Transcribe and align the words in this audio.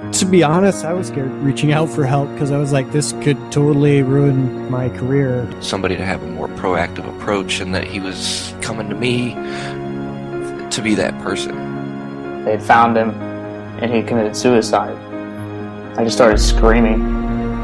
To 0.00 0.24
be 0.24 0.42
honest, 0.42 0.84
I 0.84 0.94
was 0.94 1.08
scared 1.08 1.30
reaching 1.34 1.72
out 1.72 1.88
for 1.90 2.06
help 2.06 2.30
because 2.32 2.50
I 2.50 2.56
was 2.58 2.72
like, 2.72 2.90
this 2.90 3.12
could 3.22 3.36
totally 3.52 4.02
ruin 4.02 4.70
my 4.70 4.88
career. 4.88 5.46
Somebody 5.60 5.96
to 5.96 6.04
have 6.04 6.22
a 6.22 6.26
more 6.26 6.48
proactive 6.48 7.06
approach, 7.16 7.60
and 7.60 7.74
that 7.74 7.84
he 7.84 8.00
was 8.00 8.54
coming 8.62 8.88
to 8.88 8.94
me 8.94 9.34
to 10.70 10.80
be 10.82 10.94
that 10.94 11.16
person. 11.20 12.44
They 12.44 12.58
found 12.58 12.96
him, 12.96 13.10
and 13.10 13.92
he 13.92 14.02
committed 14.02 14.34
suicide. 14.34 14.96
I 15.98 16.04
just 16.04 16.16
started 16.16 16.38
screaming. 16.38 17.02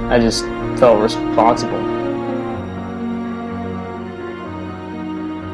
I 0.07 0.19
just 0.21 0.45
felt 0.79 1.01
responsible. 1.01 1.81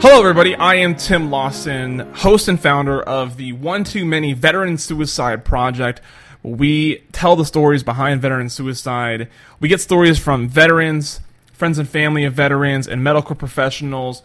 Hello, 0.00 0.18
everybody. 0.18 0.56
I 0.56 0.74
am 0.74 0.96
Tim 0.96 1.30
Lawson, 1.30 2.00
host 2.12 2.48
and 2.48 2.60
founder 2.60 3.00
of 3.00 3.36
the 3.36 3.52
One 3.52 3.84
Too 3.84 4.04
Many 4.04 4.32
Veteran 4.32 4.76
Suicide 4.78 5.44
Project. 5.44 6.00
We 6.42 7.04
tell 7.12 7.36
the 7.36 7.44
stories 7.44 7.82
behind 7.82 8.20
veteran 8.20 8.48
suicide. 8.50 9.28
We 9.60 9.68
get 9.68 9.80
stories 9.80 10.18
from 10.18 10.48
veterans, 10.48 11.20
friends 11.52 11.78
and 11.78 11.88
family 11.88 12.24
of 12.24 12.34
veterans, 12.34 12.88
and 12.88 13.04
medical 13.04 13.36
professionals, 13.36 14.22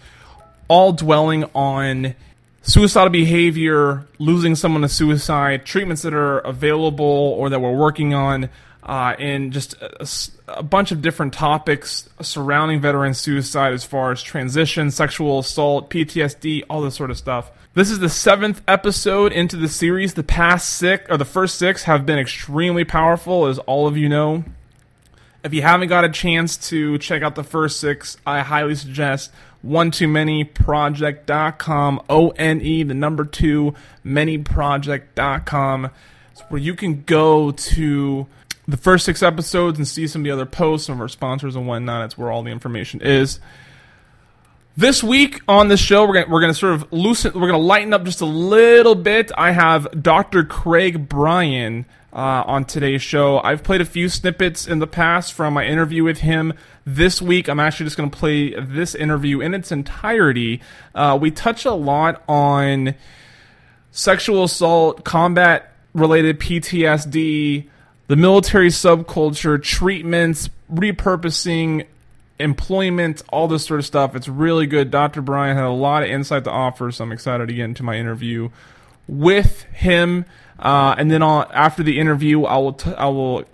all 0.67 0.93
dwelling 0.93 1.45
on 1.53 2.15
suicidal 2.63 3.09
behavior, 3.09 4.05
losing 4.19 4.55
someone 4.55 4.81
to 4.81 4.89
suicide, 4.89 5.65
treatments 5.65 6.01
that 6.01 6.13
are 6.13 6.39
available 6.39 7.05
or 7.05 7.49
that 7.49 7.61
we're 7.61 7.75
working 7.75 8.13
on, 8.13 8.49
uh, 8.83 9.15
and 9.19 9.51
just 9.51 9.73
a, 9.81 10.07
a, 10.47 10.63
bunch 10.63 10.91
of 10.91 11.01
different 11.01 11.33
topics 11.33 12.07
surrounding 12.21 12.79
veteran 12.79 13.13
suicide 13.13 13.73
as 13.73 13.83
far 13.83 14.11
as 14.11 14.21
transition, 14.21 14.91
sexual 14.91 15.39
assault, 15.39 15.89
PTSD, 15.89 16.63
all 16.69 16.81
this 16.81 16.95
sort 16.95 17.11
of 17.11 17.17
stuff. 17.17 17.51
This 17.73 17.91
is 17.91 17.99
the 17.99 18.09
seventh 18.09 18.61
episode 18.67 19.33
into 19.33 19.55
the 19.55 19.67
series. 19.67 20.13
The 20.13 20.23
past 20.23 20.69
six, 20.77 21.05
or 21.09 21.17
the 21.17 21.25
first 21.25 21.59
six, 21.59 21.83
have 21.83 22.05
been 22.05 22.17
extremely 22.17 22.85
powerful, 22.85 23.45
as 23.45 23.59
all 23.59 23.87
of 23.87 23.97
you 23.97 24.09
know. 24.09 24.45
If 25.43 25.53
you 25.53 25.61
haven't 25.61 25.89
got 25.89 26.03
a 26.03 26.09
chance 26.09 26.57
to 26.69 26.97
check 26.97 27.21
out 27.21 27.35
the 27.35 27.43
first 27.43 27.79
six, 27.79 28.17
I 28.25 28.39
highly 28.39 28.75
suggest 28.75 29.31
one 29.61 29.91
too 29.91 30.07
many 30.07 30.43
project.com, 30.43 32.01
O 32.09 32.29
N 32.29 32.61
E, 32.61 32.83
the 32.83 32.93
number 32.93 33.25
two, 33.25 33.75
manyproject.com. 34.05 35.91
It's 36.31 36.41
where 36.49 36.61
you 36.61 36.73
can 36.73 37.03
go 37.03 37.51
to 37.51 38.27
the 38.67 38.77
first 38.77 39.05
six 39.05 39.23
episodes 39.23 39.77
and 39.77 39.87
see 39.87 40.07
some 40.07 40.21
of 40.21 40.23
the 40.25 40.31
other 40.31 40.45
posts, 40.45 40.89
of 40.89 40.99
our 40.99 41.07
sponsors 41.07 41.55
and 41.55 41.67
whatnot. 41.67 42.05
It's 42.05 42.17
where 42.17 42.29
all 42.29 42.43
the 42.43 42.51
information 42.51 43.01
is. 43.01 43.39
This 44.75 45.03
week 45.03 45.41
on 45.47 45.69
the 45.69 45.77
show, 45.77 46.05
we're 46.05 46.13
gonna, 46.13 46.29
we're 46.29 46.41
gonna 46.41 46.53
sort 46.53 46.73
of 46.73 46.93
loosen, 46.93 47.33
we're 47.33 47.47
gonna 47.47 47.57
lighten 47.57 47.93
up 47.93 48.03
just 48.03 48.21
a 48.21 48.25
little 48.25 48.93
bit. 48.93 49.31
I 49.35 49.51
have 49.51 50.03
Dr. 50.03 50.43
Craig 50.43 51.09
Bryan 51.09 51.85
uh, 52.13 52.43
on 52.45 52.65
today's 52.65 53.01
show. 53.01 53.39
I've 53.39 53.63
played 53.63 53.81
a 53.81 53.85
few 53.85 54.07
snippets 54.07 54.67
in 54.67 54.77
the 54.79 54.85
past 54.85 55.33
from 55.33 55.55
my 55.55 55.65
interview 55.65 56.03
with 56.03 56.19
him. 56.19 56.53
This 56.85 57.21
week, 57.21 57.47
I'm 57.47 57.59
actually 57.59 57.85
just 57.87 57.97
gonna 57.97 58.11
play 58.11 58.53
this 58.53 58.93
interview 58.93 59.41
in 59.41 59.55
its 59.55 59.71
entirety. 59.71 60.61
Uh, 60.93 61.17
we 61.19 61.31
touch 61.31 61.65
a 61.65 61.73
lot 61.73 62.21
on 62.27 62.93
sexual 63.91 64.43
assault, 64.43 65.03
combat 65.03 65.73
related 65.93 66.39
PTSD 66.39 67.67
the 68.07 68.15
military 68.15 68.69
subculture, 68.69 69.61
treatments, 69.61 70.49
repurposing, 70.71 71.85
employment, 72.39 73.21
all 73.29 73.47
this 73.47 73.65
sort 73.65 73.79
of 73.79 73.85
stuff. 73.85 74.15
It's 74.15 74.27
really 74.27 74.67
good. 74.67 74.91
Dr. 74.91 75.21
Bryan 75.21 75.55
had 75.55 75.65
a 75.65 75.69
lot 75.69 76.03
of 76.03 76.09
insight 76.09 76.43
to 76.45 76.51
offer, 76.51 76.91
so 76.91 77.03
I'm 77.03 77.11
excited 77.11 77.47
to 77.47 77.53
get 77.53 77.65
into 77.65 77.83
my 77.83 77.97
interview 77.97 78.49
with 79.07 79.63
him. 79.63 80.25
Uh, 80.59 80.95
and 80.97 81.11
then 81.11 81.21
I'll, 81.21 81.49
after 81.53 81.83
the 81.83 81.99
interview, 81.99 82.43
I 82.43 82.57
will 82.57 82.73
t- 82.73 82.93
I 82.93 83.07
will 83.07 83.45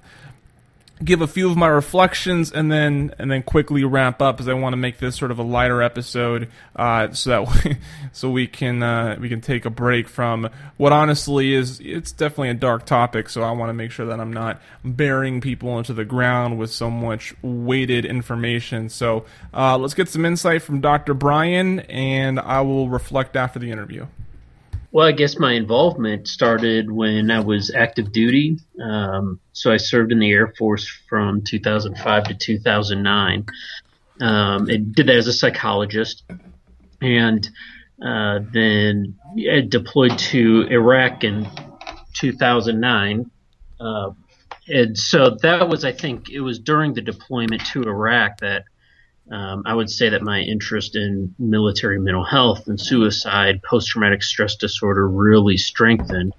give 1.03 1.21
a 1.21 1.27
few 1.27 1.49
of 1.49 1.57
my 1.57 1.67
reflections 1.67 2.51
and 2.51 2.71
then 2.71 3.13
and 3.19 3.29
then 3.29 3.43
quickly 3.43 3.83
wrap 3.83 4.21
up 4.21 4.39
as 4.39 4.47
I 4.47 4.53
want 4.53 4.73
to 4.73 4.77
make 4.77 4.99
this 4.99 5.15
sort 5.15 5.31
of 5.31 5.39
a 5.39 5.43
lighter 5.43 5.81
episode 5.81 6.49
uh, 6.75 7.11
so 7.11 7.29
that 7.29 7.65
we, 7.65 7.77
so 8.11 8.29
we 8.29 8.47
can 8.47 8.83
uh, 8.83 9.17
we 9.19 9.29
can 9.29 9.41
take 9.41 9.65
a 9.65 9.69
break 9.69 10.07
from 10.07 10.49
what 10.77 10.91
honestly 10.91 11.53
is 11.53 11.79
it's 11.79 12.11
definitely 12.11 12.49
a 12.49 12.55
dark 12.55 12.85
topic 12.85 13.29
so 13.29 13.43
I 13.43 13.51
want 13.51 13.69
to 13.69 13.73
make 13.73 13.91
sure 13.91 14.05
that 14.05 14.19
I'm 14.19 14.33
not 14.33 14.61
burying 14.83 15.41
people 15.41 15.77
into 15.77 15.93
the 15.93 16.05
ground 16.05 16.57
with 16.57 16.71
so 16.71 16.89
much 16.89 17.33
weighted 17.41 18.05
information 18.05 18.89
so 18.89 19.25
uh, 19.53 19.77
let's 19.77 19.93
get 19.93 20.09
some 20.09 20.25
insight 20.25 20.61
from 20.61 20.81
Dr. 20.81 21.13
Bryan 21.13 21.79
and 21.81 22.39
I 22.39 22.61
will 22.61 22.89
reflect 22.89 23.35
after 23.35 23.59
the 23.59 23.71
interview. 23.71 24.07
Well, 24.93 25.07
I 25.07 25.11
guess 25.11 25.39
my 25.39 25.53
involvement 25.53 26.27
started 26.27 26.91
when 26.91 27.31
I 27.31 27.39
was 27.39 27.71
active 27.73 28.11
duty. 28.11 28.59
Um, 28.79 29.39
so 29.51 29.71
I 29.73 29.77
served 29.77 30.11
in 30.11 30.19
the 30.19 30.31
Air 30.31 30.53
Force 30.55 30.87
from 31.09 31.41
2005 31.41 32.23
to 32.25 32.35
2009. 32.35 33.47
Um, 34.21 34.69
and 34.69 34.93
did 34.93 35.07
that 35.07 35.15
as 35.15 35.25
a 35.25 35.33
psychologist, 35.33 36.21
and 37.01 37.49
uh, 38.05 38.41
then 38.53 39.17
I 39.51 39.61
deployed 39.67 40.19
to 40.19 40.67
Iraq 40.69 41.23
in 41.23 41.49
2009. 42.13 43.31
Uh, 43.79 44.11
and 44.67 44.95
so 44.95 45.37
that 45.41 45.67
was, 45.67 45.83
I 45.83 45.91
think, 45.91 46.29
it 46.29 46.41
was 46.41 46.59
during 46.59 46.93
the 46.93 47.01
deployment 47.01 47.65
to 47.71 47.81
Iraq 47.81 48.37
that 48.41 48.65
um, 49.31 49.63
I 49.65 49.73
would 49.73 49.89
say 49.89 50.09
that 50.09 50.21
my 50.21 50.41
interest 50.41 50.95
in 50.95 51.33
military 51.39 51.99
mental 51.99 52.23
health 52.23 52.67
and 52.67 52.79
suicide, 52.79 53.63
post 53.63 53.89
traumatic 53.89 54.23
stress 54.23 54.55
disorder 54.55 55.07
really 55.07 55.57
strengthened. 55.57 56.33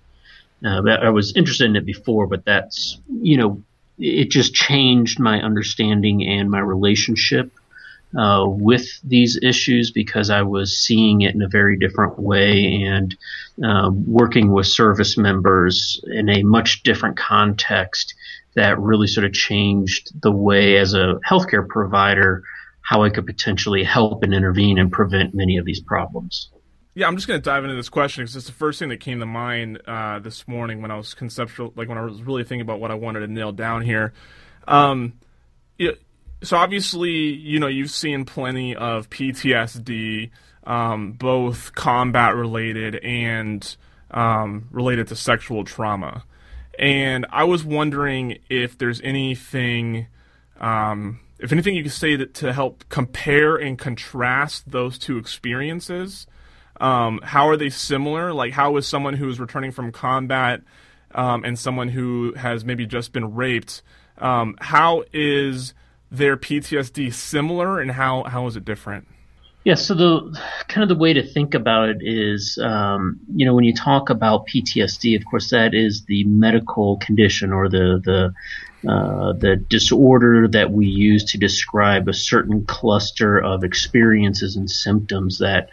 Uh, 0.65 0.83
I 0.89 1.11
was 1.11 1.35
interested 1.37 1.69
in 1.69 1.77
it 1.77 1.87
before, 1.87 2.27
but 2.27 2.45
that's, 2.45 2.99
you 3.09 3.37
know, 3.37 3.63
it 3.99 4.31
just 4.31 4.55
changed 4.55 5.19
my 5.19 5.41
understanding 5.41 6.27
and 6.27 6.51
my 6.51 6.59
relationship 6.59 7.53
uh, 8.17 8.45
with 8.47 8.87
these 9.03 9.39
issues 9.43 9.91
because 9.91 10.31
I 10.31 10.43
was 10.43 10.77
seeing 10.77 11.23
it 11.23 11.35
in 11.35 11.43
a 11.43 11.49
very 11.49 11.77
different 11.79 12.19
way 12.19 12.83
and 12.83 13.17
uh, 13.65 13.91
working 13.93 14.53
with 14.53 14.67
service 14.67 15.17
members 15.17 16.01
in 16.07 16.29
a 16.29 16.43
much 16.43 16.83
different 16.83 17.17
context 17.17 18.15
that 18.55 18.79
really 18.79 19.09
sort 19.09 19.27
of 19.27 19.33
changed 19.33 20.13
the 20.23 20.31
way 20.31 20.77
as 20.77 20.95
a 20.95 21.19
healthcare 21.29 21.67
provider 21.67 22.45
how 22.85 23.03
I 23.03 23.09
could 23.09 23.27
potentially 23.27 23.83
help 23.83 24.23
and 24.23 24.35
intervene 24.35 24.79
and 24.79 24.93
prevent 24.93 25.35
many 25.35 25.57
of 25.57 25.65
these 25.65 25.81
problems. 25.81 26.51
Yeah, 26.95 27.09
I'm 27.09 27.17
just 27.17 27.27
going 27.27 27.41
to 27.41 27.45
dive 27.45 27.65
into 27.65 27.75
this 27.75 27.89
question 27.89 28.23
because 28.23 28.37
it's 28.37 28.47
the 28.47 28.53
first 28.53 28.79
thing 28.79 28.91
that 28.91 29.01
came 29.01 29.21
to 29.21 29.27
mind 29.27 29.81
uh, 29.87 30.19
this 30.19 30.47
morning 30.47 30.83
when 30.83 30.91
I 30.91 30.97
was 30.97 31.15
conceptual, 31.15 31.73
like 31.77 31.89
when 31.89 31.97
I 31.97 32.03
was 32.03 32.23
really 32.23 32.45
thinking 32.45 32.61
about 32.61 32.81
what 32.81 32.91
I 32.91 32.95
wanted 32.95 33.21
to 33.21 33.27
nail 33.27 33.53
down 33.53 33.81
here. 33.81 34.13
Um, 34.69 35.15
it, 35.79 35.99
so 36.43 36.59
obviously, 36.59 37.11
you 37.11 37.59
know, 37.59 37.69
you've 37.69 37.91
seen 37.91 38.27
plenty 38.27 38.77
of 38.77 39.09
PTSD, 39.09 40.31
um, 40.65 41.13
both 41.13 41.75
combat 41.75 42.37
related 42.37 42.97
and 42.97 43.77
um, 44.11 44.69
related 44.71 45.09
to 45.09 45.17
sexual 45.17 45.65
trauma. 45.65 46.25
And 46.79 47.25
I 47.31 47.45
was 47.45 47.65
wondering 47.65 48.41
if 48.51 48.77
there's 48.77 49.01
anything 49.01 50.07
um, 50.61 51.21
if 51.39 51.53
anything, 51.53 51.75
you 51.75 51.83
can 51.83 51.91
say 51.91 52.17
that 52.17 52.35
to 52.35 52.53
help 52.53 52.85
compare 52.89 53.57
and 53.57 53.79
contrast 53.79 54.71
those 54.71 54.99
two 54.99 55.19
experiences. 55.19 56.27
Um, 56.81 57.21
how 57.23 57.49
are 57.49 57.57
they 57.57 57.71
similar? 57.71 58.33
Like, 58.33 58.53
how 58.53 58.77
is 58.77 58.87
someone 58.87 59.15
who 59.15 59.29
is 59.29 59.41
returning 59.41 59.73
from 59.73 59.93
combat 59.93 60.63
um, 61.15 61.45
and 61.45 61.59
someone 61.59 61.89
who 61.89 62.35
has 62.35 62.65
maybe 62.65 62.87
just 62.87 63.13
been 63.13 63.35
raped? 63.35 63.83
Um, 64.19 64.57
how 64.61 65.05
is 65.13 65.75
their 66.11 66.37
PTSD 66.37 67.13
similar, 67.13 67.81
and 67.81 67.91
how 67.91 68.25
how 68.25 68.47
is 68.47 68.57
it 68.57 68.65
different? 68.65 69.09
Yeah, 69.65 69.77
so 69.77 69.95
the 69.95 70.39
kind 70.69 70.83
of 70.83 70.91
the 70.91 71.03
way 71.03 71.15
to 71.15 71.27
think 71.27 71.55
about 71.55 71.89
it 71.89 71.99
is, 72.03 72.59
um, 72.63 73.21
you 73.35 73.47
know, 73.47 73.55
when 73.55 73.65
you 73.65 73.75
talk 73.75 74.11
about 74.11 74.47
PTSD, 74.47 75.17
of 75.17 75.25
course, 75.25 75.51
that 75.51 75.73
is 75.73 76.05
the 76.05 76.25
medical 76.25 76.99
condition 76.99 77.51
or 77.51 77.71
the 77.71 77.99
the 78.05 78.35
uh, 78.87 79.33
the 79.33 79.57
disorder 79.57 80.47
that 80.49 80.71
we 80.71 80.87
use 80.87 81.25
to 81.25 81.39
describe 81.39 82.07
a 82.07 82.13
certain 82.13 82.67
cluster 82.67 83.39
of 83.39 83.65
experiences 83.65 84.57
and 84.57 84.71
symptoms 84.71 85.39
that 85.39 85.71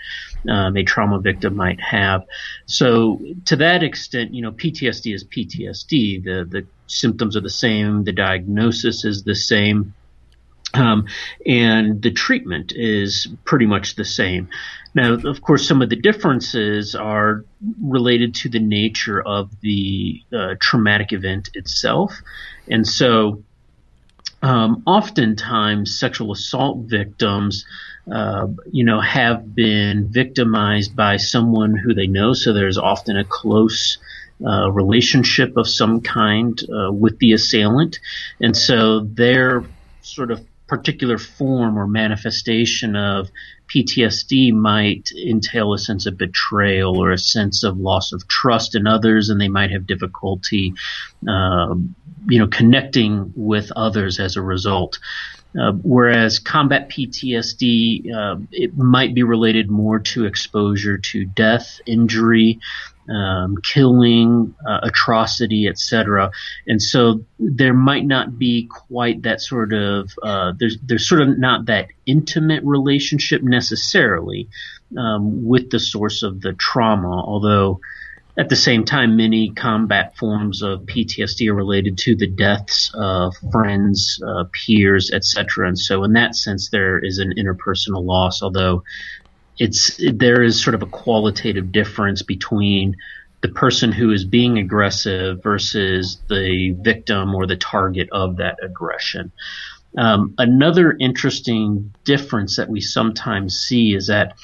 um, 0.47 0.77
a 0.77 0.83
trauma 0.83 1.19
victim 1.19 1.57
might 1.57 1.81
have. 1.81 2.23
So, 2.67 3.19
to 3.47 3.57
that 3.57 3.83
extent, 3.83 4.33
you 4.33 4.41
know, 4.41 4.53
PTSD 4.53 5.13
is 5.13 5.25
PTSD. 5.25 6.23
The 6.23 6.47
the 6.49 6.65
symptoms 6.87 7.35
are 7.35 7.41
the 7.41 7.49
same. 7.49 8.05
The 8.05 8.13
diagnosis 8.13 9.03
is 9.03 9.23
the 9.23 9.35
same. 9.35 9.93
Um, 10.73 11.07
and 11.45 12.01
the 12.01 12.11
treatment 12.11 12.71
is 12.73 13.27
pretty 13.43 13.65
much 13.65 13.95
the 13.95 14.05
same. 14.05 14.49
Now, 14.93 15.13
of 15.13 15.41
course, 15.41 15.67
some 15.67 15.81
of 15.81 15.89
the 15.89 15.95
differences 15.95 16.95
are 16.95 17.45
related 17.81 18.35
to 18.35 18.49
the 18.49 18.59
nature 18.59 19.21
of 19.21 19.49
the 19.61 20.21
uh, 20.33 20.55
traumatic 20.59 21.13
event 21.13 21.49
itself. 21.53 22.13
And 22.69 22.85
so, 22.87 23.43
um, 24.41 24.83
oftentimes, 24.85 25.97
sexual 25.97 26.31
assault 26.31 26.79
victims, 26.89 27.65
uh, 28.11 28.47
you 28.71 28.83
know, 28.83 28.99
have 28.99 29.53
been 29.55 30.07
victimized 30.09 30.95
by 30.95 31.17
someone 31.17 31.75
who 31.75 31.93
they 31.93 32.07
know. 32.07 32.33
So 32.33 32.51
there's 32.51 32.77
often 32.77 33.17
a 33.17 33.23
close 33.23 33.97
uh, 34.45 34.71
relationship 34.71 35.55
of 35.55 35.69
some 35.69 36.01
kind 36.01 36.59
uh, 36.63 36.91
with 36.91 37.19
the 37.19 37.33
assailant. 37.33 37.99
And 38.39 38.57
so 38.57 39.01
their 39.01 39.63
sort 40.01 40.31
of 40.31 40.45
particular 40.71 41.17
form 41.17 41.77
or 41.77 41.85
manifestation 41.85 42.95
of 42.95 43.29
PTSD 43.67 44.53
might 44.53 45.11
entail 45.11 45.73
a 45.73 45.77
sense 45.77 46.05
of 46.05 46.17
betrayal 46.17 46.97
or 46.97 47.11
a 47.11 47.17
sense 47.17 47.65
of 47.65 47.77
loss 47.77 48.13
of 48.13 48.25
trust 48.29 48.73
in 48.73 48.87
others, 48.87 49.27
and 49.27 49.41
they 49.41 49.49
might 49.49 49.71
have 49.71 49.85
difficulty, 49.85 50.73
uh, 51.27 51.75
you 52.29 52.39
know, 52.39 52.47
connecting 52.47 53.33
with 53.35 53.69
others 53.75 54.17
as 54.17 54.37
a 54.37 54.41
result. 54.41 54.97
Uh, 55.61 55.73
whereas 55.83 56.39
combat 56.39 56.87
PTSD, 56.89 58.15
uh, 58.15 58.37
it 58.53 58.77
might 58.77 59.13
be 59.13 59.23
related 59.23 59.69
more 59.69 59.99
to 59.99 60.23
exposure 60.23 60.97
to 60.97 61.25
death, 61.25 61.81
injury, 61.85 62.61
um, 63.09 63.57
killing, 63.57 64.55
uh, 64.67 64.79
atrocity, 64.83 65.67
etc. 65.67 66.31
And 66.67 66.81
so 66.81 67.25
there 67.39 67.73
might 67.73 68.05
not 68.05 68.37
be 68.37 68.67
quite 68.69 69.23
that 69.23 69.41
sort 69.41 69.73
of 69.73 70.11
uh, 70.21 70.53
there's 70.57 70.77
there's 70.83 71.07
sort 71.07 71.21
of 71.21 71.37
not 71.37 71.65
that 71.65 71.87
intimate 72.05 72.63
relationship 72.63 73.41
necessarily 73.43 74.49
um, 74.97 75.45
with 75.45 75.69
the 75.69 75.79
source 75.79 76.23
of 76.23 76.41
the 76.41 76.53
trauma, 76.53 77.23
although. 77.23 77.79
At 78.37 78.47
the 78.47 78.55
same 78.55 78.85
time, 78.85 79.17
many 79.17 79.49
combat 79.49 80.15
forms 80.15 80.61
of 80.61 80.83
PTSD 80.83 81.49
are 81.49 81.53
related 81.53 81.97
to 81.97 82.15
the 82.15 82.27
deaths 82.27 82.89
of 82.93 83.35
friends, 83.51 84.23
uh, 84.25 84.45
peers, 84.53 85.11
etc. 85.11 85.67
And 85.67 85.77
so, 85.77 86.05
in 86.05 86.13
that 86.13 86.37
sense, 86.37 86.69
there 86.69 86.97
is 86.97 87.17
an 87.17 87.33
interpersonal 87.37 88.05
loss. 88.05 88.41
Although 88.41 88.83
it's 89.57 89.99
there 90.13 90.41
is 90.41 90.61
sort 90.61 90.75
of 90.75 90.81
a 90.81 90.87
qualitative 90.87 91.71
difference 91.71 92.21
between 92.21 92.95
the 93.41 93.49
person 93.49 93.91
who 93.91 94.11
is 94.11 94.23
being 94.23 94.57
aggressive 94.57 95.41
versus 95.41 96.21
the 96.29 96.75
victim 96.79 97.33
or 97.33 97.47
the 97.47 97.55
target 97.55 98.07
of 98.11 98.37
that 98.37 98.57
aggression. 98.63 99.31
Um, 99.97 100.35
another 100.37 100.95
interesting 100.99 101.93
difference 102.05 102.55
that 102.55 102.69
we 102.69 102.81
sometimes 102.81 103.59
see 103.59 103.93
is 103.93 104.07
that 104.07 104.37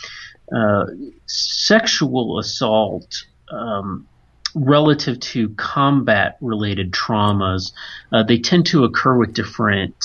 uh, 0.54 0.86
sexual 1.26 2.40
assault 2.40 3.26
um, 3.52 4.08
relative 4.56 5.20
to 5.20 5.50
combat 5.50 6.38
related 6.42 6.92
traumas, 6.92 7.72
uh, 8.12 8.24
they 8.24 8.40
tend 8.40 8.66
to 8.68 8.84
occur 8.84 9.16
with 9.16 9.34
different 9.34 9.96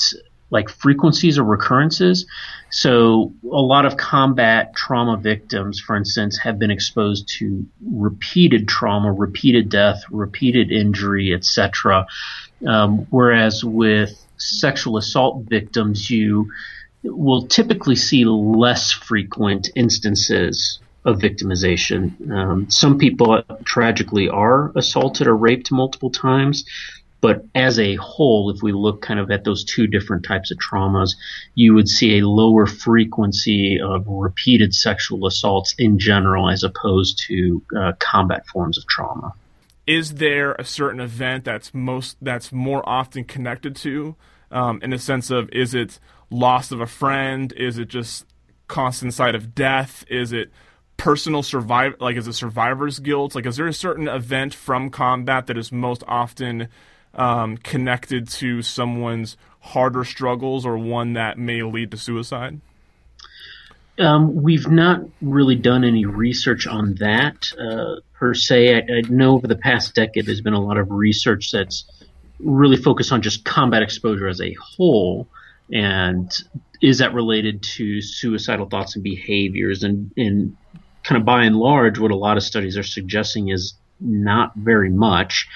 like 0.53 0.69
frequencies 0.69 1.39
or 1.39 1.45
recurrences. 1.45 2.27
So 2.71 3.33
a 3.45 3.61
lot 3.61 3.87
of 3.87 3.97
combat 3.97 4.77
trauma 4.77 5.17
victims, 5.17 5.81
for 5.81 5.97
instance, 5.97 6.39
have 6.39 6.59
been 6.59 6.71
exposed 6.71 7.29
to 7.39 7.67
repeated 7.85 8.69
trauma, 8.69 9.11
repeated 9.11 9.71
death, 9.71 10.03
repeated 10.11 10.71
injury, 10.71 11.35
etc. 11.35 12.07
Um, 12.67 13.07
whereas 13.11 13.65
with 13.65 14.25
sexual 14.37 14.99
assault 14.99 15.45
victims, 15.49 16.11
you 16.11 16.51
will 17.03 17.47
typically 17.47 17.97
see 17.97 18.25
less 18.25 18.93
frequent 18.93 19.71
instances 19.75 20.79
of 21.05 21.19
victimization. 21.19 22.31
Um, 22.31 22.71
some 22.71 22.99
people 22.99 23.43
tragically 23.65 24.29
are 24.29 24.71
assaulted 24.77 25.27
or 25.27 25.37
raped 25.37 25.73
multiple 25.73 26.11
times. 26.11 26.65
But 27.23 27.47
as 27.55 27.79
a 27.79 27.95
whole, 27.95 28.51
if 28.51 28.63
we 28.63 28.73
look 28.73 29.01
kind 29.01 29.21
of 29.21 29.31
at 29.31 29.45
those 29.45 29.65
two 29.65 29.87
different 29.87 30.25
types 30.25 30.51
of 30.51 30.59
traumas, 30.59 31.15
you 31.55 31.73
would 31.73 31.89
see 31.89 32.19
a 32.19 32.27
lower 32.27 32.67
frequency 32.67 33.81
of 33.81 34.05
repeated 34.09 34.75
sexual 34.75 35.25
assaults 35.27 35.73
in 35.79 36.01
general 36.01 36.51
as 36.51 36.65
opposed 36.65 37.23
to 37.29 37.63
uh, 37.79 37.93
combat 38.01 38.45
forms 38.49 38.77
of 38.77 38.87
trauma. 38.89 39.33
Is 39.87 40.15
there 40.15 40.55
a 40.55 40.65
certain 40.65 40.99
event 40.99 41.45
that's 41.45 41.73
most 41.73 42.17
that's 42.21 42.51
more 42.51 42.87
often 42.89 43.23
connected 43.23 43.77
to, 43.77 44.17
um, 44.51 44.81
in 44.83 44.91
the 44.91 44.99
sense 44.99 45.31
of 45.31 45.49
is 45.51 45.75
it 45.75 46.01
loss 46.29 46.73
of 46.73 46.81
a 46.81 46.87
friend? 46.87 47.53
Is 47.53 47.79
it 47.79 47.87
just 47.87 48.27
constant 48.67 49.15
sight 49.15 49.37
of 49.37 49.55
death? 49.55 50.05
Is 50.09 50.33
it 50.33 50.51
personal 50.97 51.45
survive 51.45 51.95
like 52.01 52.17
is 52.17 52.27
it 52.27 52.33
survivor's 52.33 52.99
guilt? 52.99 53.37
Like 53.37 53.47
is 53.47 53.59
there 53.59 53.69
a 53.69 53.73
certain 53.73 54.09
event 54.09 54.55
from 54.55 54.91
combat 54.91 55.47
that 55.47 55.57
is 55.57 55.71
most 55.71 56.03
often 56.09 56.67
um, 57.15 57.57
connected 57.59 58.29
to 58.29 58.63
someone's 58.63 59.37
harder 59.61 60.05
struggles 60.05 60.67
or 60.67 60.77
one 60.77 61.13
that 61.13 61.39
may 61.39 61.63
lead 61.63 61.91
to 61.91 61.97
suicide? 61.97 62.61
Um, 63.99 64.43
we've 64.43 64.69
not 64.69 65.03
really 65.21 65.55
done 65.55 65.85
any 65.85 66.07
research 66.07 66.67
on 66.67 66.95
that 66.97 67.53
uh, 67.59 68.01
per 68.15 68.35
se. 68.35 68.75
I, 68.75 68.79
I, 68.79 69.01
know 69.09 69.35
over 69.35 69.47
the 69.47 69.57
past 69.57 69.95
decade 69.95 70.25
there's 70.25 70.41
been 70.41 70.55
a 70.55 70.61
lot 70.61 70.79
of 70.79 70.91
research 70.91 71.51
that's 71.53 71.85
really 72.41 72.77
focused 72.77 73.13
on 73.13 73.21
just 73.21 73.45
combat 73.45 73.83
exposure 73.83 74.29
as 74.29 74.41
a 74.41 74.55
whole, 74.55 75.29
and 75.71 76.33
is 76.81 76.99
that 76.99 77.13
related 77.13 77.63
to 77.63 78.01
suicidal 78.01 78.67
thoughts 78.67 78.97
and 78.97 79.05
behaviors? 79.05 79.83
And, 79.83 80.11
and 80.17 80.57
kind 81.05 81.21
of 81.21 81.25
by 81.27 81.45
and 81.45 81.57
large, 81.57 81.99
what 81.99 82.11
a 82.11 82.17
lot 82.17 82.37
of 82.37 82.43
studies 82.43 82.77
are 82.79 82.83
suggesting 82.83 83.49
is 83.49 83.75
not 84.01 84.55
very 84.57 84.91
much. 84.91 85.49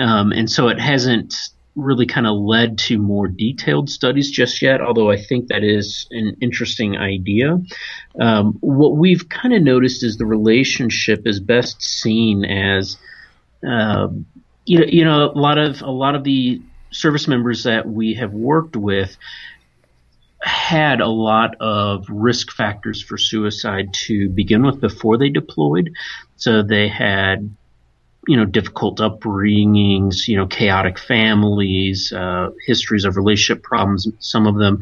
Um, 0.00 0.32
and 0.32 0.50
so 0.50 0.68
it 0.68 0.80
hasn't 0.80 1.34
really 1.76 2.06
kind 2.06 2.26
of 2.26 2.36
led 2.36 2.78
to 2.78 2.98
more 2.98 3.28
detailed 3.28 3.88
studies 3.88 4.30
just 4.30 4.60
yet, 4.60 4.80
although 4.80 5.10
I 5.10 5.16
think 5.16 5.48
that 5.48 5.62
is 5.62 6.06
an 6.10 6.36
interesting 6.40 6.96
idea. 6.96 7.60
Um, 8.20 8.54
what 8.60 8.96
we've 8.96 9.28
kind 9.28 9.54
of 9.54 9.62
noticed 9.62 10.02
is 10.02 10.16
the 10.16 10.26
relationship 10.26 11.26
is 11.26 11.40
best 11.40 11.82
seen 11.82 12.44
as, 12.44 12.96
uh, 13.66 14.08
you 14.64 14.80
know, 14.80 14.86
you 14.86 15.04
know, 15.04 15.24
a 15.24 15.38
lot 15.38 15.58
of 15.58 15.82
a 15.82 15.90
lot 15.90 16.14
of 16.14 16.24
the 16.24 16.60
service 16.90 17.28
members 17.28 17.64
that 17.64 17.86
we 17.88 18.14
have 18.14 18.32
worked 18.32 18.76
with 18.76 19.16
had 20.42 21.00
a 21.00 21.06
lot 21.06 21.54
of 21.60 22.06
risk 22.08 22.50
factors 22.50 23.02
for 23.02 23.18
suicide 23.18 23.92
to 23.92 24.28
begin 24.30 24.62
with 24.64 24.80
before 24.80 25.18
they 25.18 25.28
deployed. 25.28 25.90
So 26.36 26.62
they 26.62 26.88
had 26.88 27.54
you 28.26 28.36
know, 28.36 28.44
difficult 28.44 28.98
upbringings, 28.98 30.28
you 30.28 30.36
know, 30.36 30.46
chaotic 30.46 30.98
families, 30.98 32.12
uh, 32.12 32.50
histories 32.66 33.04
of 33.04 33.16
relationship 33.16 33.62
problems. 33.62 34.06
Some 34.18 34.46
of 34.46 34.56
them 34.56 34.78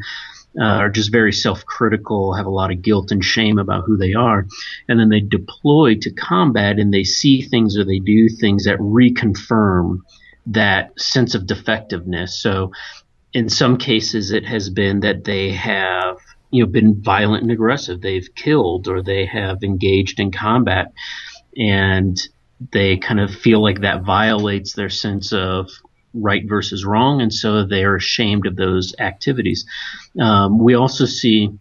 uh, 0.59 0.63
are 0.63 0.89
just 0.89 1.11
very 1.11 1.31
self-critical, 1.31 2.33
have 2.33 2.45
a 2.45 2.51
lot 2.51 2.71
of 2.71 2.81
guilt 2.81 3.11
and 3.11 3.23
shame 3.23 3.57
about 3.59 3.85
who 3.85 3.97
they 3.97 4.13
are, 4.13 4.45
and 4.87 4.99
then 4.99 5.09
they 5.09 5.19
deploy 5.19 5.95
to 5.95 6.11
combat 6.11 6.79
and 6.79 6.93
they 6.93 7.03
see 7.03 7.41
things 7.41 7.77
or 7.77 7.85
they 7.85 7.99
do 7.99 8.27
things 8.27 8.65
that 8.65 8.79
reconfirm 8.79 9.99
that 10.47 10.99
sense 10.99 11.35
of 11.35 11.45
defectiveness. 11.45 12.41
So, 12.41 12.71
in 13.31 13.47
some 13.47 13.77
cases, 13.77 14.31
it 14.31 14.43
has 14.45 14.69
been 14.69 15.01
that 15.01 15.23
they 15.23 15.51
have 15.51 16.17
you 16.51 16.63
know 16.63 16.69
been 16.69 16.99
violent 17.01 17.43
and 17.43 17.51
aggressive. 17.51 18.01
They've 18.01 18.27
killed 18.35 18.87
or 18.87 19.03
they 19.03 19.25
have 19.27 19.63
engaged 19.63 20.19
in 20.19 20.31
combat, 20.31 20.91
and 21.55 22.19
they 22.71 22.97
kind 22.97 23.19
of 23.19 23.33
feel 23.33 23.61
like 23.61 23.81
that 23.81 24.03
violates 24.03 24.73
their 24.73 24.89
sense 24.89 25.31
of 25.33 25.69
right 26.13 26.47
versus 26.47 26.85
wrong, 26.85 27.21
and 27.21 27.33
so 27.33 27.65
they 27.65 27.83
are 27.83 27.95
ashamed 27.95 28.47
of 28.47 28.55
those 28.55 28.95
activities. 28.99 29.65
Um, 30.19 30.59
we 30.59 30.73
also 30.73 31.05
see 31.05 31.51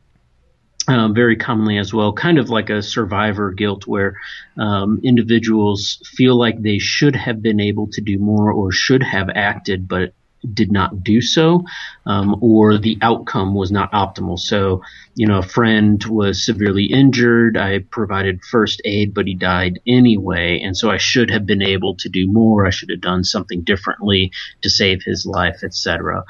um, 0.88 1.14
very 1.14 1.36
commonly 1.36 1.76
as 1.76 1.92
well, 1.92 2.12
kind 2.12 2.38
of 2.38 2.48
like 2.48 2.70
a 2.70 2.82
survivor 2.82 3.52
guilt, 3.52 3.86
where 3.86 4.16
um, 4.56 5.00
individuals 5.04 6.00
feel 6.16 6.36
like 6.36 6.60
they 6.62 6.78
should 6.78 7.14
have 7.14 7.42
been 7.42 7.60
able 7.60 7.88
to 7.88 8.00
do 8.00 8.18
more 8.18 8.50
or 8.50 8.72
should 8.72 9.02
have 9.02 9.28
acted, 9.28 9.86
but 9.86 10.14
did 10.54 10.71
not 10.71 11.02
do 11.02 11.21
so, 11.21 11.64
um, 12.07 12.37
or 12.40 12.78
the 12.78 12.99
outcome 13.02 13.54
was 13.54 13.71
not 13.71 13.92
optimal. 13.92 14.38
So, 14.38 14.83
you 15.14 15.26
know, 15.26 15.38
a 15.38 15.42
friend 15.42 16.02
was 16.04 16.45
severely 16.45 16.85
injured. 16.85 17.57
I 17.57 17.80
provided 17.80 18.45
first 18.45 18.80
aid, 18.85 19.14
but 19.14 19.26
he 19.26 19.35
died 19.35 19.80
anyway. 19.87 20.61
And 20.62 20.76
so 20.76 20.90
I 20.90 20.99
should 20.99 21.30
have 21.30 21.47
been 21.47 21.62
able 21.62 21.97
to 21.97 22.09
do 22.09 22.30
more. 22.30 22.66
I 22.66 22.71
should 22.71 22.90
have 22.90 23.00
done 23.00 23.25
something 23.25 23.62
differently 23.62 24.33
to 24.62 24.71
save 24.71 25.02
his 25.02 25.26
life, 25.26 25.64
etc. 25.64 26.25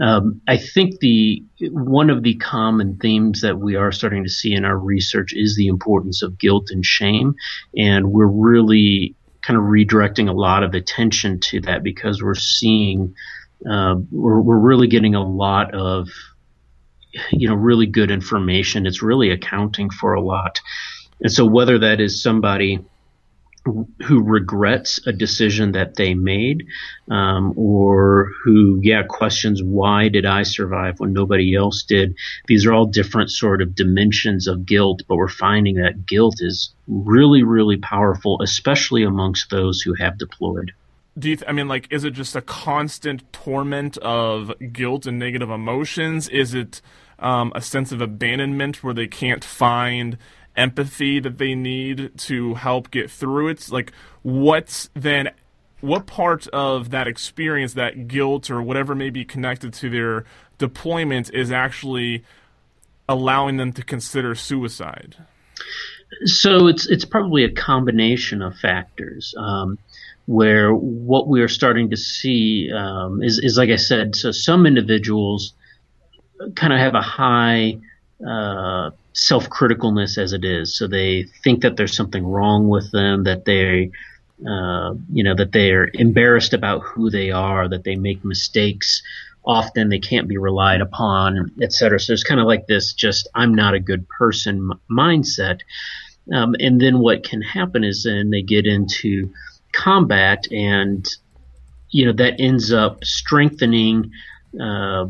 Um, 0.00 0.40
I 0.46 0.56
think 0.56 1.00
the 1.00 1.42
one 1.70 2.10
of 2.10 2.22
the 2.22 2.34
common 2.34 2.96
themes 2.96 3.42
that 3.42 3.58
we 3.58 3.76
are 3.76 3.92
starting 3.92 4.24
to 4.24 4.30
see 4.30 4.52
in 4.52 4.64
our 4.64 4.76
research 4.76 5.32
is 5.32 5.56
the 5.56 5.68
importance 5.68 6.22
of 6.22 6.38
guilt 6.38 6.68
and 6.70 6.84
shame, 6.84 7.34
and 7.76 8.10
we're 8.10 8.26
really 8.26 9.14
kind 9.42 9.58
of 9.58 9.64
redirecting 9.64 10.28
a 10.28 10.32
lot 10.32 10.62
of 10.62 10.74
attention 10.74 11.38
to 11.38 11.60
that 11.60 11.82
because 11.82 12.22
we're 12.22 12.34
seeing 12.34 13.14
uh, 13.68 13.96
we're, 14.10 14.40
we're 14.40 14.58
really 14.58 14.88
getting 14.88 15.14
a 15.14 15.26
lot 15.26 15.74
of 15.74 16.08
you 17.30 17.48
know, 17.48 17.54
really 17.54 17.86
good 17.86 18.10
information. 18.10 18.86
It's 18.86 19.02
really 19.02 19.30
accounting 19.30 19.90
for 19.90 20.14
a 20.14 20.20
lot. 20.20 20.60
And 21.20 21.32
so 21.32 21.46
whether 21.46 21.78
that 21.78 22.00
is 22.00 22.22
somebody 22.22 22.80
who 24.06 24.22
regrets 24.22 25.00
a 25.06 25.12
decision 25.12 25.72
that 25.72 25.94
they 25.94 26.12
made, 26.12 26.66
um, 27.10 27.54
or 27.56 28.30
who, 28.42 28.78
yeah, 28.82 29.02
questions 29.08 29.62
why 29.62 30.08
did 30.08 30.26
I 30.26 30.42
survive 30.42 31.00
when 31.00 31.14
nobody 31.14 31.54
else 31.54 31.82
did. 31.82 32.14
These 32.46 32.66
are 32.66 32.74
all 32.74 32.84
different 32.84 33.30
sort 33.30 33.62
of 33.62 33.74
dimensions 33.74 34.48
of 34.48 34.66
guilt, 34.66 35.02
but 35.08 35.16
we're 35.16 35.28
finding 35.28 35.76
that 35.76 36.04
guilt 36.04 36.36
is 36.40 36.74
really, 36.86 37.42
really 37.42 37.78
powerful, 37.78 38.42
especially 38.42 39.02
amongst 39.02 39.48
those 39.48 39.80
who 39.80 39.94
have 39.94 40.18
deployed. 40.18 40.72
Do 41.18 41.30
you? 41.30 41.36
Th- 41.36 41.48
I 41.48 41.52
mean, 41.52 41.68
like, 41.68 41.86
is 41.90 42.04
it 42.04 42.10
just 42.10 42.34
a 42.34 42.40
constant 42.40 43.32
torment 43.32 43.96
of 43.98 44.52
guilt 44.72 45.06
and 45.06 45.18
negative 45.18 45.50
emotions? 45.50 46.28
Is 46.28 46.54
it 46.54 46.80
um, 47.18 47.52
a 47.54 47.60
sense 47.60 47.92
of 47.92 48.00
abandonment 48.00 48.82
where 48.82 48.94
they 48.94 49.06
can't 49.06 49.44
find 49.44 50.18
empathy 50.56 51.20
that 51.20 51.38
they 51.38 51.54
need 51.54 52.16
to 52.18 52.54
help 52.54 52.90
get 52.90 53.10
through 53.10 53.48
it? 53.48 53.70
Like, 53.70 53.92
what's 54.22 54.90
then, 54.94 55.30
what 55.80 56.06
part 56.06 56.48
of 56.48 56.90
that 56.90 57.06
experience, 57.06 57.74
that 57.74 58.08
guilt 58.08 58.50
or 58.50 58.60
whatever 58.60 58.94
may 58.94 59.10
be 59.10 59.24
connected 59.24 59.72
to 59.74 59.90
their 59.90 60.24
deployment, 60.58 61.32
is 61.32 61.52
actually 61.52 62.24
allowing 63.08 63.56
them 63.56 63.72
to 63.72 63.84
consider 63.84 64.34
suicide? 64.34 65.16
So 66.24 66.68
it's 66.68 66.86
it's 66.88 67.04
probably 67.04 67.44
a 67.44 67.52
combination 67.52 68.42
of 68.42 68.56
factors. 68.56 69.34
Um, 69.36 69.78
where 70.26 70.74
what 70.74 71.28
we 71.28 71.42
are 71.42 71.48
starting 71.48 71.90
to 71.90 71.96
see 71.96 72.70
um, 72.72 73.22
is, 73.22 73.38
is 73.38 73.58
like 73.58 73.70
I 73.70 73.76
said, 73.76 74.16
so 74.16 74.30
some 74.30 74.66
individuals 74.66 75.54
kind 76.56 76.72
of 76.72 76.78
have 76.78 76.94
a 76.94 77.02
high 77.02 77.78
uh, 78.26 78.90
self 79.12 79.48
criticalness 79.50 80.18
as 80.18 80.32
it 80.32 80.44
is. 80.44 80.76
So 80.76 80.86
they 80.86 81.24
think 81.42 81.62
that 81.62 81.76
there's 81.76 81.96
something 81.96 82.26
wrong 82.26 82.68
with 82.68 82.90
them, 82.90 83.24
that 83.24 83.44
they, 83.44 83.90
uh, 84.48 84.94
you 85.12 85.24
know, 85.24 85.34
that 85.34 85.52
they're 85.52 85.90
embarrassed 85.94 86.54
about 86.54 86.80
who 86.80 87.10
they 87.10 87.30
are, 87.30 87.68
that 87.68 87.84
they 87.84 87.96
make 87.96 88.24
mistakes. 88.24 89.02
Often 89.44 89.90
they 89.90 89.98
can't 89.98 90.26
be 90.26 90.38
relied 90.38 90.80
upon, 90.80 91.52
et 91.60 91.72
cetera. 91.72 92.00
So 92.00 92.14
it's 92.14 92.24
kind 92.24 92.40
of 92.40 92.46
like 92.46 92.66
this 92.66 92.94
just 92.94 93.28
I'm 93.34 93.54
not 93.54 93.74
a 93.74 93.80
good 93.80 94.08
person 94.08 94.72
mindset. 94.90 95.60
Um, 96.32 96.56
and 96.58 96.80
then 96.80 97.00
what 97.00 97.24
can 97.24 97.42
happen 97.42 97.84
is 97.84 98.04
then 98.04 98.30
they 98.30 98.40
get 98.40 98.66
into 98.66 99.30
combat 99.74 100.46
and 100.52 101.06
you 101.90 102.06
know 102.06 102.12
that 102.12 102.40
ends 102.40 102.72
up 102.72 103.04
strengthening 103.04 104.10
uh, 104.60 105.06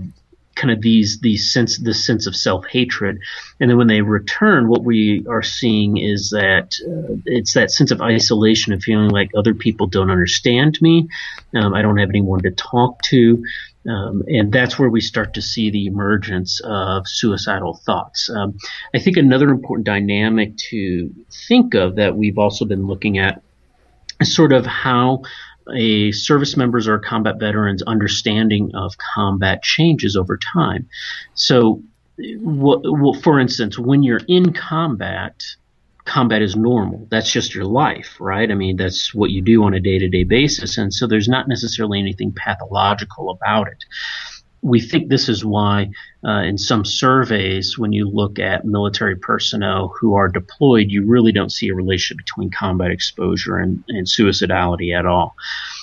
kind 0.54 0.71
of 0.71 0.80
these 0.80 1.21
these 1.21 1.52
sense 1.52 1.78
this 1.78 2.04
sense 2.04 2.26
of 2.26 2.37
self 2.37 2.66
hatred, 2.66 3.18
and 3.61 3.71
then 3.71 3.76
when 3.76 3.87
they 3.87 4.00
return, 4.00 4.68
what 4.68 4.85
we 4.85 5.25
are 5.28 5.42
seeing 5.42 5.97
is 5.97 6.30
that 6.30 6.75
uh, 6.87 7.16
it's 7.26 7.54
that 7.54 7.71
sense 7.71 7.90
of 7.90 8.00
isolation 8.00 8.73
of 8.73 8.83
feeling 8.83 9.11
like 9.11 9.30
other 9.37 9.54
people 9.54 9.87
don't 9.87 10.11
understand 10.11 10.78
me, 10.80 11.09
um, 11.54 11.75
I 11.75 11.83
don't 11.83 11.99
have 11.99 12.11
anyone 12.11 12.42
to 12.42 12.50
talk 12.50 13.02
to. 13.02 13.44
Um, 13.87 14.23
and 14.28 14.50
that's 14.50 14.78
where 14.78 14.88
we 14.88 15.02
start 15.02 15.35
to 15.35 15.42
see 15.42 15.71
the 15.71 15.87
emergence 15.87 16.59
of 16.64 17.06
suicidal 17.06 17.75
thoughts. 17.85 18.30
Um, 18.30 18.56
I 18.94 18.99
think 18.99 19.18
another 19.18 19.50
important 19.50 19.85
dynamic 19.85 20.56
to 20.71 21.12
think 21.49 21.75
of 21.75 21.97
that 21.97 22.16
we've 22.16 22.38
also 22.38 22.64
been 22.64 22.87
looking 22.87 23.18
at 23.18 23.42
sort 24.25 24.52
of 24.52 24.66
how 24.66 25.23
a 25.75 26.12
service 26.12 26.57
members 26.57 26.88
or 26.88 26.99
combat 26.99 27.38
veterans 27.38 27.83
understanding 27.83 28.73
of 28.75 28.95
combat 29.14 29.62
changes 29.62 30.16
over 30.16 30.38
time. 30.52 30.88
So, 31.35 31.83
well, 32.38 33.14
for 33.23 33.40
instance, 33.40 33.78
when 33.78 34.02
you're 34.02 34.21
in 34.28 34.52
combat, 34.52 35.43
combat 36.04 36.43
is 36.43 36.54
normal. 36.54 37.07
That's 37.11 37.31
just 37.33 37.54
your 37.54 37.64
life, 37.64 38.16
right? 38.21 38.50
I 38.50 38.54
mean, 38.54 38.76
that's 38.76 39.14
what 39.14 39.31
you 39.31 39.40
do 39.40 39.64
on 39.64 39.75
a 39.75 39.81
day 39.81 39.99
to 39.99 40.09
day 40.09 40.25
basis. 40.25 40.76
And 40.76 40.93
so 40.93 41.07
there's 41.07 41.28
not 41.28 41.49
necessarily 41.49 41.99
anything 41.99 42.33
pathological 42.33 43.31
about 43.31 43.69
it 43.69 43.85
we 44.64 44.80
think 44.80 45.09
this 45.09 45.28
is 45.28 45.44
why, 45.44 45.90
uh, 46.26 46.40
in 46.40 46.56
some 46.56 46.87
surveys, 46.87 47.78
when 47.78 47.92
you 47.92 48.09
look 48.09 48.38
at 48.38 48.64
military 48.64 49.14
personnel 49.14 49.94
who 50.00 50.14
are 50.14 50.26
deployed, 50.26 50.87
you 50.88 51.04
really 51.04 51.33
don't 51.33 51.52
see 51.52 51.68
a 51.68 51.75
relationship 51.75 52.16
between 52.25 52.50
combat 52.50 52.90
exposure 52.90 53.59
and, 53.59 53.85
and 53.88 54.06
suicidality 54.06 54.99
at 54.99 55.04
all. 55.04 55.37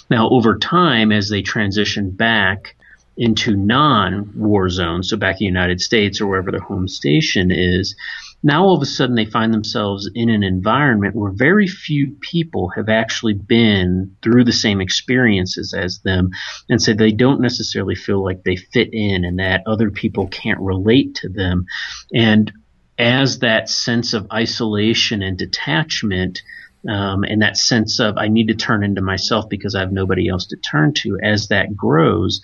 Now, 0.10 0.30
over 0.30 0.58
time, 0.58 1.12
as 1.12 1.30
they 1.30 1.44
transition 1.44 2.10
back 2.10 2.76
into 3.18 3.56
non 3.56 4.32
war 4.36 4.68
zones, 4.68 5.10
so 5.10 5.16
back 5.16 5.36
in 5.36 5.46
the 5.46 5.46
United 5.46 5.80
States 5.80 6.20
or 6.20 6.26
wherever 6.26 6.50
their 6.50 6.60
home 6.60 6.88
station 6.88 7.52
is, 7.52 7.96
now 8.44 8.64
all 8.64 8.76
of 8.76 8.82
a 8.82 8.86
sudden 8.86 9.16
they 9.16 9.26
find 9.26 9.54
themselves 9.54 10.10
in 10.14 10.30
an 10.30 10.44
environment 10.44 11.16
where 11.16 11.32
very 11.32 11.68
few 11.68 12.16
people 12.22 12.70
have 12.76 12.90
actually 12.90 13.34
been 13.34 14.16
through 14.22 14.44
the 14.44 14.52
same 14.52 14.82
experiences 14.82 15.74
as 15.74 16.00
them. 16.00 16.32
And 16.70 16.82
so 16.82 16.94
they 16.94 17.12
don't 17.12 17.42
necessarily 17.42 17.96
feel 17.96 18.24
like 18.24 18.44
they 18.44 18.56
fit 18.56 18.90
in 18.94 19.26
and 19.26 19.40
that 19.40 19.64
other 19.68 19.92
people 19.92 20.28
can't 20.28 20.60
relate 20.60 21.16
to 21.16 21.30
them. 21.30 21.66
And 22.14 22.52
as 22.98 23.40
that 23.40 23.70
sense 23.70 24.14
of 24.14 24.28
isolation 24.32 25.22
and 25.22 25.38
detachment 25.38 26.42
um, 26.90 27.24
and 27.24 27.42
that 27.42 27.58
sense 27.58 28.00
of 28.00 28.18
I 28.18 28.28
need 28.28 28.48
to 28.48 28.56
turn 28.56 28.84
into 28.84 29.02
myself 29.02 29.50
because 29.50 29.76
I 29.76 29.82
have 29.82 29.92
nobody 29.92 30.28
else 30.30 30.48
to 30.48 30.58
turn 30.58 30.94
to, 30.96 31.20
as 31.22 31.48
that 31.50 31.76
grows, 31.76 32.42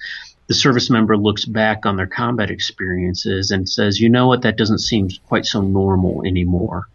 the 0.48 0.54
service 0.54 0.90
member 0.90 1.18
looks 1.18 1.44
back 1.44 1.86
on 1.86 1.98
their 1.98 2.08
combat 2.08 2.50
experiences 2.50 3.52
and 3.52 3.68
says, 3.68 4.00
you 4.00 4.10
know 4.10 4.28
what, 4.28 4.44
that 4.44 4.58
doesn't 4.58 4.80
seem 4.80 5.10
quite 5.28 5.46
so 5.46 5.62
normal 5.62 6.24
anymore. 6.26 6.88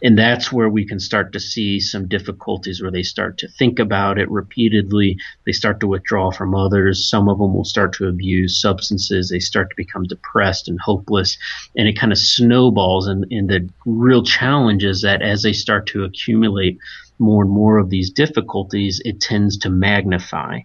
And 0.00 0.16
that's 0.16 0.52
where 0.52 0.68
we 0.68 0.86
can 0.86 1.00
start 1.00 1.32
to 1.32 1.40
see 1.40 1.80
some 1.80 2.06
difficulties 2.06 2.80
where 2.80 2.92
they 2.92 3.02
start 3.02 3.38
to 3.38 3.48
think 3.48 3.80
about 3.80 4.18
it 4.18 4.30
repeatedly. 4.30 5.18
They 5.44 5.52
start 5.52 5.80
to 5.80 5.88
withdraw 5.88 6.30
from 6.30 6.54
others. 6.54 7.08
Some 7.10 7.28
of 7.28 7.38
them 7.38 7.52
will 7.52 7.64
start 7.64 7.92
to 7.94 8.06
abuse 8.06 8.60
substances. 8.60 9.28
They 9.28 9.40
start 9.40 9.70
to 9.70 9.76
become 9.76 10.04
depressed 10.04 10.68
and 10.68 10.80
hopeless. 10.80 11.36
And 11.76 11.88
it 11.88 11.98
kind 11.98 12.12
of 12.12 12.18
snowballs. 12.18 13.08
And, 13.08 13.26
and 13.32 13.50
the 13.50 13.68
real 13.86 14.22
challenge 14.22 14.84
is 14.84 15.02
that 15.02 15.20
as 15.20 15.42
they 15.42 15.52
start 15.52 15.88
to 15.88 16.04
accumulate 16.04 16.78
more 17.18 17.42
and 17.42 17.50
more 17.50 17.78
of 17.78 17.90
these 17.90 18.10
difficulties, 18.10 19.02
it 19.04 19.20
tends 19.20 19.58
to 19.58 19.68
magnify 19.68 20.60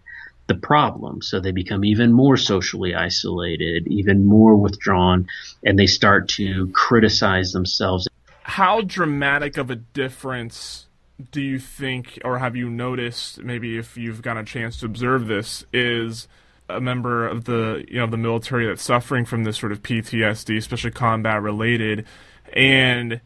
the 0.47 0.55
problem. 0.55 1.21
So 1.21 1.39
they 1.39 1.51
become 1.51 1.83
even 1.83 2.13
more 2.13 2.37
socially 2.37 2.93
isolated, 2.93 3.87
even 3.87 4.25
more 4.25 4.55
withdrawn, 4.55 5.27
and 5.63 5.77
they 5.77 5.87
start 5.87 6.29
to 6.29 6.67
criticize 6.69 7.51
themselves. 7.51 8.07
How 8.43 8.81
dramatic 8.81 9.57
of 9.57 9.71
a 9.71 9.75
difference 9.75 10.85
do 11.31 11.41
you 11.41 11.59
think, 11.59 12.19
or 12.23 12.39
have 12.39 12.55
you 12.55 12.69
noticed, 12.69 13.41
maybe 13.41 13.77
if 13.77 13.97
you've 13.97 14.21
got 14.21 14.37
a 14.37 14.43
chance 14.43 14.79
to 14.81 14.85
observe 14.85 15.27
this, 15.27 15.65
is 15.71 16.27
a 16.67 16.81
member 16.81 17.27
of 17.27 17.45
the 17.45 17.85
you 17.87 17.99
know 17.99 18.07
the 18.07 18.17
military 18.17 18.65
that's 18.65 18.83
suffering 18.83 19.23
from 19.23 19.43
this 19.43 19.57
sort 19.57 19.71
of 19.71 19.81
PTSD, 19.81 20.57
especially 20.57 20.91
combat 20.91 21.41
related, 21.41 22.05
and 22.53 23.21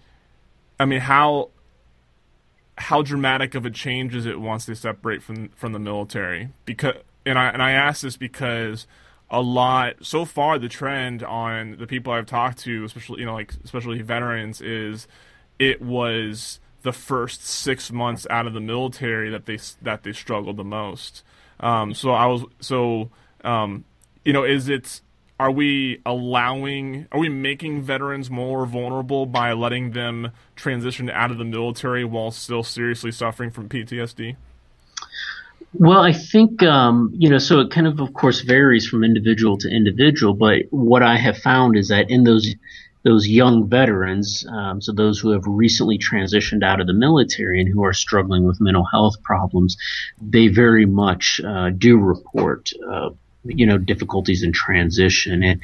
I 0.79 0.85
mean 0.85 0.99
how 1.01 1.49
how 2.77 3.01
dramatic 3.01 3.55
of 3.55 3.65
a 3.65 3.69
change 3.69 4.15
is 4.15 4.25
it 4.25 4.39
once 4.39 4.65
they 4.65 4.73
separate 4.73 5.23
from 5.23 5.49
from 5.49 5.73
the 5.73 5.79
military? 5.79 6.49
Because 6.65 6.95
and 7.25 7.37
I 7.37 7.49
and 7.49 7.61
I 7.61 7.71
ask 7.71 8.01
this 8.01 8.17
because 8.17 8.87
a 9.29 9.41
lot 9.41 9.95
so 10.01 10.25
far 10.25 10.57
the 10.57 10.69
trend 10.69 11.23
on 11.23 11.77
the 11.77 11.87
people 11.87 12.11
I've 12.13 12.25
talked 12.25 12.59
to, 12.59 12.83
especially 12.83 13.19
you 13.19 13.25
know 13.25 13.33
like 13.33 13.53
especially 13.63 14.01
veterans, 14.01 14.61
is 14.61 15.07
it 15.57 15.81
was 15.81 16.59
the 16.81 16.93
first 16.93 17.45
six 17.45 17.91
months 17.91 18.25
out 18.29 18.47
of 18.47 18.53
the 18.53 18.61
military 18.61 19.29
that 19.29 19.45
they 19.45 19.59
that 19.81 20.03
they 20.03 20.13
struggled 20.13 20.57
the 20.57 20.63
most. 20.63 21.23
Um, 21.59 21.93
so 21.93 22.11
I 22.11 22.25
was 22.25 22.43
so 22.59 23.11
um, 23.43 23.83
you 24.23 24.33
know 24.33 24.43
is 24.43 24.69
it 24.69 25.01
are 25.39 25.51
we 25.51 26.01
allowing 26.05 27.07
are 27.11 27.19
we 27.19 27.29
making 27.29 27.81
veterans 27.81 28.29
more 28.29 28.65
vulnerable 28.65 29.25
by 29.25 29.53
letting 29.53 29.91
them 29.91 30.31
transition 30.55 31.09
out 31.09 31.31
of 31.31 31.37
the 31.37 31.45
military 31.45 32.03
while 32.03 32.31
still 32.31 32.63
seriously 32.63 33.11
suffering 33.11 33.51
from 33.51 33.69
PTSD? 33.69 34.35
Well, 35.73 36.01
I 36.01 36.13
think 36.13 36.63
um, 36.63 37.11
you 37.13 37.29
know, 37.29 37.37
so 37.37 37.59
it 37.59 37.69
kind 37.71 37.85
of, 37.85 37.99
of 37.99 38.13
course, 38.13 38.41
varies 38.41 38.87
from 38.87 39.03
individual 39.03 39.57
to 39.59 39.69
individual. 39.69 40.33
But 40.33 40.63
what 40.71 41.03
I 41.03 41.17
have 41.17 41.37
found 41.37 41.77
is 41.77 41.89
that 41.89 42.09
in 42.09 42.23
those 42.23 42.55
those 43.03 43.27
young 43.27 43.69
veterans, 43.69 44.45
um, 44.51 44.81
so 44.81 44.91
those 44.91 45.19
who 45.19 45.29
have 45.29 45.43
recently 45.45 45.97
transitioned 45.97 46.63
out 46.63 46.81
of 46.81 46.87
the 46.87 46.93
military 46.93 47.61
and 47.61 47.69
who 47.69 47.83
are 47.85 47.93
struggling 47.93 48.45
with 48.45 48.59
mental 48.59 48.83
health 48.83 49.21
problems, 49.23 49.77
they 50.19 50.47
very 50.47 50.85
much 50.85 51.39
uh, 51.45 51.69
do 51.69 51.97
report. 51.97 52.71
Uh, 52.87 53.11
you 53.45 53.65
know 53.65 53.77
difficulties 53.77 54.43
in 54.43 54.51
transition 54.51 55.43
and 55.43 55.61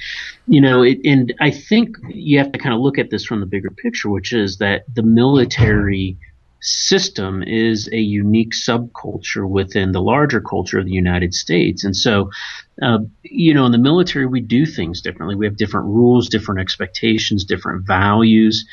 you 0.47 0.61
know 0.61 0.81
it, 0.81 0.97
and 1.03 1.33
i 1.41 1.51
think 1.51 1.97
you 2.07 2.37
have 2.37 2.49
to 2.53 2.57
kind 2.57 2.73
of 2.73 2.79
look 2.79 2.97
at 2.97 3.09
this 3.09 3.25
from 3.25 3.41
the 3.41 3.45
bigger 3.45 3.69
picture 3.69 4.09
which 4.09 4.31
is 4.31 4.59
that 4.59 4.85
the 4.95 5.03
military 5.03 6.17
system 6.65 7.43
is 7.43 7.87
a 7.91 7.99
unique 7.99 8.53
subculture 8.53 9.47
within 9.47 9.91
the 9.91 10.01
larger 10.01 10.41
culture 10.41 10.79
of 10.79 10.85
the 10.85 10.91
United 10.91 11.33
States. 11.33 11.83
And 11.83 11.95
so, 11.95 12.31
uh, 12.81 12.99
you 13.23 13.53
know, 13.53 13.65
in 13.65 13.71
the 13.71 13.77
military, 13.77 14.25
we 14.25 14.41
do 14.41 14.65
things 14.65 15.01
differently. 15.01 15.35
We 15.35 15.45
have 15.45 15.57
different 15.57 15.87
rules, 15.87 16.27
different 16.27 16.61
expectations, 16.61 17.45
different 17.45 17.85
values, 17.85 18.65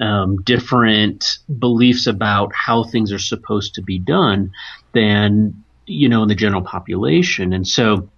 um, 0.00 0.42
different 0.42 1.38
beliefs 1.58 2.06
about 2.06 2.52
how 2.54 2.84
things 2.84 3.12
are 3.12 3.18
supposed 3.18 3.74
to 3.74 3.82
be 3.82 3.98
done 3.98 4.52
than, 4.94 5.64
you 5.86 6.08
know, 6.08 6.22
in 6.22 6.28
the 6.28 6.36
general 6.36 6.62
population. 6.62 7.52
And 7.52 7.66
so, 7.66 8.08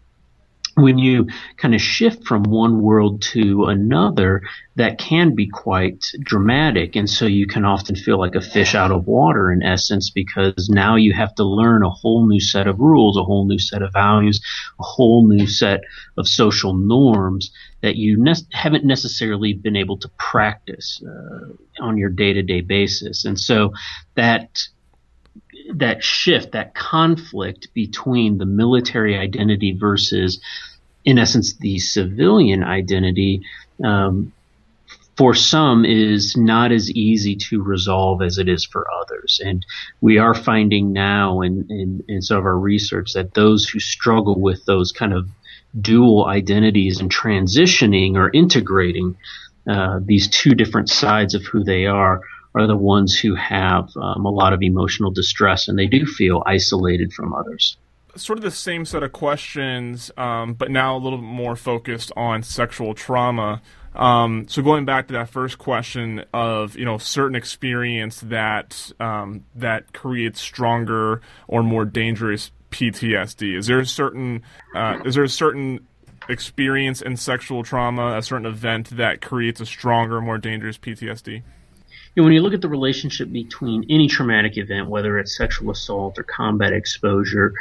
when 0.74 0.98
you 0.98 1.26
kind 1.58 1.74
of 1.74 1.80
shift 1.80 2.26
from 2.26 2.44
one 2.44 2.80
world 2.80 3.20
to 3.32 3.64
another, 3.64 4.42
that 4.76 4.98
can 4.98 5.34
be 5.34 5.46
quite 5.46 6.04
dramatic. 6.20 6.96
And 6.96 7.08
so 7.08 7.26
you 7.26 7.46
can 7.46 7.64
often 7.64 7.94
feel 7.94 8.18
like 8.18 8.34
a 8.34 8.40
fish 8.40 8.74
out 8.74 8.90
of 8.90 9.06
water 9.06 9.52
in 9.52 9.62
essence, 9.62 10.10
because 10.10 10.70
now 10.70 10.96
you 10.96 11.12
have 11.12 11.34
to 11.34 11.44
learn 11.44 11.82
a 11.82 11.90
whole 11.90 12.26
new 12.26 12.40
set 12.40 12.66
of 12.66 12.80
rules, 12.80 13.18
a 13.18 13.24
whole 13.24 13.46
new 13.46 13.58
set 13.58 13.82
of 13.82 13.92
values, 13.92 14.40
a 14.80 14.82
whole 14.82 15.28
new 15.28 15.46
set 15.46 15.80
of 16.16 16.26
social 16.26 16.74
norms 16.74 17.52
that 17.82 17.96
you 17.96 18.16
ne- 18.16 18.34
haven't 18.52 18.84
necessarily 18.84 19.52
been 19.52 19.76
able 19.76 19.98
to 19.98 20.08
practice 20.18 21.02
uh, 21.06 21.84
on 21.84 21.98
your 21.98 22.10
day 22.10 22.32
to 22.32 22.42
day 22.42 22.62
basis. 22.62 23.24
And 23.24 23.38
so 23.38 23.72
that 24.14 24.48
that 25.74 26.02
shift, 26.02 26.52
that 26.52 26.74
conflict 26.74 27.68
between 27.74 28.38
the 28.38 28.46
military 28.46 29.16
identity 29.16 29.72
versus, 29.72 30.40
in 31.04 31.18
essence, 31.18 31.56
the 31.58 31.78
civilian 31.78 32.62
identity, 32.62 33.42
um, 33.84 34.32
for 35.16 35.34
some 35.34 35.84
is 35.84 36.36
not 36.36 36.72
as 36.72 36.90
easy 36.90 37.36
to 37.36 37.62
resolve 37.62 38.22
as 38.22 38.38
it 38.38 38.48
is 38.48 38.64
for 38.64 38.86
others. 39.02 39.40
And 39.44 39.64
we 40.00 40.18
are 40.18 40.34
finding 40.34 40.92
now 40.92 41.42
in, 41.42 41.66
in, 41.68 42.04
in 42.08 42.22
some 42.22 42.38
of 42.38 42.44
our 42.44 42.58
research 42.58 43.12
that 43.12 43.34
those 43.34 43.68
who 43.68 43.78
struggle 43.78 44.40
with 44.40 44.64
those 44.64 44.90
kind 44.90 45.12
of 45.12 45.28
dual 45.78 46.26
identities 46.26 47.00
and 47.00 47.14
transitioning 47.14 48.16
or 48.16 48.30
integrating 48.32 49.16
uh, 49.68 50.00
these 50.02 50.28
two 50.28 50.54
different 50.54 50.88
sides 50.88 51.34
of 51.34 51.44
who 51.44 51.62
they 51.62 51.86
are 51.86 52.22
are 52.54 52.66
the 52.66 52.76
ones 52.76 53.18
who 53.18 53.34
have 53.34 53.90
um, 53.96 54.24
a 54.24 54.30
lot 54.30 54.52
of 54.52 54.62
emotional 54.62 55.10
distress 55.10 55.68
and 55.68 55.78
they 55.78 55.86
do 55.86 56.04
feel 56.06 56.42
isolated 56.46 57.12
from 57.12 57.32
others. 57.32 57.76
Sort 58.14 58.38
of 58.38 58.42
the 58.42 58.50
same 58.50 58.84
set 58.84 59.02
of 59.02 59.12
questions, 59.12 60.10
um, 60.18 60.52
but 60.52 60.70
now 60.70 60.94
a 60.94 60.98
little 60.98 61.18
bit 61.18 61.24
more 61.24 61.56
focused 61.56 62.12
on 62.14 62.42
sexual 62.42 62.92
trauma. 62.92 63.62
Um, 63.94 64.46
so 64.48 64.60
going 64.62 64.84
back 64.84 65.06
to 65.08 65.14
that 65.14 65.30
first 65.30 65.58
question 65.58 66.24
of 66.32 66.76
you 66.76 66.84
know 66.84 66.98
certain 66.98 67.34
experience 67.34 68.20
that 68.20 68.92
um, 69.00 69.44
that 69.54 69.94
creates 69.94 70.40
stronger 70.40 71.22
or 71.48 71.62
more 71.62 71.84
dangerous 71.86 72.50
PTSD. 72.70 73.56
Is 73.56 73.66
there 73.66 73.80
a 73.80 73.86
certain 73.86 74.42
uh, 74.74 74.98
is 75.04 75.14
there 75.14 75.24
a 75.24 75.28
certain 75.28 75.86
experience 76.28 77.02
in 77.02 77.16
sexual 77.16 77.62
trauma, 77.62 78.16
a 78.16 78.22
certain 78.22 78.46
event 78.46 78.90
that 78.96 79.20
creates 79.20 79.60
a 79.60 79.66
stronger, 79.66 80.20
more 80.20 80.38
dangerous 80.38 80.78
PTSD? 80.78 81.42
Know, 82.16 82.24
when 82.24 82.32
you 82.32 82.42
look 82.42 82.54
at 82.54 82.60
the 82.60 82.68
relationship 82.68 83.32
between 83.32 83.84
any 83.88 84.08
traumatic 84.08 84.58
event, 84.58 84.88
whether 84.88 85.18
it's 85.18 85.36
sexual 85.36 85.70
assault 85.70 86.18
or 86.18 86.22
combat 86.22 86.72
exposure, 86.72 87.54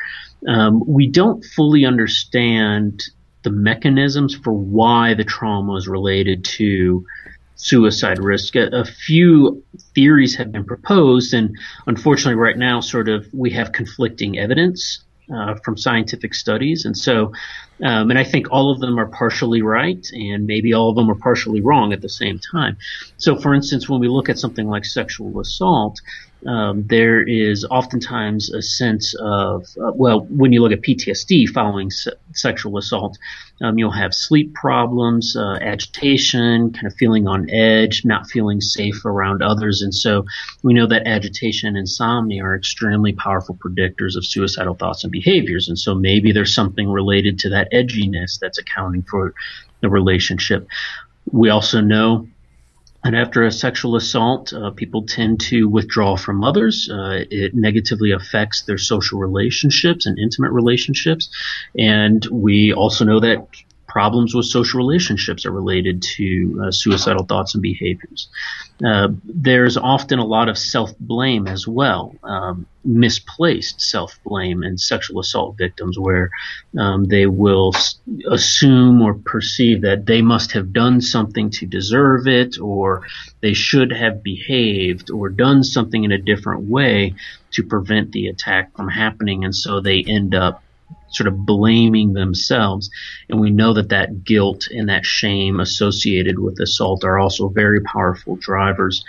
um, 0.48 0.84
we 0.86 1.08
don't 1.08 1.43
fully 1.43 1.86
understand 1.86 3.03
the 3.43 3.50
mechanisms 3.50 4.36
for 4.36 4.51
why 4.51 5.13
the 5.13 5.24
trauma 5.24 5.75
is 5.75 5.88
related 5.88 6.43
to 6.43 7.05
suicide 7.55 8.20
risk. 8.20 8.55
A, 8.55 8.67
a, 8.67 8.86
few 8.86 9.63
theories 9.93 10.36
have 10.36 10.51
been 10.51 10.65
proposed, 10.65 11.34
and 11.34 11.58
unfortunately, 11.88 12.36
right 12.36 12.58
now, 12.58 12.81
sort 12.81 13.08
of, 13.08 13.27
we 13.34 13.51
have 13.51 13.72
conflicting 13.72 14.38
evidence 14.38 15.03
uh, 15.34 15.56
from 15.64 15.78
scientific 15.78 16.34
studies. 16.34 16.86
And 16.86 16.98
so, 16.98 17.34
um, 17.84 18.10
and 18.10 18.20
I 18.20 18.24
think 18.24 18.48
all 18.52 18.72
of 18.72 18.80
them 18.80 19.00
are 19.00 19.08
partially 19.08 19.62
right, 19.62 20.06
and 20.12 20.46
maybe 20.46 20.74
all 20.74 20.90
of 20.90 20.96
them 20.96 21.10
are 21.10 21.16
partially 21.16 21.62
wrong 21.62 21.94
at 21.94 22.01
the 22.01 22.10
same 22.10 22.40
time. 22.40 22.77
So, 23.18 23.36
for 23.38 23.53
instance, 23.53 23.90
when 23.90 24.00
we 24.00 24.08
look 24.08 24.29
at 24.29 24.40
something 24.40 24.68
like 24.68 24.86
sexual 24.86 25.40
assault, 25.40 26.00
um, 26.48 26.86
there 26.88 27.22
is 27.22 27.66
oftentimes 27.66 28.51
a 28.51 28.62
sense 28.62 29.14
of, 29.20 29.66
uh, 29.82 29.92
well, 29.94 30.22
when 30.30 30.51
you 30.51 30.62
look 30.62 30.72
at 30.72 30.82
PTSD 30.82 31.48
following 31.50 31.92
se- 31.92 32.14
sexual 32.34 32.77
assault, 32.77 33.18
um, 33.62 33.77
you'll 33.77 33.92
have 33.92 34.14
sleep 34.14 34.54
problems, 34.56 35.36
uh, 35.36 35.58
agitation, 35.62 36.74
kind 36.74 36.88
of 36.88 36.96
feeling 36.96 37.27
on 37.27 37.50
edge, 37.51 38.04
not 38.06 38.27
feeling 38.27 38.60
safe 38.60 39.06
around 39.06 39.44
others. 39.44 39.82
And 39.82 39.94
so 39.94 40.25
we 40.64 40.74
know 40.74 40.88
that 40.88 41.06
agitation 41.06 41.70
and 41.70 41.77
insomnia 41.77 42.44
are 42.44 42.56
extremely 42.56 43.14
powerful 43.14 43.56
predictors 43.56 44.16
of 44.16 44.25
suicidal 44.25 44.74
thoughts 44.74 45.04
and 45.04 45.12
behaviors. 45.12 45.68
And 45.68 45.77
so 45.77 45.94
maybe 45.94 46.32
there's 46.32 46.56
something 46.56 46.90
related 46.90 47.38
to 47.40 47.50
that 47.50 47.72
edginess 47.72 48.40
that's 48.40 48.58
accounting 48.58 49.04
for 49.04 49.34
the 49.82 49.90
relationship. 49.90 50.68
We 51.32 51.50
also 51.50 51.82
know 51.82 52.27
and 53.03 53.16
after 53.16 53.44
a 53.44 53.51
sexual 53.51 53.96
assault, 53.96 54.53
uh, 54.53 54.70
people 54.72 55.03
tend 55.03 55.40
to 55.42 55.68
withdraw 55.68 56.16
from 56.16 56.44
others. 56.44 56.90
Uh, 56.90 57.24
it 57.31 57.55
negatively 57.55 58.11
affects 58.11 58.64
their 58.64 58.77
social 58.77 59.20
relationships 59.20 60.05
and 60.05 60.20
intimate 60.20 60.51
relationships. 60.51 61.29
And 61.77 62.24
we 62.31 62.74
also 62.74 63.05
know 63.05 63.20
that 63.20 63.48
problems 63.92 64.34
with 64.34 64.46
social 64.46 64.77
relationships 64.77 65.46
are 65.46 65.51
related 65.51 66.01
to 66.01 66.64
uh, 66.64 66.72
suicidal 66.72 67.25
thoughts 67.25 67.54
and 67.54 67.62
behaviors. 67.62 68.30
Uh, 68.86 69.10
there's 69.25 69.75
often 69.75 70.18
a 70.18 70.25
lot 70.25 70.48
of 70.48 70.58
self 70.58 70.98
blame 70.98 71.46
as 71.46 71.68
well, 71.68 72.16
um, 72.24 72.66
misplaced 72.86 73.82
self 73.82 74.18
blame 74.24 74.64
in 74.64 74.77
sexual 74.77 75.20
assault 75.20 75.58
victims, 75.58 76.00
where 76.00 76.30
um, 76.80 77.04
they 77.06 77.25
will 77.25 77.72
s- 77.75 78.00
assume 78.30 79.01
or 79.01 79.14
perceive 79.14 79.82
that 79.82 80.06
they 80.06 80.22
must 80.22 80.54
have 80.54 80.72
done 80.72 81.01
something 81.01 81.50
to 81.50 81.66
deserve 81.66 82.27
it, 82.27 82.58
or 82.60 83.06
they 83.42 83.54
should 83.54 83.92
have 83.92 84.24
behaved 84.24 85.12
or 85.12 85.27
done 85.27 85.64
something 85.64 86.06
in 86.06 86.14
a 86.14 86.18
different 86.18 86.64
way 86.64 87.14
to 87.51 87.64
prevent 87.64 88.14
the 88.14 88.27
attack 88.27 88.74
from 88.74 88.88
happening, 88.88 89.44
and 89.44 89.54
so 89.54 89.82
they 89.82 90.01
end 90.08 90.34
up 90.34 90.64
sort 91.12 91.28
of 91.28 91.46
blaming 91.46 92.14
themselves. 92.14 92.90
And 93.30 93.40
we 93.40 93.50
know 93.50 93.74
that 93.74 93.90
that 93.90 94.24
guilt 94.24 94.68
and 94.72 94.90
that 94.90 95.06
shame 95.06 95.60
associated 95.60 96.40
with 96.40 96.60
assault 96.60 97.04
are 97.04 97.20
also 97.20 97.50
very 97.50 97.82
powerful 97.82 98.36
drivers 98.38 99.04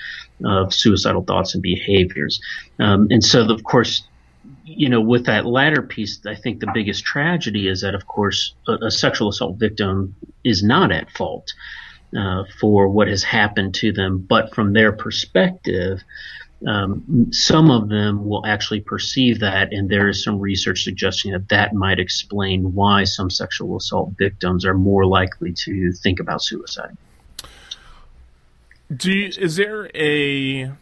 of 0.44 0.74
suicidal 0.74 1.22
thoughts 1.22 1.54
and 1.54 1.62
behaviors. 1.62 2.40
Um, 2.78 3.08
and 3.10 3.24
so, 3.24 3.48
of 3.48 3.62
course, 3.64 4.02
you 4.64 4.88
know, 4.88 5.00
with 5.00 5.26
that 5.26 5.46
latter 5.46 5.82
piece, 5.82 6.20
I 6.26 6.34
think 6.34 6.60
the 6.60 6.70
biggest 6.74 7.04
tragedy 7.04 7.68
is 7.68 7.82
that, 7.82 7.94
of 7.94 8.06
course, 8.06 8.54
a, 8.66 8.86
a 8.86 8.90
sexual 8.90 9.28
assault 9.28 9.58
victim 9.58 10.14
is 10.44 10.62
not 10.62 10.92
at 10.92 11.10
fault 11.10 11.52
uh, 12.16 12.44
for 12.60 12.88
what 12.88 13.08
has 13.08 13.22
happened 13.22 13.74
to 13.76 13.92
them, 13.92 14.18
but 14.18 14.54
from 14.54 14.72
their 14.72 14.92
perspective, 14.92 16.00
um, 16.66 17.28
some 17.32 17.70
of 17.70 17.88
them 17.88 18.24
will 18.28 18.46
actually 18.46 18.80
perceive 18.80 19.40
that, 19.40 19.72
and 19.72 19.88
there 19.88 20.08
is 20.08 20.22
some 20.22 20.38
research 20.38 20.84
suggesting 20.84 21.32
that 21.32 21.48
that 21.48 21.74
might 21.74 21.98
explain 21.98 22.74
why 22.74 23.04
some 23.04 23.30
sexual 23.30 23.76
assault 23.76 24.12
victims 24.16 24.64
are 24.64 24.74
more 24.74 25.04
likely 25.04 25.52
to 25.52 25.92
think 25.92 26.20
about 26.20 26.42
suicide. 26.42 26.96
Do 28.94 29.30
is 29.38 29.56
there 29.56 29.90
a 29.94 30.72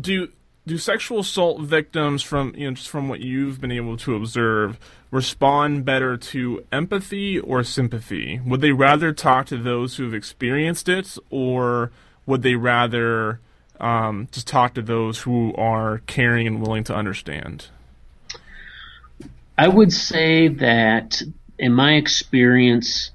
do 0.00 0.28
do 0.66 0.78
sexual 0.78 1.20
assault 1.20 1.60
victims 1.62 2.22
from 2.22 2.54
you 2.56 2.68
know 2.68 2.74
just 2.74 2.88
from 2.88 3.08
what 3.08 3.20
you've 3.20 3.60
been 3.60 3.72
able 3.72 3.96
to 3.98 4.14
observe 4.14 4.78
respond 5.10 5.84
better 5.84 6.16
to 6.16 6.64
empathy 6.72 7.38
or 7.38 7.62
sympathy? 7.62 8.40
Would 8.46 8.60
they 8.60 8.72
rather 8.72 9.12
talk 9.12 9.46
to 9.46 9.56
those 9.56 9.96
who 9.96 10.04
have 10.04 10.14
experienced 10.14 10.88
it, 10.88 11.18
or 11.30 11.90
would 12.26 12.42
they 12.42 12.54
rather 12.54 13.40
um, 13.80 14.28
just 14.32 14.46
talk 14.46 14.74
to 14.74 14.82
those 14.82 15.20
who 15.20 15.54
are 15.56 16.02
caring 16.06 16.46
and 16.46 16.60
willing 16.60 16.84
to 16.84 16.94
understand? 16.94 17.66
I 19.58 19.68
would 19.68 19.92
say 19.92 20.48
that, 20.48 21.22
in 21.58 21.72
my 21.72 21.94
experience, 21.94 23.10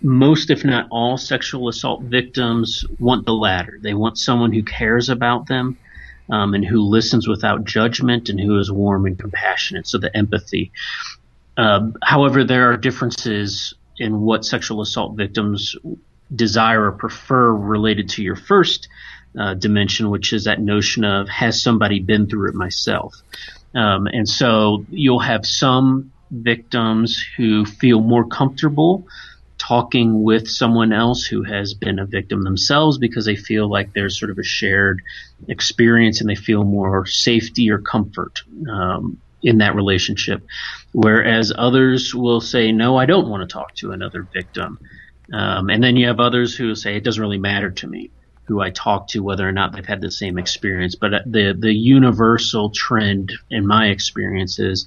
most, 0.00 0.50
if 0.50 0.64
not 0.64 0.86
all, 0.90 1.16
sexual 1.16 1.68
assault 1.68 2.02
victims 2.02 2.84
want 2.98 3.26
the 3.26 3.32
latter. 3.32 3.78
They 3.80 3.94
want 3.94 4.18
someone 4.18 4.52
who 4.52 4.62
cares 4.62 5.08
about 5.08 5.46
them 5.46 5.78
um, 6.30 6.54
and 6.54 6.64
who 6.64 6.80
listens 6.80 7.26
without 7.28 7.64
judgment 7.64 8.28
and 8.28 8.40
who 8.40 8.58
is 8.58 8.70
warm 8.70 9.06
and 9.06 9.18
compassionate. 9.18 9.86
So 9.86 9.98
the 9.98 10.16
empathy. 10.16 10.72
Uh, 11.56 11.90
however, 12.02 12.44
there 12.44 12.70
are 12.70 12.76
differences 12.76 13.74
in 13.98 14.20
what 14.20 14.44
sexual 14.44 14.80
assault 14.80 15.16
victims 15.16 15.76
desire 16.34 16.86
or 16.86 16.92
prefer 16.92 17.52
related 17.52 18.08
to 18.08 18.22
your 18.22 18.36
first 18.36 18.88
uh, 19.38 19.54
dimension, 19.54 20.10
which 20.10 20.32
is 20.32 20.44
that 20.44 20.60
notion 20.60 21.04
of 21.04 21.28
has 21.28 21.62
somebody 21.62 22.00
been 22.00 22.26
through 22.26 22.48
it 22.48 22.54
myself? 22.54 23.14
Um, 23.74 24.06
and 24.06 24.28
so 24.28 24.84
you'll 24.90 25.20
have 25.20 25.46
some 25.46 26.12
victims 26.30 27.22
who 27.36 27.64
feel 27.64 28.00
more 28.00 28.26
comfortable 28.26 29.06
talking 29.58 30.24
with 30.24 30.48
someone 30.48 30.92
else 30.92 31.24
who 31.24 31.44
has 31.44 31.72
been 31.72 32.00
a 32.00 32.06
victim 32.06 32.42
themselves 32.42 32.98
because 32.98 33.24
they 33.24 33.36
feel 33.36 33.70
like 33.70 33.92
there's 33.92 34.18
sort 34.18 34.30
of 34.30 34.38
a 34.38 34.42
shared 34.42 35.02
experience 35.46 36.20
and 36.20 36.28
they 36.28 36.34
feel 36.34 36.64
more 36.64 37.06
safety 37.06 37.70
or 37.70 37.78
comfort 37.78 38.42
um, 38.68 39.20
in 39.40 39.58
that 39.58 39.76
relationship. 39.76 40.42
Whereas 40.92 41.52
others 41.56 42.12
will 42.12 42.40
say, 42.40 42.72
no, 42.72 42.96
I 42.96 43.06
don't 43.06 43.28
want 43.28 43.48
to 43.48 43.52
talk 43.52 43.74
to 43.76 43.92
another 43.92 44.26
victim. 44.32 44.80
Um, 45.32 45.70
and 45.70 45.82
then 45.82 45.96
you 45.96 46.08
have 46.08 46.18
others 46.18 46.56
who 46.56 46.74
say, 46.74 46.96
it 46.96 47.04
doesn't 47.04 47.22
really 47.22 47.38
matter 47.38 47.70
to 47.70 47.86
me 47.86 48.10
who 48.44 48.60
I 48.60 48.70
talk 48.70 49.08
to, 49.08 49.22
whether 49.22 49.48
or 49.48 49.52
not 49.52 49.72
they've 49.72 49.86
had 49.86 50.00
the 50.00 50.10
same 50.10 50.38
experience. 50.38 50.94
But 50.94 51.24
the, 51.24 51.56
the 51.58 51.72
universal 51.72 52.70
trend 52.70 53.32
in 53.50 53.66
my 53.66 53.86
experience 53.88 54.58
is 54.58 54.86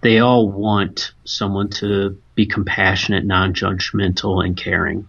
they 0.00 0.18
all 0.18 0.48
want 0.48 1.12
someone 1.24 1.70
to 1.70 2.20
be 2.34 2.46
compassionate, 2.46 3.24
non-judgmental, 3.24 4.44
and 4.44 4.56
caring. 4.56 5.08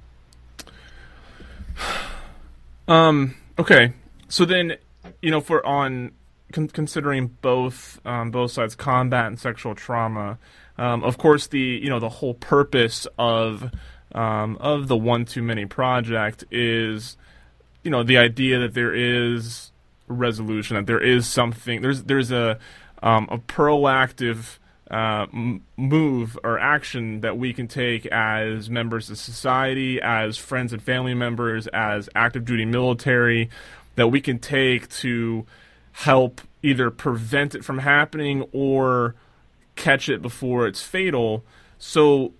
Um. 2.88 3.36
Okay. 3.58 3.94
So 4.28 4.46
then, 4.46 4.78
you 5.22 5.32
know, 5.32 5.42
for 5.42 5.66
on 5.66 6.12
con- 6.52 6.70
considering 6.70 7.36
both 7.42 8.00
um, 8.06 8.32
both 8.32 8.52
sides, 8.52 8.76
combat 8.76 9.28
and 9.28 9.40
sexual 9.40 9.76
trauma. 9.76 10.38
Um, 10.78 11.04
of 11.04 11.18
course, 11.18 11.48
the 11.48 11.60
you 11.60 11.90
know 11.90 12.00
the 12.00 12.10
whole 12.10 12.34
purpose 12.34 13.08
of 13.18 13.72
um, 14.14 14.58
of 14.60 14.88
the 14.88 14.98
one 14.98 15.26
too 15.26 15.44
many 15.44 15.66
project 15.66 16.44
is 16.52 17.18
you 17.86 17.92
know 17.92 18.04
the 18.04 18.18
idea 18.18 18.60
that 18.60 18.74
there 18.74 18.94
is 18.94 19.72
resolution, 20.08 20.76
that 20.76 20.88
there 20.88 21.02
is 21.02 21.28
something, 21.28 21.82
there's 21.82 22.04
there's 22.04 22.32
a 22.32 22.60
um, 23.02 23.28
a 23.32 23.38
proactive 23.38 24.58
uh, 24.90 25.28
move 25.78 26.38
or 26.44 26.60
action 26.60 27.22
that 27.22 27.38
we 27.38 27.54
can 27.54 27.68
take 27.68 28.06
as 28.08 28.70
members 28.70 29.10
of 29.10 29.18
society, 29.18 30.02
as 30.02 30.38
friends 30.38 30.74
and 30.74 30.82
family 30.82 31.14
members, 31.14 31.68
as 31.68 32.10
active 32.16 32.44
duty 32.46 32.66
military, 32.66 33.50
that 33.96 34.08
we 34.08 34.20
can 34.20 34.40
take 34.40 34.90
to 34.90 35.46
help 35.92 36.42
either 36.62 36.92
prevent 36.92 37.56
it 37.56 37.64
from 37.64 37.80
happening 37.80 38.44
or 38.52 39.16
catch 39.76 40.10
it 40.10 40.22
before 40.22 40.68
it's 40.68 40.82
fatal. 40.82 41.44
So, 41.78 42.34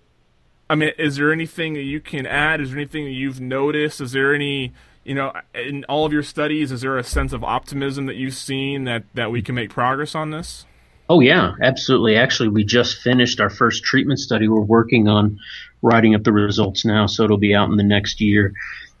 I 0.68 0.74
mean, 0.74 0.90
is 0.98 1.16
there 1.16 1.32
anything 1.32 1.74
that 1.74 1.82
you 1.82 2.00
can 2.00 2.26
add? 2.26 2.60
Is 2.60 2.70
there 2.70 2.80
anything 2.80 3.04
that 3.04 3.12
you've 3.12 3.40
noticed? 3.40 4.00
Is 4.00 4.12
there 4.12 4.34
any, 4.34 4.72
you 5.06 5.14
know, 5.14 5.32
in 5.54 5.84
all 5.84 6.04
of 6.04 6.12
your 6.12 6.24
studies, 6.24 6.72
is 6.72 6.80
there 6.80 6.98
a 6.98 7.04
sense 7.04 7.32
of 7.32 7.44
optimism 7.44 8.06
that 8.06 8.16
you've 8.16 8.34
seen 8.34 8.84
that, 8.84 9.04
that 9.14 9.30
we 9.30 9.40
can 9.40 9.54
make 9.54 9.70
progress 9.70 10.14
on 10.14 10.30
this? 10.30 10.66
Oh 11.08 11.20
yeah, 11.20 11.52
absolutely. 11.62 12.16
Actually, 12.16 12.48
we 12.48 12.64
just 12.64 12.98
finished 12.98 13.38
our 13.38 13.50
first 13.50 13.84
treatment 13.84 14.18
study. 14.18 14.48
We're 14.48 14.60
working 14.60 15.06
on 15.06 15.38
writing 15.80 16.16
up 16.16 16.24
the 16.24 16.32
results 16.32 16.84
now, 16.84 17.06
so 17.06 17.22
it'll 17.22 17.38
be 17.38 17.54
out 17.54 17.70
in 17.70 17.76
the 17.76 17.84
next 17.84 18.20
year. 18.20 18.52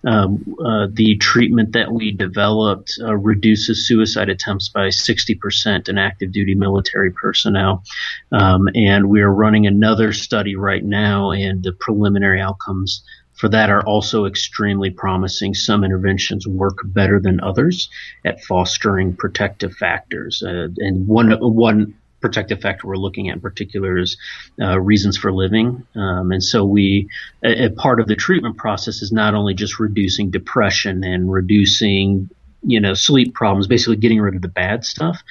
Um, 0.06 0.54
uh, 0.64 0.86
the 0.92 1.16
treatment 1.16 1.72
that 1.72 1.90
we 1.90 2.12
developed 2.12 2.92
uh, 3.02 3.16
reduces 3.16 3.88
suicide 3.88 4.28
attempts 4.28 4.68
by 4.68 4.88
60% 4.88 5.88
in 5.88 5.98
active 5.98 6.30
duty 6.30 6.54
military 6.54 7.10
personnel. 7.10 7.82
Um, 8.30 8.68
and 8.76 9.08
we're 9.08 9.28
running 9.28 9.66
another 9.66 10.12
study 10.12 10.54
right 10.54 10.84
now, 10.84 11.32
and 11.32 11.64
the 11.64 11.72
preliminary 11.72 12.40
outcomes 12.40 13.02
for 13.36 13.48
that 13.50 13.70
are 13.70 13.84
also 13.86 14.24
extremely 14.24 14.90
promising. 14.90 15.54
Some 15.54 15.84
interventions 15.84 16.46
work 16.46 16.78
better 16.84 17.20
than 17.20 17.40
others 17.40 17.88
at 18.24 18.42
fostering 18.42 19.14
protective 19.14 19.74
factors. 19.74 20.42
Uh, 20.42 20.68
and 20.78 21.06
one, 21.06 21.32
one 21.32 21.94
protective 22.20 22.60
factor 22.60 22.86
we're 22.86 22.96
looking 22.96 23.28
at 23.28 23.34
in 23.34 23.40
particular 23.40 23.98
is 23.98 24.16
uh, 24.60 24.80
reasons 24.80 25.16
for 25.16 25.32
living. 25.32 25.86
Um, 25.94 26.32
and 26.32 26.42
so 26.42 26.64
we, 26.64 27.08
a, 27.44 27.66
a, 27.66 27.70
part 27.70 28.00
of 28.00 28.08
the 28.08 28.16
treatment 28.16 28.56
process 28.56 29.02
is 29.02 29.12
not 29.12 29.34
only 29.34 29.54
just 29.54 29.78
reducing 29.78 30.30
depression 30.30 31.04
and 31.04 31.30
reducing, 31.30 32.30
you 32.62 32.80
know, 32.80 32.94
sleep 32.94 33.34
problems, 33.34 33.66
basically 33.66 33.96
getting 33.96 34.20
rid 34.20 34.34
of 34.34 34.42
the 34.42 34.48
bad 34.48 34.84
stuff. 34.84 35.22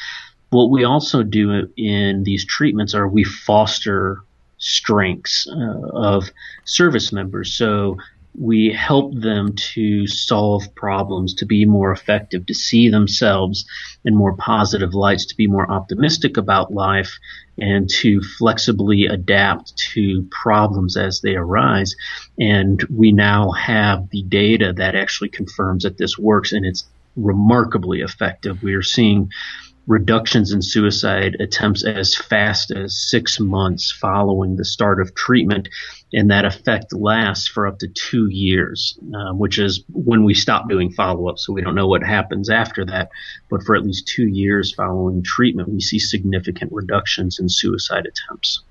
What 0.52 0.70
we 0.70 0.86
also 0.86 1.24
do 1.24 1.68
in 1.76 2.24
these 2.24 2.46
treatments 2.46 2.94
are 2.94 3.08
we 3.08 3.24
foster 3.24 4.20
strengths 4.66 5.48
uh, 5.48 5.90
of 5.94 6.30
service 6.66 7.12
members. 7.14 7.54
So 7.54 7.98
we 8.38 8.74
help 8.74 9.14
them 9.16 9.54
to 9.56 10.08
solve 10.08 10.74
problems, 10.76 11.36
to 11.36 11.46
be 11.46 11.66
more 11.66 11.92
effective, 11.92 12.46
to 12.48 12.54
see 12.54 12.90
themselves 12.90 13.66
in 14.04 14.16
more 14.16 14.36
positive 14.36 14.94
lights, 14.94 15.26
to 15.28 15.38
be 15.38 15.48
more 15.48 15.72
optimistic 15.72 16.36
about 16.36 16.74
life, 16.74 17.18
and 17.58 17.90
to 17.90 18.22
flexibly 18.22 19.06
adapt 19.06 19.78
to 19.78 20.28
problems 20.32 20.98
as 20.98 21.22
they 21.22 21.36
arise. 21.36 21.96
And 22.38 22.84
we 22.90 23.12
now 23.12 23.52
have 23.52 24.10
the 24.10 24.24
data 24.24 24.74
that 24.74 24.96
actually 24.96 25.30
confirms 25.30 25.84
that 25.84 25.98
this 25.98 26.18
works 26.18 26.52
and 26.52 26.66
it's 26.66 26.86
remarkably 27.16 28.02
effective. 28.02 28.62
We 28.64 28.74
are 28.74 28.82
seeing 28.82 29.30
reductions 29.88 30.52
in 30.52 30.62
suicide 30.62 31.38
attempts 31.40 31.84
as 31.86 32.16
fast 32.16 32.72
as 32.72 33.10
six 33.10 33.40
months 33.40 33.92
following 33.92 34.56
the 34.56 34.66
start 34.66 35.00
of 35.00 35.14
treatment, 35.14 35.70
and 36.12 36.32
that 36.32 36.46
effect 36.46 36.94
lasts 36.94 37.48
for 37.48 37.68
up 37.68 37.80
to 37.80 37.88
two 37.88 38.28
years, 38.28 38.98
uh, 39.16 39.34
which 39.34 39.60
is 39.60 39.84
when 39.92 40.24
we 40.24 40.34
stop 40.34 40.68
doing 40.68 40.92
follow 40.92 41.30
up. 41.30 41.38
So 41.38 41.54
we 41.54 41.62
don't 41.62 41.76
know 41.76 41.88
what 41.88 42.04
happens 42.04 42.50
after 42.50 42.86
that, 42.86 43.10
but 43.50 43.64
for 43.64 43.76
at 43.76 43.84
least 43.84 44.08
two 44.08 44.28
years 44.28 44.74
following 44.74 45.24
treatment, 45.24 45.70
we 45.70 45.82
see 45.82 46.00
significant 46.00 46.72
reductions 46.72 47.40
in 47.40 47.50
suicide 47.50 48.06
attempts. 48.08 48.62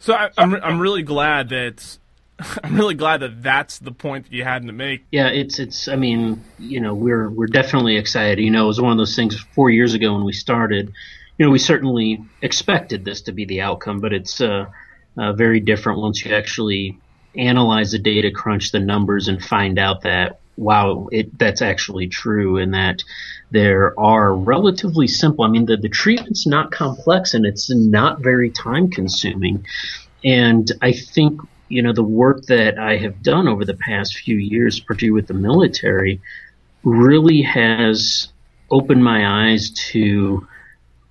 So 0.00 0.14
I, 0.14 0.30
I'm 0.38 0.54
I'm 0.54 0.80
really 0.80 1.02
glad 1.02 1.50
that 1.50 1.98
I'm 2.64 2.76
really 2.76 2.94
glad 2.94 3.20
that 3.20 3.42
that's 3.42 3.78
the 3.78 3.92
point 3.92 4.26
that 4.26 4.32
you 4.32 4.44
had 4.44 4.66
to 4.66 4.72
make. 4.72 5.04
Yeah, 5.10 5.28
it's 5.28 5.58
it's. 5.58 5.88
I 5.88 5.96
mean, 5.96 6.42
you 6.58 6.80
know, 6.80 6.94
we're 6.94 7.28
we're 7.28 7.46
definitely 7.46 7.96
excited. 7.96 8.42
You 8.42 8.50
know, 8.50 8.64
it 8.64 8.68
was 8.68 8.80
one 8.80 8.92
of 8.92 8.98
those 8.98 9.16
things 9.16 9.38
four 9.54 9.70
years 9.70 9.94
ago 9.94 10.14
when 10.14 10.24
we 10.24 10.32
started. 10.32 10.92
You 11.38 11.46
know, 11.46 11.52
we 11.52 11.58
certainly 11.58 12.22
expected 12.42 13.04
this 13.04 13.22
to 13.22 13.32
be 13.32 13.46
the 13.46 13.62
outcome, 13.62 14.00
but 14.00 14.12
it's 14.12 14.40
uh, 14.40 14.66
uh, 15.16 15.32
very 15.32 15.60
different 15.60 16.00
once 16.00 16.24
you 16.24 16.34
actually 16.34 16.98
analyze 17.34 17.92
the 17.92 17.98
data, 17.98 18.30
crunch 18.30 18.72
the 18.72 18.80
numbers, 18.80 19.28
and 19.28 19.42
find 19.42 19.78
out 19.78 20.02
that 20.02 20.40
wow, 20.56 21.08
it 21.10 21.38
that's 21.38 21.62
actually 21.62 22.08
true, 22.08 22.58
and 22.58 22.74
that 22.74 23.02
there 23.50 23.98
are 23.98 24.34
relatively 24.34 25.08
simple. 25.08 25.44
I 25.44 25.48
mean, 25.48 25.66
the 25.66 25.76
the 25.76 25.88
treatment's 25.88 26.46
not 26.46 26.70
complex 26.70 27.34
and 27.34 27.44
it's 27.44 27.70
not 27.70 28.20
very 28.20 28.50
time 28.50 28.90
consuming, 28.90 29.66
and 30.24 30.70
I 30.82 30.92
think 30.92 31.40
you 31.70 31.82
know, 31.82 31.92
the 31.92 32.02
work 32.02 32.44
that 32.46 32.78
I 32.78 32.98
have 32.98 33.22
done 33.22 33.48
over 33.48 33.64
the 33.64 33.74
past 33.74 34.18
few 34.18 34.36
years, 34.36 34.80
particularly 34.80 35.14
with 35.14 35.28
the 35.28 35.34
military, 35.34 36.20
really 36.82 37.42
has 37.42 38.28
opened 38.70 39.02
my 39.02 39.48
eyes 39.48 39.70
to 39.92 40.46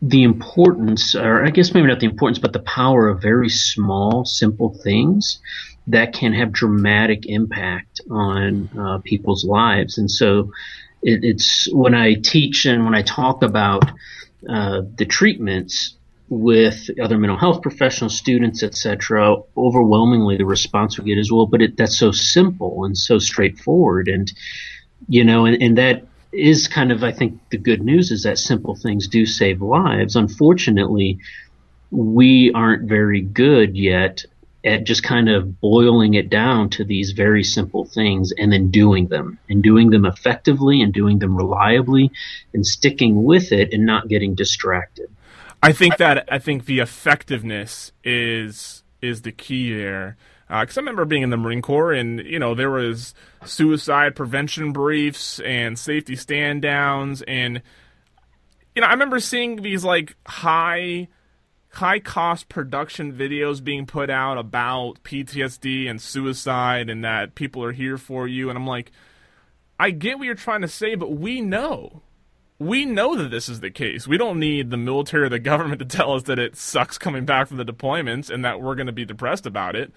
the 0.01 0.23
importance, 0.23 1.15
or 1.15 1.45
I 1.45 1.49
guess 1.49 1.73
maybe 1.73 1.87
not 1.87 1.99
the 1.99 2.05
importance, 2.05 2.39
but 2.39 2.53
the 2.53 2.59
power 2.59 3.07
of 3.07 3.21
very 3.21 3.49
small, 3.49 4.25
simple 4.25 4.73
things 4.83 5.39
that 5.87 6.13
can 6.13 6.33
have 6.33 6.51
dramatic 6.51 7.25
impact 7.25 8.01
on 8.11 8.69
uh, 8.77 8.99
people's 8.99 9.43
lives. 9.43 9.97
And 9.97 10.09
so 10.09 10.51
it, 11.01 11.23
it's 11.23 11.67
when 11.71 11.95
I 11.95 12.13
teach 12.13 12.65
and 12.65 12.85
when 12.85 12.95
I 12.95 13.01
talk 13.01 13.43
about 13.43 13.89
uh, 14.47 14.81
the 14.95 15.05
treatments, 15.05 15.95
with 16.29 16.89
other 17.01 17.17
mental 17.17 17.37
health 17.37 17.61
professionals, 17.61 18.15
students, 18.15 18.61
etc., 18.61 19.35
overwhelmingly 19.57 20.37
the 20.37 20.45
response 20.45 20.97
we 20.97 21.05
get 21.05 21.17
is, 21.17 21.31
well, 21.31 21.47
but 21.47 21.61
it, 21.61 21.75
that's 21.75 21.97
so 21.97 22.11
simple 22.11 22.85
and 22.85 22.97
so 22.97 23.17
straightforward. 23.17 24.07
And, 24.07 24.31
you 25.07 25.23
know, 25.23 25.45
and, 25.45 25.61
and 25.61 25.77
that 25.77 26.05
is 26.31 26.67
kind 26.67 26.91
of, 26.91 27.03
I 27.03 27.11
think 27.11 27.39
the 27.49 27.57
good 27.57 27.81
news 27.81 28.11
is 28.11 28.23
that 28.23 28.37
simple 28.37 28.75
things 28.75 29.07
do 29.07 29.25
save 29.25 29.61
lives. 29.61 30.15
Unfortunately, 30.15 31.17
we 31.89 32.51
aren't 32.53 32.87
very 32.87 33.21
good 33.21 33.75
yet 33.75 34.23
at 34.63 34.83
just 34.83 35.03
kind 35.03 35.29
of 35.29 35.59
boiling 35.61 36.13
it 36.13 36.29
down 36.29 36.69
to 36.69 36.83
these 36.83 37.11
very 37.11 37.43
simple 37.43 37.85
things 37.85 38.33
and 38.37 38.51
then 38.51 38.69
doing 38.69 39.07
them 39.07 39.39
and 39.49 39.63
doing 39.63 39.89
them 39.89 40.05
effectively 40.05 40.81
and 40.81 40.93
doing 40.93 41.17
them 41.17 41.35
reliably 41.35 42.11
and 42.53 42.67
sticking 42.67 43.23
with 43.23 43.51
it 43.51 43.73
and 43.73 43.85
not 43.85 44.09
getting 44.09 44.35
distracted. 44.35 45.09
I 45.61 45.73
think 45.73 45.97
that 45.97 46.27
I 46.31 46.39
think 46.39 46.65
the 46.65 46.79
effectiveness 46.79 47.91
is 48.03 48.83
is 49.01 49.21
the 49.21 49.31
key 49.31 49.73
there. 49.73 50.17
Because 50.47 50.77
uh, 50.77 50.81
I 50.81 50.81
remember 50.81 51.05
being 51.05 51.21
in 51.21 51.29
the 51.29 51.37
Marine 51.37 51.61
Corps, 51.61 51.93
and 51.93 52.19
you 52.19 52.39
know 52.39 52.55
there 52.55 52.71
was 52.71 53.13
suicide 53.45 54.15
prevention 54.15 54.71
briefs 54.71 55.39
and 55.41 55.77
safety 55.77 56.15
stand 56.15 56.61
downs, 56.61 57.21
and 57.23 57.61
you 58.75 58.81
know 58.81 58.87
I 58.87 58.91
remember 58.91 59.19
seeing 59.19 59.57
these 59.57 59.83
like 59.83 60.15
high 60.25 61.07
high 61.73 61.99
cost 61.99 62.49
production 62.49 63.13
videos 63.13 63.63
being 63.63 63.85
put 63.85 64.09
out 64.09 64.39
about 64.39 65.03
PTSD 65.03 65.89
and 65.89 66.01
suicide, 66.01 66.89
and 66.89 67.03
that 67.03 67.35
people 67.35 67.63
are 67.63 67.73
here 67.73 67.97
for 67.97 68.27
you, 68.27 68.49
and 68.49 68.57
I'm 68.57 68.67
like, 68.67 68.91
I 69.79 69.91
get 69.91 70.17
what 70.17 70.25
you're 70.25 70.35
trying 70.35 70.61
to 70.61 70.67
say, 70.67 70.95
but 70.95 71.11
we 71.11 71.41
know 71.41 72.01
we 72.59 72.85
know 72.85 73.15
that 73.15 73.31
this 73.31 73.47
is 73.49 73.61
the 73.61 73.71
case. 73.71 74.07
We 74.07 74.17
don't 74.17 74.39
need 74.39 74.69
the 74.69 74.77
military 74.77 75.23
or 75.23 75.29
the 75.29 75.39
government 75.39 75.79
to 75.79 75.85
tell 75.85 76.13
us 76.13 76.23
that 76.23 76.37
it 76.39 76.55
sucks 76.57 76.97
coming 76.97 77.25
back 77.25 77.47
from 77.47 77.57
the 77.57 77.65
deployments 77.65 78.29
and 78.29 78.43
that 78.43 78.61
we're 78.61 78.75
going 78.75 78.87
to 78.87 78.93
be 78.93 79.05
depressed 79.05 79.45
about 79.45 79.75
it. 79.75 79.91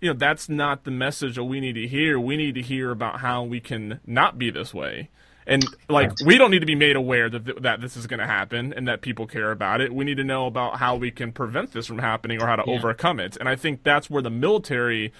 you 0.00 0.08
know 0.12 0.18
that's 0.18 0.48
not 0.48 0.84
the 0.84 0.90
message 0.90 1.36
that 1.36 1.44
we 1.44 1.60
need 1.60 1.74
to 1.74 1.86
hear. 1.86 2.18
We 2.20 2.36
need 2.36 2.54
to 2.56 2.62
hear 2.62 2.90
about 2.90 3.20
how 3.20 3.42
we 3.44 3.60
can 3.60 4.00
not 4.06 4.38
be 4.38 4.50
this 4.50 4.74
way. 4.74 5.10
And 5.46 5.64
like 5.88 6.12
we 6.26 6.36
don't 6.36 6.50
need 6.50 6.58
to 6.58 6.66
be 6.66 6.74
made 6.74 6.94
aware 6.96 7.30
that 7.30 7.44
th- 7.46 7.58
that 7.62 7.80
this 7.80 7.96
is 7.96 8.06
going 8.06 8.20
to 8.20 8.26
happen 8.26 8.74
and 8.74 8.86
that 8.86 9.00
people 9.00 9.26
care 9.26 9.50
about 9.50 9.80
it. 9.80 9.94
We 9.94 10.04
need 10.04 10.18
to 10.18 10.24
know 10.24 10.46
about 10.46 10.76
how 10.78 10.96
we 10.96 11.10
can 11.10 11.32
prevent 11.32 11.72
this 11.72 11.86
from 11.86 11.98
happening 12.00 12.42
or 12.42 12.46
how 12.46 12.56
to 12.56 12.64
Yeah. 12.66 12.74
overcome 12.74 13.18
it. 13.18 13.36
And 13.38 13.48
I 13.48 13.56
think 13.56 13.82
that's 13.82 14.10
where 14.10 14.20
the 14.22 14.28
military, 14.30 15.10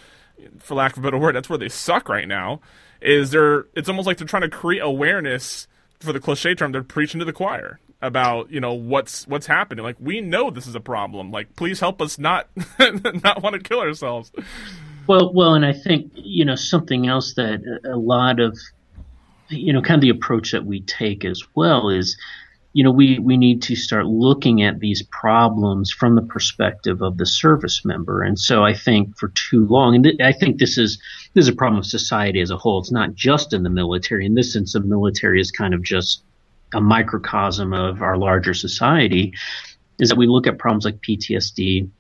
for 0.59 0.75
lack 0.75 0.93
of 0.93 0.99
a 0.99 1.03
better 1.07 1.17
word, 1.19 1.35
that's 1.35 1.49
where 1.49 1.59
they 1.59 1.71
suck 1.71 2.09
right 2.11 2.29
now. 2.29 2.61
Is 3.01 3.31
they're 3.31 3.67
it's 3.75 3.89
almost 3.89 4.07
like 4.07 4.19
they're 4.19 4.27
trying 4.27 4.43
to 4.43 4.51
create 4.51 4.81
awareness 4.81 5.67
for 6.01 6.13
the 6.13 6.21
cliche 6.21 6.55
term. 6.55 6.73
They're 6.73 6.83
preaching 6.83 7.19
to 7.19 7.25
the 7.25 7.33
choir 7.33 7.81
about 8.01 8.51
you 8.51 8.61
know 8.61 8.75
what's 8.75 9.27
what's 9.27 9.47
happening. 9.47 9.85
Like 9.85 9.97
we 9.99 10.21
know 10.21 10.51
this 10.51 10.67
is 10.67 10.75
a 10.75 10.81
problem. 10.81 11.31
Like 11.31 11.57
please 11.57 11.81
help 11.81 12.01
us 12.01 12.19
not 12.19 12.49
not 12.79 13.43
want 13.43 13.55
to 13.55 13.61
kill 13.61 13.81
ourselves. 13.81 14.33
Well, 15.07 15.33
well, 15.33 15.55
and 15.55 15.65
I 15.65 15.73
think 15.73 16.13
you 16.15 16.45
know 16.45 16.55
something 16.55 17.09
else 17.09 17.35
that 17.35 17.81
a 17.85 17.97
lot 17.97 18.41
of 18.41 18.59
you 19.49 19.73
know 19.73 19.83
kind 19.83 19.97
of 19.97 20.03
the 20.03 20.11
approach 20.11 20.53
that 20.53 20.65
we 20.65 20.81
take 20.83 21.25
as 21.25 21.43
well 21.55 21.89
is 21.89 22.17
you 22.79 22.85
know 22.85 22.93
we 22.93 23.19
we 23.19 23.37
need 23.37 23.61
to 23.61 23.75
start 23.75 24.07
looking 24.07 24.63
at 24.63 24.79
these 24.79 25.03
problems 25.11 25.91
from 25.91 26.15
the 26.15 26.23
perspective 26.23 27.03
of 27.03 27.19
the 27.19 27.27
service 27.27 27.85
member. 27.85 28.23
And 28.23 28.39
so 28.39 28.65
i 28.65 28.73
think 28.73 29.19
for 29.19 29.31
too 29.31 29.67
long 29.67 29.97
and 29.97 30.05
th- 30.05 30.21
i 30.21 30.31
think 30.31 30.61
this 30.61 30.79
is 30.79 30.97
this 31.35 31.47
is 31.47 31.49
a 31.49 31.57
problem 31.57 31.81
of 31.81 31.87
society 31.87 32.41
as 32.41 32.53
a 32.53 32.57
whole. 32.57 32.79
It's 32.79 32.93
not 32.93 33.17
just 33.17 33.53
in 33.53 33.65
the 33.65 33.71
military. 33.71 34.25
In 34.27 34.35
this 34.35 34.53
sense 34.53 34.75
the 34.75 34.81
military 34.81 35.41
is 35.41 35.51
kind 35.51 35.75
of 35.75 35.83
just 35.83 36.23
a 36.73 36.81
microcosm 36.81 37.73
of 37.73 38.01
our 38.01 38.17
larger 38.17 38.55
society 38.55 39.33
is 39.99 40.11
that 40.11 40.17
we 40.17 40.29
look 40.29 40.47
at 40.47 40.59
problems 40.59 40.85
like 40.85 41.01
ptsd 41.01 41.91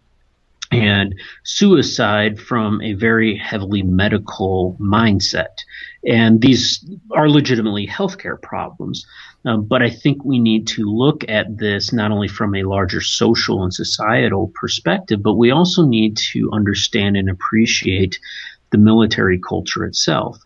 and 0.70 1.14
suicide 1.44 2.38
from 2.38 2.82
a 2.82 2.92
very 2.92 3.36
heavily 3.36 3.82
medical 3.82 4.76
mindset. 4.80 5.58
And 6.06 6.40
these 6.40 6.84
are 7.12 7.28
legitimately 7.28 7.86
healthcare 7.86 8.40
problems. 8.40 9.06
Um, 9.44 9.64
but 9.64 9.82
I 9.82 9.90
think 9.90 10.24
we 10.24 10.38
need 10.38 10.66
to 10.68 10.84
look 10.84 11.24
at 11.28 11.58
this 11.58 11.92
not 11.92 12.10
only 12.10 12.28
from 12.28 12.54
a 12.54 12.64
larger 12.64 13.00
social 13.00 13.62
and 13.62 13.72
societal 13.72 14.52
perspective, 14.54 15.22
but 15.22 15.34
we 15.34 15.50
also 15.50 15.86
need 15.86 16.16
to 16.32 16.50
understand 16.52 17.16
and 17.16 17.30
appreciate 17.30 18.18
the 18.70 18.78
military 18.78 19.38
culture 19.38 19.84
itself. 19.84 20.38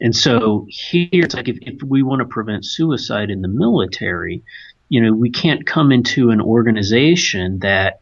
And 0.00 0.14
so 0.14 0.66
here 0.68 1.08
it's 1.12 1.34
like 1.34 1.48
if, 1.48 1.58
if 1.60 1.82
we 1.82 2.02
want 2.02 2.20
to 2.20 2.24
prevent 2.24 2.64
suicide 2.64 3.30
in 3.30 3.42
the 3.42 3.48
military, 3.48 4.42
you 4.88 5.00
know, 5.00 5.12
we 5.12 5.30
can't 5.30 5.66
come 5.66 5.92
into 5.92 6.30
an 6.30 6.40
organization 6.40 7.58
that 7.60 8.00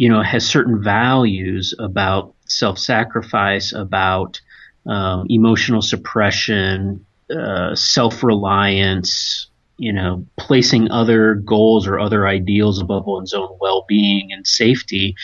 you 0.00 0.08
know, 0.08 0.22
has 0.22 0.48
certain 0.48 0.82
values 0.82 1.74
about 1.78 2.34
self-sacrifice, 2.46 3.74
about 3.74 4.40
um, 4.86 5.26
emotional 5.28 5.82
suppression, 5.82 7.04
uh, 7.28 7.74
self-reliance, 7.74 9.50
you 9.76 9.92
know, 9.92 10.26
placing 10.38 10.90
other 10.90 11.34
goals 11.34 11.86
or 11.86 12.00
other 12.00 12.26
ideals 12.26 12.80
above 12.80 13.04
one's 13.04 13.34
own 13.34 13.54
well-being 13.60 14.32
and 14.32 14.46
safety, 14.46 15.16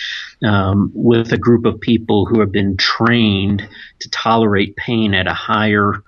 um, 0.45 0.93
with 0.95 1.33
a 1.33 1.39
group 1.39 1.65
of 1.65 1.81
people 1.81 2.27
who 2.27 2.41
have 2.41 2.53
been 2.53 2.77
trained 2.77 3.67
to 4.01 4.11
tolerate 4.11 4.77
pain 4.77 5.15
at 5.15 5.27
a 5.27 5.33
higher 5.33 6.03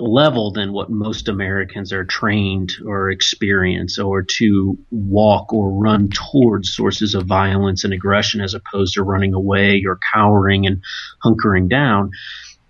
level 0.00 0.52
than 0.52 0.72
what 0.72 0.90
most 0.90 1.28
Americans 1.28 1.92
are 1.92 2.04
trained 2.04 2.72
or 2.84 3.10
experience 3.10 3.98
or 3.98 4.22
to 4.22 4.78
walk 4.90 5.52
or 5.52 5.70
run 5.70 6.08
towards 6.08 6.74
sources 6.74 7.14
of 7.14 7.26
violence 7.26 7.84
and 7.84 7.92
aggression 7.92 8.40
as 8.40 8.54
opposed 8.54 8.94
to 8.94 9.02
running 9.02 9.34
away 9.34 9.84
or 9.86 9.98
cowering 10.12 10.66
and 10.66 10.82
hunkering 11.24 11.68
down. 11.68 12.10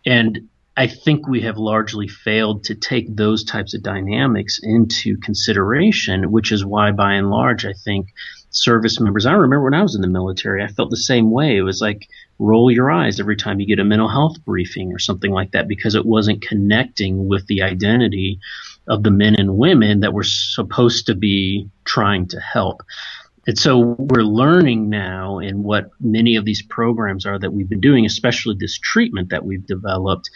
And 0.04 0.48
I 0.76 0.86
think 0.86 1.28
we 1.28 1.42
have 1.42 1.58
largely 1.58 2.08
failed 2.08 2.64
to 2.64 2.74
take 2.74 3.14
those 3.14 3.44
types 3.44 3.74
of 3.74 3.82
dynamics 3.82 4.60
into 4.62 5.18
consideration, 5.18 6.30
which 6.30 6.52
is 6.52 6.64
why 6.64 6.92
by 6.92 7.14
and 7.14 7.30
large 7.30 7.66
I 7.66 7.72
think 7.72 8.08
service 8.50 9.00
members 9.00 9.26
I 9.26 9.32
remember 9.32 9.64
when 9.64 9.74
I 9.74 9.82
was 9.82 9.94
in 9.94 10.00
the 10.00 10.08
military, 10.08 10.62
I 10.62 10.68
felt 10.68 10.90
the 10.90 10.96
same 10.96 11.30
way. 11.30 11.56
It 11.56 11.62
was 11.62 11.80
like 11.80 12.08
roll 12.38 12.70
your 12.70 12.90
eyes 12.90 13.20
every 13.20 13.36
time 13.36 13.60
you 13.60 13.66
get 13.66 13.78
a 13.78 13.84
mental 13.84 14.08
health 14.08 14.44
briefing 14.44 14.92
or 14.92 14.98
something 14.98 15.30
like 15.30 15.52
that 15.52 15.68
because 15.68 15.94
it 15.94 16.06
wasn't 16.06 16.42
connecting 16.42 17.28
with 17.28 17.46
the 17.46 17.62
identity 17.62 18.40
of 18.88 19.02
the 19.02 19.10
men 19.10 19.36
and 19.36 19.56
women 19.56 20.00
that 20.00 20.12
we're 20.12 20.22
supposed 20.24 21.06
to 21.06 21.14
be 21.14 21.68
trying 21.84 22.26
to 22.28 22.40
help. 22.40 22.82
And 23.46 23.58
so 23.58 23.78
we're 23.98 24.22
learning 24.22 24.90
now 24.90 25.38
in 25.38 25.62
what 25.62 25.90
many 26.00 26.36
of 26.36 26.44
these 26.44 26.62
programs 26.62 27.26
are 27.26 27.38
that 27.38 27.52
we've 27.52 27.68
been 27.68 27.80
doing, 27.80 28.04
especially 28.04 28.56
this 28.58 28.78
treatment 28.78 29.30
that 29.30 29.44
we've 29.44 29.66
developed. 29.66 30.30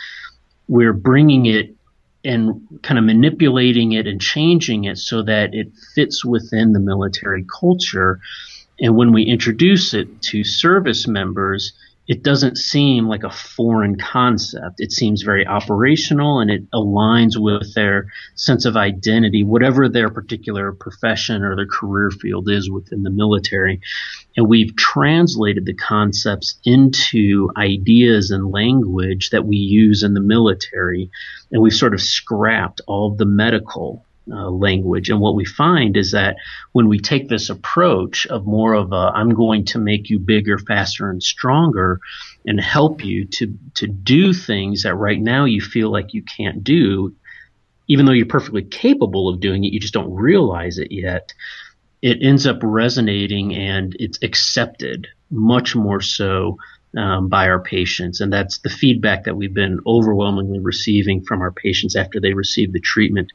We're 0.69 0.93
bringing 0.93 1.47
it 1.47 1.75
and 2.25 2.81
kind 2.83 2.99
of 2.99 3.05
manipulating 3.05 3.93
it 3.93 4.07
and 4.07 4.21
changing 4.21 4.85
it 4.85 4.99
so 4.99 5.23
that 5.23 5.55
it 5.55 5.73
fits 5.95 6.25
within 6.25 6.73
the 6.73 6.81
military 6.81 7.45
culture. 7.61 8.21
And 8.81 8.97
when 8.97 9.13
we 9.13 9.25
introduce 9.25 9.95
it 9.95 10.23
to 10.23 10.43
service 10.45 11.07
members, 11.07 11.73
it 12.07 12.23
doesn't 12.23 12.59
seem 12.59 13.09
like 13.09 13.23
a 13.23 13.31
foreign 13.31 13.97
concept. 13.97 14.77
It 14.79 14.93
seems 14.93 15.23
very 15.23 15.47
operational 15.47 16.41
and 16.41 16.51
it 16.51 16.71
aligns 16.71 17.37
with 17.37 17.75
their 17.75 18.09
sense 18.35 18.67
of 18.67 18.77
identity, 18.77 19.43
whatever 19.43 19.89
their 19.89 20.11
particular 20.11 20.73
profession 20.73 21.43
or 21.43 21.57
their 21.57 21.67
career 21.67 22.11
field 22.11 22.51
is 22.51 22.71
within 22.71 23.05
the 23.05 23.11
military. 23.11 23.81
And 24.37 24.49
we've 24.49 24.77
translated 24.77 25.65
the 25.65 25.75
concepts 25.75 26.59
into 26.65 27.51
ideas 27.57 28.31
and 28.31 28.53
language 28.53 29.31
that 29.31 29.47
we 29.47 29.57
use 29.57 30.03
in 30.03 30.13
the 30.13 30.21
military. 30.21 31.11
And 31.51 31.63
we've 31.63 31.73
sort 31.73 31.95
of 31.95 32.03
scrapped 32.03 32.83
all 32.87 33.13
of 33.13 33.19
the 33.19 33.27
medical 33.27 34.05
uh, 34.31 34.49
language. 34.49 35.11
And 35.11 35.21
what 35.21 35.35
we 35.35 35.45
find 35.45 35.97
is 35.97 36.13
that 36.13 36.37
when 36.73 36.89
we 36.89 36.99
take 36.99 37.29
this 37.29 37.51
approach 37.51 38.27
of 38.27 38.47
more 38.47 38.75
of 38.75 38.93
a, 38.93 39.13
I'm 39.15 39.35
going 39.35 39.65
to 39.67 39.79
make 39.79 40.09
you 40.11 40.19
bigger, 40.19 40.59
faster, 40.59 41.11
and 41.11 41.23
stronger 41.23 42.01
and 42.47 42.61
help 42.61 43.05
you 43.05 43.27
to, 43.27 43.59
to 43.75 43.87
do 43.87 44.33
things 44.33 44.83
that 44.83 44.95
right 44.95 45.21
now 45.21 45.45
you 45.45 45.61
feel 45.61 45.91
like 45.91 46.15
you 46.15 46.23
can't 46.23 46.65
do, 46.65 47.15
even 47.89 48.07
though 48.07 48.13
you're 48.13 48.27
perfectly 48.27 48.63
capable 48.63 49.29
of 49.29 49.41
doing 49.41 49.65
it, 49.65 49.73
you 49.73 49.81
just 49.81 49.95
don't 49.95 50.15
realize 50.15 50.79
it 50.79 50.91
yet. 50.91 51.33
It 52.01 52.19
ends 52.23 52.47
up 52.47 52.59
resonating 52.63 53.55
and 53.55 53.95
it's 53.99 54.19
accepted 54.23 55.09
much 55.31 55.75
more 55.75 56.01
so 56.01 56.59
um, 56.97 57.29
by 57.29 57.49
our 57.49 57.61
patients. 57.61 58.21
And 58.21 58.33
that's 58.33 58.59
the 58.59 58.71
feedback 58.71 59.25
that 59.25 59.37
we've 59.37 59.55
been 59.55 59.81
overwhelmingly 59.87 60.61
receiving 60.61 61.25
from 61.25 61.41
our 61.41 61.51
patients 61.51 61.97
after 61.97 62.21
they 62.21 62.35
receive 62.35 62.73
the 62.73 62.81
treatment. 62.81 63.33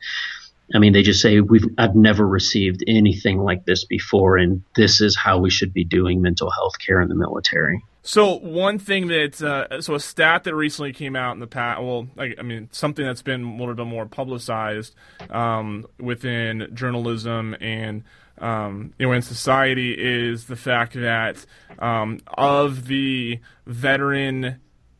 I 0.74 0.80
mean, 0.80 0.94
they 0.94 1.02
just 1.02 1.22
say 1.22 1.40
we've 1.40 1.66
I've 1.78 1.96
never 1.96 2.28
received 2.28 2.84
anything 2.88 3.40
like 3.40 3.66
this 3.66 3.86
before, 3.86 4.38
and 4.38 4.64
this 4.76 5.02
is 5.02 5.16
how 5.16 5.40
we 5.40 5.50
should 5.50 5.74
be 5.74 5.84
doing 5.84 6.22
mental 6.22 6.50
health 6.52 6.74
care 6.86 7.02
in 7.02 7.10
the 7.10 7.16
military. 7.16 7.84
So 8.02 8.38
one 8.38 8.80
thing 8.80 9.08
that 9.08 9.42
uh, 9.42 9.82
so 9.82 9.96
a 9.96 10.00
stat 10.00 10.44
that 10.46 10.56
recently 10.56 10.94
came 10.94 11.16
out 11.16 11.34
in 11.34 11.40
the 11.40 11.48
past, 11.48 11.82
well, 11.82 12.08
I, 12.18 12.34
I 12.38 12.42
mean 12.44 12.70
something 12.72 13.06
that's 13.06 13.22
been 13.22 13.44
a 13.44 13.56
little 13.58 13.76
bit 13.76 13.88
more 13.88 14.06
publicized 14.06 14.96
um, 15.30 15.86
within 16.00 16.70
journalism 16.74 17.56
and 17.60 18.04
um, 18.38 18.94
you 18.98 19.06
know 19.06 19.12
in 19.12 19.22
society 19.22 19.94
is 19.98 20.46
the 20.46 20.56
fact 20.56 20.94
that 20.94 21.46
um, 21.80 22.20
of 22.38 22.88
the 22.88 23.40
veteran 23.66 24.60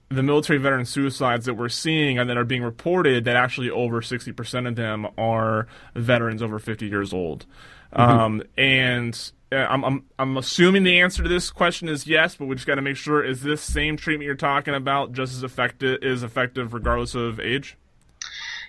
the 0.10 0.24
military 0.24 0.58
veteran 0.58 0.86
suicides 0.86 1.46
that 1.46 1.54
we're 1.54 1.70
seeing 1.70 2.18
and 2.18 2.30
that 2.30 2.38
are 2.38 2.46
being 2.46 2.64
reported 2.64 3.26
that 3.26 3.36
actually 3.36 3.70
over 3.70 4.02
60% 4.02 4.68
of 4.68 4.76
them 4.76 5.08
are 5.18 5.68
veterans 5.96 6.42
over 6.42 6.58
50 6.58 6.88
years 6.88 7.14
old 7.14 7.46
um, 7.94 8.44
and 8.58 9.32
uh, 9.52 9.56
I'm, 9.56 9.84
I'm 9.84 10.06
I'm 10.20 10.38
assuming 10.38 10.84
the 10.84 11.00
answer 11.00 11.24
to 11.24 11.30
this 11.30 11.50
question 11.50 11.90
is 11.90 12.06
yes, 12.06 12.36
but 12.36 12.46
we 12.46 12.56
just 12.56 12.68
got 12.68 12.76
to 12.76 12.82
make 12.82 12.98
sure 12.98 13.24
is 13.24 13.42
this 13.42 13.62
same 13.62 13.98
treatment 13.98 14.26
you're 14.26 14.36
talking 14.36 14.76
about 14.76 15.12
just 15.12 15.34
as 15.34 15.44
effective 15.44 16.00
is 16.04 16.22
effective 16.24 16.74
regardless 16.74 17.16
of 17.16 17.40
age? 17.40 17.76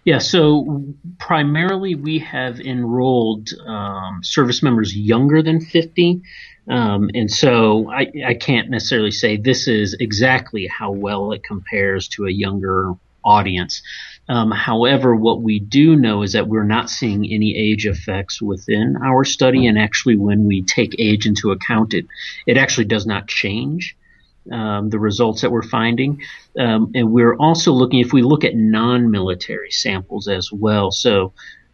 Yeah, 0.05 0.19
so 0.19 0.95
primarily 1.19 1.95
we 1.95 2.21
have 2.21 2.59
enrolled 2.59 3.51
um, 3.67 4.21
service 4.23 4.63
members 4.63 4.97
younger 4.97 5.43
than 5.43 5.61
50. 5.61 6.23
Um, 6.69 7.11
and 7.15 7.31
so 7.31 7.91
I, 7.91 8.13
I 8.27 8.35
can't 8.35 8.71
necessarily 8.71 9.11
say 9.11 9.37
this 9.37 9.67
is 9.67 9.97
exactly 9.99 10.67
how 10.67 10.93
well 10.93 11.33
it 11.33 11.43
compares 11.43 12.09
to 12.09 12.27
a 12.27 12.31
younger 12.31 12.95
audience. 13.25 13.83
Um, 14.29 14.53
however, 14.53 15.15
what 15.17 15.43
we 15.43 15.59
do 15.59 15.97
know 15.97 16.23
is 16.23 16.35
that 16.35 16.47
we're 16.47 16.63
not 16.63 16.89
seeing 16.89 17.25
any 17.25 17.57
age 17.57 17.87
effects 17.87 18.41
within 18.41 18.97
our 19.05 19.25
study, 19.25 19.67
and 19.67 19.79
actually, 19.79 20.17
when 20.17 20.45
we 20.45 20.63
take 20.63 20.95
age 20.99 21.27
into 21.27 21.51
account, 21.51 21.95
it 21.95 22.07
it 22.47 22.57
actually 22.57 22.85
does 22.85 23.07
not 23.07 23.27
change 23.27 23.97
um, 24.53 24.89
the 24.91 24.99
results 24.99 25.41
that 25.43 25.51
we're 25.51 25.63
finding. 25.63 26.23
Um, 26.59 26.93
and 26.95 27.13
we're 27.13 27.37
also 27.37 27.73
looking 27.73 28.01
if 28.01 28.13
we 28.13 28.23
look 28.23 28.45
at 28.45 28.55
non-military 28.55 29.71
samples 29.71 30.29
as 30.29 30.51
well. 30.53 30.91
So 30.91 31.33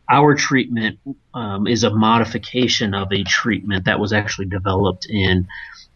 our 0.08 0.34
treatment 0.34 0.98
um, 1.34 1.66
is 1.66 1.84
a 1.84 1.90
modification 1.90 2.94
of 2.94 3.12
a 3.12 3.24
treatment 3.24 3.84
that 3.86 3.98
was 3.98 4.12
actually 4.12 4.46
developed 4.46 5.06
in 5.08 5.46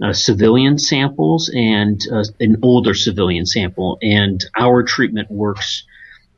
uh, 0.03 0.13
civilian 0.13 0.79
samples 0.79 1.51
and 1.55 2.01
uh, 2.13 2.25
an 2.41 2.57
older 2.63 2.95
civilian 2.95 3.47
sample, 3.47 3.99
and 4.03 4.45
our 4.59 4.83
treatment 4.83 5.31
works 5.31 5.85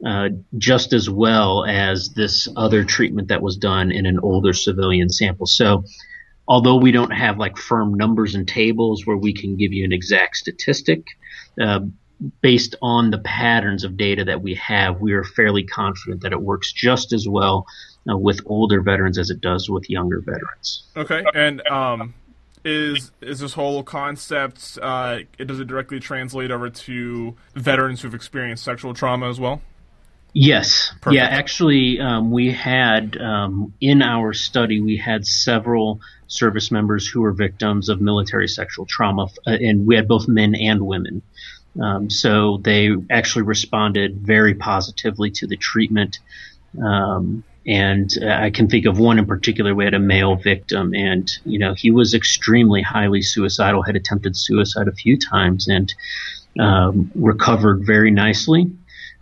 uh, 0.05 0.31
just 0.59 0.93
as 0.93 1.09
well 1.09 1.65
as 1.65 2.11
this 2.11 2.49
other 2.57 2.85
treatment 2.85 3.29
that 3.29 3.41
was 3.41 3.57
done 3.57 3.93
in 3.93 4.05
an 4.05 4.19
older 4.19 4.53
civilian 4.53 5.09
sample. 5.09 5.47
So, 5.47 5.85
although 6.49 6.77
we 6.77 6.91
don't 6.91 7.13
have 7.13 7.39
like 7.39 7.57
firm 7.57 7.95
numbers 7.95 8.35
and 8.35 8.47
tables 8.49 9.07
where 9.07 9.17
we 9.17 9.33
can 9.33 9.57
give 9.57 9.73
you 9.73 9.85
an 9.85 9.93
exact 9.93 10.37
statistic, 10.37 11.07
uh, 11.61 11.81
based 12.41 12.77
on 12.83 13.11
the 13.11 13.19
patterns 13.19 13.85
of 13.85 13.97
data 13.97 14.25
that 14.25 14.43
we 14.43 14.55
have, 14.55 15.01
we 15.01 15.13
are 15.13 15.25
fairly 15.25 15.65
confident 15.65 16.23
that 16.23 16.33
it 16.33 16.41
works 16.41 16.73
just 16.73 17.13
as 17.13 17.29
well 17.29 17.67
uh, 18.11 18.17
with 18.17 18.41
older 18.47 18.81
veterans 18.81 19.19
as 19.19 19.31
it 19.31 19.41
does 19.41 19.69
with 19.69 19.89
younger 19.89 20.21
veterans. 20.21 20.85
Okay, 20.97 21.25
and 21.35 21.67
um, 21.69 22.15
is 22.65 23.11
is 23.21 23.41
this 23.41 23.55
whole 23.55 23.83
concept 23.83 24.79
uh, 24.81 25.19
does 25.39 25.61
it 25.61 25.67
directly 25.67 26.01
translate 26.01 26.51
over 26.51 26.71
to 26.71 27.37
veterans 27.55 28.03
who've 28.03 28.15
experienced 28.15 28.65
sexual 28.65 28.95
trauma 28.95 29.29
as 29.29 29.41
well? 29.41 29.61
Yes. 30.35 30.93
Perfect. 31.01 31.17
Yeah, 31.17 31.27
actually, 31.27 32.01
um, 32.01 32.31
we 32.31 32.53
had 32.53 33.21
um, 33.21 33.75
in 33.81 34.01
our 34.01 34.33
study 34.33 34.81
we 34.81 34.97
had 34.97 35.27
several 35.27 36.01
service 36.27 36.71
members 36.71 37.07
who 37.07 37.21
were 37.21 37.33
victims 37.33 37.91
of 37.91 38.01
military 38.01 38.49
sexual 38.49 38.87
trauma, 38.87 39.25
uh, 39.47 39.51
and 39.51 39.87
we 39.87 39.97
had 39.97 40.09
both 40.09 40.29
men 40.29 40.55
and 40.55 40.81
women. 40.87 41.23
Um, 41.81 42.11
so 42.11 42.59
they 42.59 42.91
actually 43.11 43.43
responded 43.43 44.19
very 44.19 44.55
positively 44.55 45.31
to 45.33 45.47
the 45.47 45.57
treatment. 45.57 46.19
Um, 46.83 47.45
and 47.67 48.13
I 48.27 48.51
can 48.51 48.69
think 48.69 48.87
of 48.87 48.99
one 48.99 49.19
in 49.19 49.27
particular. 49.27 49.75
We 49.75 49.85
had 49.85 49.95
a 49.95 50.01
male 50.01 50.35
victim, 50.35 50.95
and 50.95 51.31
you 51.45 51.59
know 51.59 51.75
he 51.75 51.91
was 51.91 52.13
extremely 52.13 52.83
highly 52.83 53.23
suicidal. 53.23 53.83
Had 53.83 53.95
attempted 53.95 54.37
suicide 54.37 54.89
a 54.89 54.93
few 54.93 55.17
times, 55.17 55.69
and 55.69 55.93
um, 56.59 57.13
recovered 57.15 57.87
very 57.87 58.11
nicely 58.11 58.71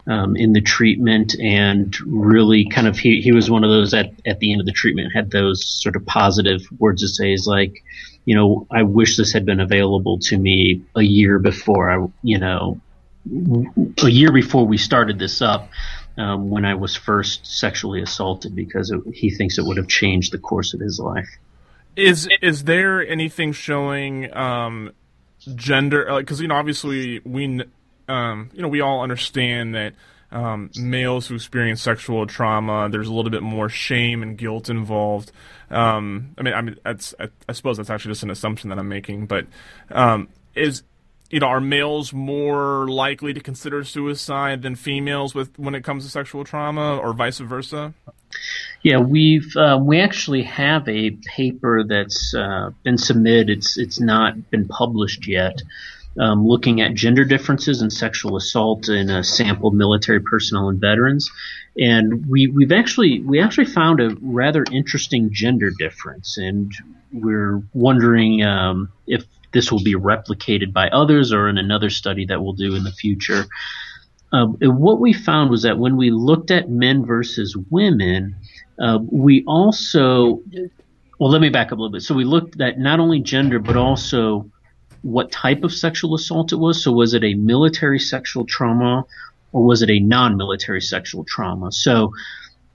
um, 0.06 0.36
in 0.36 0.54
the 0.54 0.62
treatment. 0.62 1.38
And 1.38 1.94
really, 2.06 2.66
kind 2.66 2.86
of 2.86 2.98
he 2.98 3.20
he 3.20 3.32
was 3.32 3.50
one 3.50 3.62
of 3.62 3.70
those 3.70 3.92
at 3.92 4.10
at 4.24 4.38
the 4.38 4.52
end 4.52 4.60
of 4.60 4.66
the 4.66 4.72
treatment 4.72 5.12
had 5.12 5.30
those 5.30 5.64
sort 5.64 5.96
of 5.96 6.06
positive 6.06 6.62
words 6.78 7.02
to 7.02 7.08
say. 7.08 7.34
Is 7.34 7.46
like, 7.46 7.84
you 8.24 8.34
know, 8.34 8.66
I 8.70 8.82
wish 8.82 9.16
this 9.16 9.32
had 9.32 9.44
been 9.46 9.60
available 9.60 10.18
to 10.20 10.38
me 10.38 10.82
a 10.94 11.02
year 11.02 11.38
before 11.38 11.90
I, 11.90 12.06
you 12.22 12.38
know, 12.38 12.80
a 14.02 14.08
year 14.08 14.32
before 14.32 14.66
we 14.66 14.78
started 14.78 15.18
this 15.18 15.42
up 15.42 15.70
um, 16.16 16.50
when 16.50 16.64
I 16.64 16.74
was 16.74 16.96
first 16.96 17.46
sexually 17.46 18.02
assaulted 18.02 18.54
because 18.54 18.90
it, 18.90 19.00
he 19.14 19.30
thinks 19.30 19.58
it 19.58 19.64
would 19.64 19.76
have 19.76 19.88
changed 19.88 20.32
the 20.32 20.38
course 20.38 20.74
of 20.74 20.80
his 20.80 20.98
life. 20.98 21.28
Is 21.96 22.28
is 22.40 22.64
there 22.64 23.06
anything 23.06 23.52
showing 23.52 24.34
um, 24.34 24.92
gender? 25.54 26.16
Because 26.18 26.40
you 26.40 26.48
know, 26.48 26.54
obviously 26.54 27.20
we 27.24 27.62
um, 28.08 28.50
you 28.52 28.62
know 28.62 28.68
we 28.68 28.80
all 28.80 29.02
understand 29.02 29.74
that 29.74 29.94
um, 30.32 30.70
males 30.76 31.26
who 31.26 31.34
experience 31.34 31.82
sexual 31.82 32.26
trauma, 32.26 32.88
there's 32.88 33.08
a 33.08 33.12
little 33.12 33.30
bit 33.30 33.42
more 33.42 33.68
shame 33.68 34.22
and 34.22 34.38
guilt 34.38 34.70
involved. 34.70 35.32
Um, 35.70 36.34
I 36.38 36.42
mean, 36.42 36.54
I 36.54 36.62
mean, 36.62 36.76
that's 36.84 37.14
I, 37.18 37.28
I, 37.48 37.52
suppose 37.52 37.76
that's 37.76 37.90
actually 37.90 38.12
just 38.12 38.22
an 38.22 38.30
assumption 38.30 38.70
that 38.70 38.78
I'm 38.78 38.88
making, 38.88 39.26
but 39.26 39.46
um, 39.90 40.28
is 40.54 40.82
you 41.30 41.38
know, 41.38 41.46
are 41.46 41.60
males 41.60 42.12
more 42.12 42.88
likely 42.88 43.32
to 43.32 43.40
consider 43.40 43.84
suicide 43.84 44.62
than 44.62 44.74
females 44.74 45.34
with 45.34 45.56
when 45.58 45.74
it 45.74 45.84
comes 45.84 46.04
to 46.04 46.10
sexual 46.10 46.44
trauma, 46.44 46.96
or 46.96 47.12
vice 47.12 47.38
versa? 47.38 47.94
Yeah, 48.82 48.98
we've 48.98 49.56
uh, 49.56 49.78
we 49.80 50.00
actually 50.00 50.42
have 50.42 50.88
a 50.88 51.10
paper 51.10 51.84
that's 51.84 52.34
uh, 52.34 52.70
been 52.82 52.98
submitted. 52.98 53.50
It's 53.50 53.78
it's 53.78 54.00
not 54.00 54.50
been 54.50 54.66
published 54.66 55.26
yet. 55.28 55.62
Um, 56.18 56.44
looking 56.44 56.80
at 56.80 56.94
gender 56.94 57.24
differences 57.24 57.82
and 57.82 57.92
sexual 57.92 58.36
assault 58.36 58.88
in 58.88 59.10
a 59.10 59.22
sample 59.22 59.68
of 59.68 59.74
military 59.74 60.20
personnel 60.20 60.68
and 60.68 60.80
veterans, 60.80 61.30
and 61.78 62.26
we 62.26 62.48
we've 62.48 62.72
actually 62.72 63.20
we 63.20 63.40
actually 63.40 63.66
found 63.66 64.00
a 64.00 64.16
rather 64.20 64.64
interesting 64.72 65.30
gender 65.32 65.70
difference, 65.70 66.36
and 66.36 66.72
we're 67.12 67.62
wondering 67.72 68.42
um, 68.42 68.90
if 69.06 69.24
this 69.52 69.70
will 69.70 69.82
be 69.82 69.94
replicated 69.94 70.72
by 70.72 70.88
others 70.88 71.32
or 71.32 71.48
in 71.48 71.58
another 71.58 71.90
study 71.90 72.26
that 72.26 72.42
we'll 72.42 72.54
do 72.54 72.74
in 72.74 72.84
the 72.84 72.92
future. 72.92 73.46
Um, 74.32 74.56
what 74.60 75.00
we 75.00 75.12
found 75.12 75.50
was 75.50 75.62
that 75.62 75.78
when 75.78 75.96
we 75.96 76.10
looked 76.10 76.50
at 76.50 76.68
men 76.68 77.04
versus 77.04 77.56
women, 77.70 78.36
uh, 78.78 78.98
we 79.10 79.44
also, 79.44 80.40
well, 81.18 81.30
let 81.30 81.40
me 81.40 81.48
back 81.48 81.68
up 81.68 81.72
a 81.72 81.80
little 81.80 81.90
bit. 81.90 82.02
So 82.02 82.14
we 82.14 82.24
looked 82.24 82.60
at 82.60 82.78
not 82.78 83.00
only 83.00 83.20
gender, 83.20 83.58
but 83.58 83.76
also 83.76 84.50
what 85.02 85.32
type 85.32 85.64
of 85.64 85.72
sexual 85.72 86.14
assault 86.14 86.52
it 86.52 86.56
was. 86.56 86.82
So 86.82 86.92
was 86.92 87.14
it 87.14 87.24
a 87.24 87.34
military 87.34 87.98
sexual 87.98 88.44
trauma 88.44 89.04
or 89.52 89.64
was 89.64 89.82
it 89.82 89.90
a 89.90 90.00
non-military 90.00 90.80
sexual 90.80 91.24
trauma? 91.24 91.72
So 91.72 92.12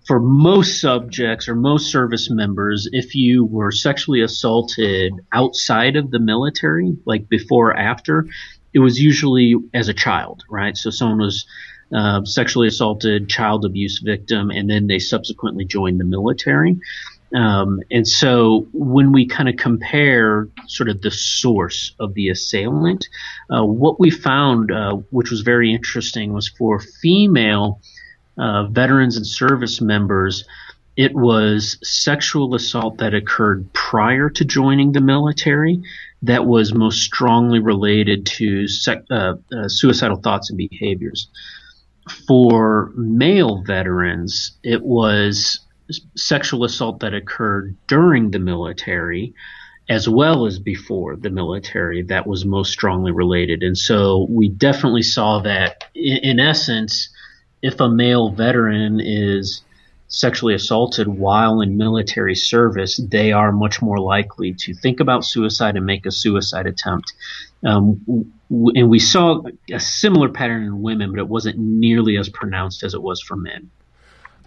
for 0.06 0.20
most 0.20 0.82
subjects 0.82 1.48
or 1.48 1.56
most 1.56 1.92
service 1.92 2.30
members, 2.30 2.88
if 2.92 3.16
you 3.16 3.46
were 3.46 3.72
sexually 3.72 4.22
assaulted 4.22 5.14
outside 5.32 5.96
of 5.96 6.12
the 6.12 6.20
military, 6.20 6.96
like 7.06 7.28
before 7.28 7.70
or 7.70 7.78
after, 7.78 8.28
it 8.74 8.80
was 8.80 9.02
usually 9.02 9.56
as 9.74 9.88
a 9.88 9.94
child, 9.94 10.44
right? 10.50 10.78
So 10.78 10.90
someone 10.90 11.20
was 11.20 11.46
uh, 11.94 12.24
sexually 12.26 12.68
assaulted, 12.68 13.30
child 13.30 13.66
abuse 13.66 14.00
victim, 14.00 14.52
and 14.52 14.70
then 14.70 14.88
they 14.88 15.00
subsequently 15.00 15.66
joined 15.66 16.00
the 16.00 16.06
military. 16.06 16.80
Um, 17.34 17.82
and 17.92 18.08
so 18.08 18.68
when 18.72 19.12
we 19.12 19.26
kind 19.26 19.50
of 19.50 19.58
compare 19.58 20.48
sort 20.68 20.90
of 20.90 21.02
the 21.02 21.12
source 21.12 21.96
of 22.00 22.14
the 22.14 22.30
assailant, 22.30 23.08
uh, 23.50 23.66
what 23.66 24.00
we 24.00 24.12
found, 24.12 24.72
uh, 24.72 24.94
which 25.10 25.32
was 25.32 25.42
very 25.42 25.74
interesting, 25.74 26.34
was 26.34 26.48
for 26.48 26.80
female 26.80 27.82
uh, 28.38 28.68
veterans 28.68 29.18
and 29.18 29.26
service 29.26 29.82
members, 29.82 30.46
it 30.96 31.14
was 31.14 31.78
sexual 31.84 32.56
assault 32.56 33.00
that 33.00 33.14
occurred 33.14 33.72
prior 33.74 34.30
to 34.30 34.46
joining 34.46 34.94
the 34.94 35.02
military 35.02 35.82
that 36.22 36.46
was 36.46 36.74
most 36.74 37.02
strongly 37.02 37.60
related 37.60 38.26
to 38.26 38.68
sec- 38.68 39.06
uh, 39.12 39.34
uh, 39.52 39.68
suicidal 39.68 40.18
thoughts 40.18 40.50
and 40.50 40.58
behaviors. 40.58 41.30
For 42.28 42.92
male 42.96 43.64
veterans, 43.64 44.58
it 44.64 44.84
was 44.84 45.60
sexual 46.15 46.63
assault 46.63 47.00
that 47.00 47.13
occurred 47.13 47.76
during 47.88 48.32
the 48.32 48.39
military 48.39 49.34
as 49.88 50.10
well 50.10 50.45
as 50.45 50.58
before 50.58 51.15
the 51.15 51.30
military 51.30 52.02
that 52.02 52.26
was 52.26 52.43
most 52.43 52.71
strongly 52.71 53.12
related. 53.12 53.62
And 53.62 53.78
so 53.78 54.26
we 54.30 54.50
definitely 54.50 55.04
saw 55.04 55.39
that 55.41 55.84
in, 55.93 56.17
in 56.17 56.39
essence, 56.39 57.10
if 57.62 57.80
a 57.80 57.89
male 57.89 58.30
veteran 58.30 59.00
is 59.00 59.62
sexually 60.08 60.54
assaulted 60.54 61.08
while 61.08 61.62
in 61.62 61.78
military 61.78 62.36
service, 62.36 62.98
they 62.98 63.32
are 63.32 63.52
much 63.52 63.82
more 63.82 64.00
likely 64.00 64.54
to 64.54 64.74
think 64.74 65.00
about 65.00 65.26
suicide 65.26 65.76
and 65.76 65.86
make 65.86 66.06
a 66.06 66.12
suicide 66.12 66.67
attempt. 66.67 67.13
Um, 67.63 68.02
w- 68.50 68.71
and 68.76 68.89
we 68.89 69.00
saw 69.00 69.43
a 69.71 69.80
similar 69.80 70.30
pattern 70.30 70.63
in 70.63 70.82
women, 70.82 71.12
but 71.12 71.19
it 71.19 71.28
wasn't 71.28 71.58
nearly 71.58 72.17
as 72.17 72.30
pronounced 72.30 72.84
as 72.84 72.93
it 72.93 73.02
was 73.02 73.21
for 73.21 73.36
men. 73.36 73.71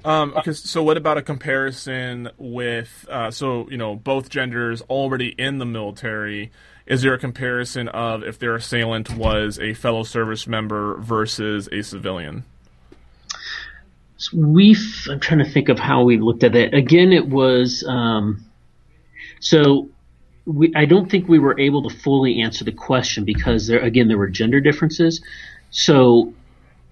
Um, 0.08 0.32
okay, 0.38 0.54
so 0.54 0.82
what 0.82 0.96
about 0.96 1.18
a 1.18 1.22
comparison 1.22 2.30
with, 2.38 3.06
uh, 3.10 3.30
so, 3.30 3.68
you 3.68 3.76
know, 3.76 3.94
both 3.94 4.30
genders 4.30 4.80
already 4.88 5.34
in 5.36 5.58
the 5.58 5.66
military? 5.66 6.50
Is 6.86 7.02
there 7.02 7.12
a 7.12 7.18
comparison 7.18 7.88
of 7.88 8.22
if 8.22 8.38
their 8.38 8.54
assailant 8.54 9.10
was 9.10 9.58
a 9.58 9.74
fellow 9.74 10.04
service 10.04 10.46
member 10.46 10.96
versus 10.96 11.68
a 11.70 11.82
civilian? 11.82 12.44
we 14.32 14.74
I'm 15.10 15.20
trying 15.20 15.44
to 15.44 15.50
think 15.50 15.68
of 15.68 15.78
how 15.78 16.04
we 16.04 16.16
looked 16.16 16.42
at 16.42 16.56
it. 16.56 16.72
Again, 16.72 17.12
it 17.12 17.28
was 17.28 17.84
um, 17.86 18.46
so 19.40 19.90
we, 20.46 20.72
I 20.74 20.86
don't 20.86 21.10
think 21.10 21.28
we 21.28 21.38
were 21.38 21.60
able 21.60 21.86
to 21.86 21.94
fully 21.94 22.40
answer 22.40 22.64
the 22.64 22.72
question 22.72 23.24
because 23.26 23.66
there 23.66 23.80
again 23.80 24.08
there 24.08 24.16
were 24.16 24.28
gender 24.28 24.60
differences. 24.60 25.20
So 25.70 26.32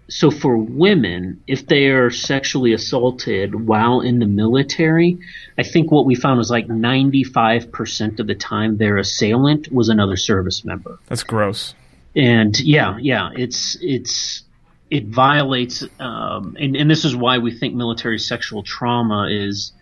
so 0.09 0.31
for 0.31 0.57
women, 0.57 1.43
if 1.47 1.67
they 1.67 1.87
are 1.87 2.11
sexually 2.11 2.73
assaulted 2.73 3.67
while 3.67 4.01
in 4.01 4.21
the 4.21 4.27
military, 4.27 5.19
I 5.59 5.65
think 5.65 5.91
what 5.91 6.07
we 6.07 6.15
found 6.15 6.39
was 6.39 6.51
like 6.51 6.69
95% 6.69 8.21
of 8.21 8.27
the 8.27 8.35
time 8.35 8.77
their 8.77 8.99
assailant 8.99 9.73
was 9.73 9.89
another 9.89 10.17
service 10.17 10.65
member. 10.65 10.99
That's 11.07 11.25
gross. 11.25 11.75
And 12.15 12.59
yeah, 12.61 12.97
yeah, 13.01 13.31
it's 13.35 13.77
it's 13.81 14.45
it 14.91 15.07
violates, 15.07 15.85
um, 15.99 16.57
and, 16.59 16.77
and 16.77 16.91
this 16.91 17.05
is 17.05 17.15
why 17.15 17.39
we 17.39 17.51
think 17.51 17.75
military 17.75 18.19
sexual 18.19 18.63
trauma 18.63 19.29
is 19.29 19.73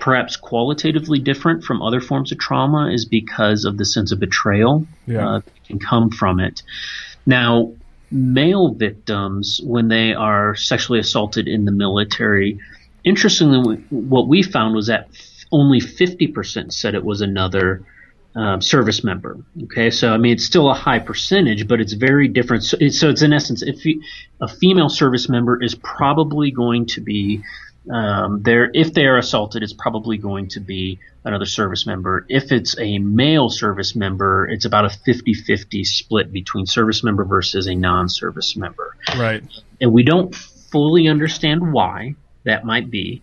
perhaps 0.00 0.36
qualitatively 0.36 1.18
different 1.18 1.64
from 1.64 1.80
other 1.80 2.00
forms 2.00 2.30
of 2.30 2.38
trauma, 2.38 2.90
is 2.92 3.04
because 3.06 3.64
of 3.64 3.78
the 3.78 3.84
sense 3.84 4.12
of 4.12 4.20
betrayal 4.20 4.86
yeah. 5.06 5.26
uh, 5.26 5.38
that 5.40 5.64
can 5.64 5.78
come 5.78 6.10
from 6.10 6.38
it. 6.38 6.62
Now, 7.26 7.72
male 8.10 8.72
victims, 8.74 9.60
when 9.64 9.88
they 9.88 10.14
are 10.14 10.54
sexually 10.54 10.98
assaulted 10.98 11.48
in 11.48 11.64
the 11.64 11.72
military, 11.72 12.58
interestingly, 13.04 13.76
what 13.90 14.28
we 14.28 14.42
found 14.42 14.74
was 14.74 14.88
that 14.88 15.08
only 15.52 15.80
50% 15.80 16.72
said 16.72 16.94
it 16.94 17.04
was 17.04 17.20
another 17.20 17.84
um, 18.34 18.62
service 18.62 19.02
member. 19.02 19.38
Okay, 19.64 19.90
so 19.90 20.12
I 20.12 20.16
mean 20.16 20.32
it's 20.32 20.44
still 20.44 20.70
a 20.70 20.74
high 20.74 21.00
percentage, 21.00 21.66
but 21.66 21.80
it's 21.80 21.94
very 21.94 22.28
different. 22.28 22.62
So 22.62 22.76
it's, 22.80 22.98
so 22.98 23.10
it's 23.10 23.22
in 23.22 23.32
essence, 23.32 23.62
if 23.62 23.84
you, 23.84 24.02
a 24.40 24.46
female 24.46 24.88
service 24.88 25.28
member 25.28 25.60
is 25.60 25.74
probably 25.74 26.50
going 26.50 26.86
to 26.86 27.00
be 27.00 27.42
um, 27.88 28.42
there, 28.42 28.70
if 28.74 28.92
they 28.92 29.04
are 29.06 29.16
assaulted, 29.16 29.62
it's 29.62 29.72
probably 29.72 30.18
going 30.18 30.48
to 30.48 30.60
be 30.60 30.98
another 31.24 31.46
service 31.46 31.86
member. 31.86 32.26
If 32.28 32.52
it's 32.52 32.78
a 32.78 32.98
male 32.98 33.48
service 33.48 33.94
member, 33.94 34.48
it's 34.48 34.64
about 34.64 34.84
a 34.84 34.88
50-50 34.88 35.86
split 35.86 36.32
between 36.32 36.66
service 36.66 37.02
member 37.02 37.24
versus 37.24 37.66
a 37.66 37.74
non-service 37.74 38.56
member. 38.56 38.96
Right. 39.16 39.42
And 39.80 39.92
we 39.92 40.02
don't 40.02 40.34
fully 40.34 41.08
understand 41.08 41.72
why 41.72 42.16
that 42.44 42.64
might 42.64 42.90
be. 42.90 43.22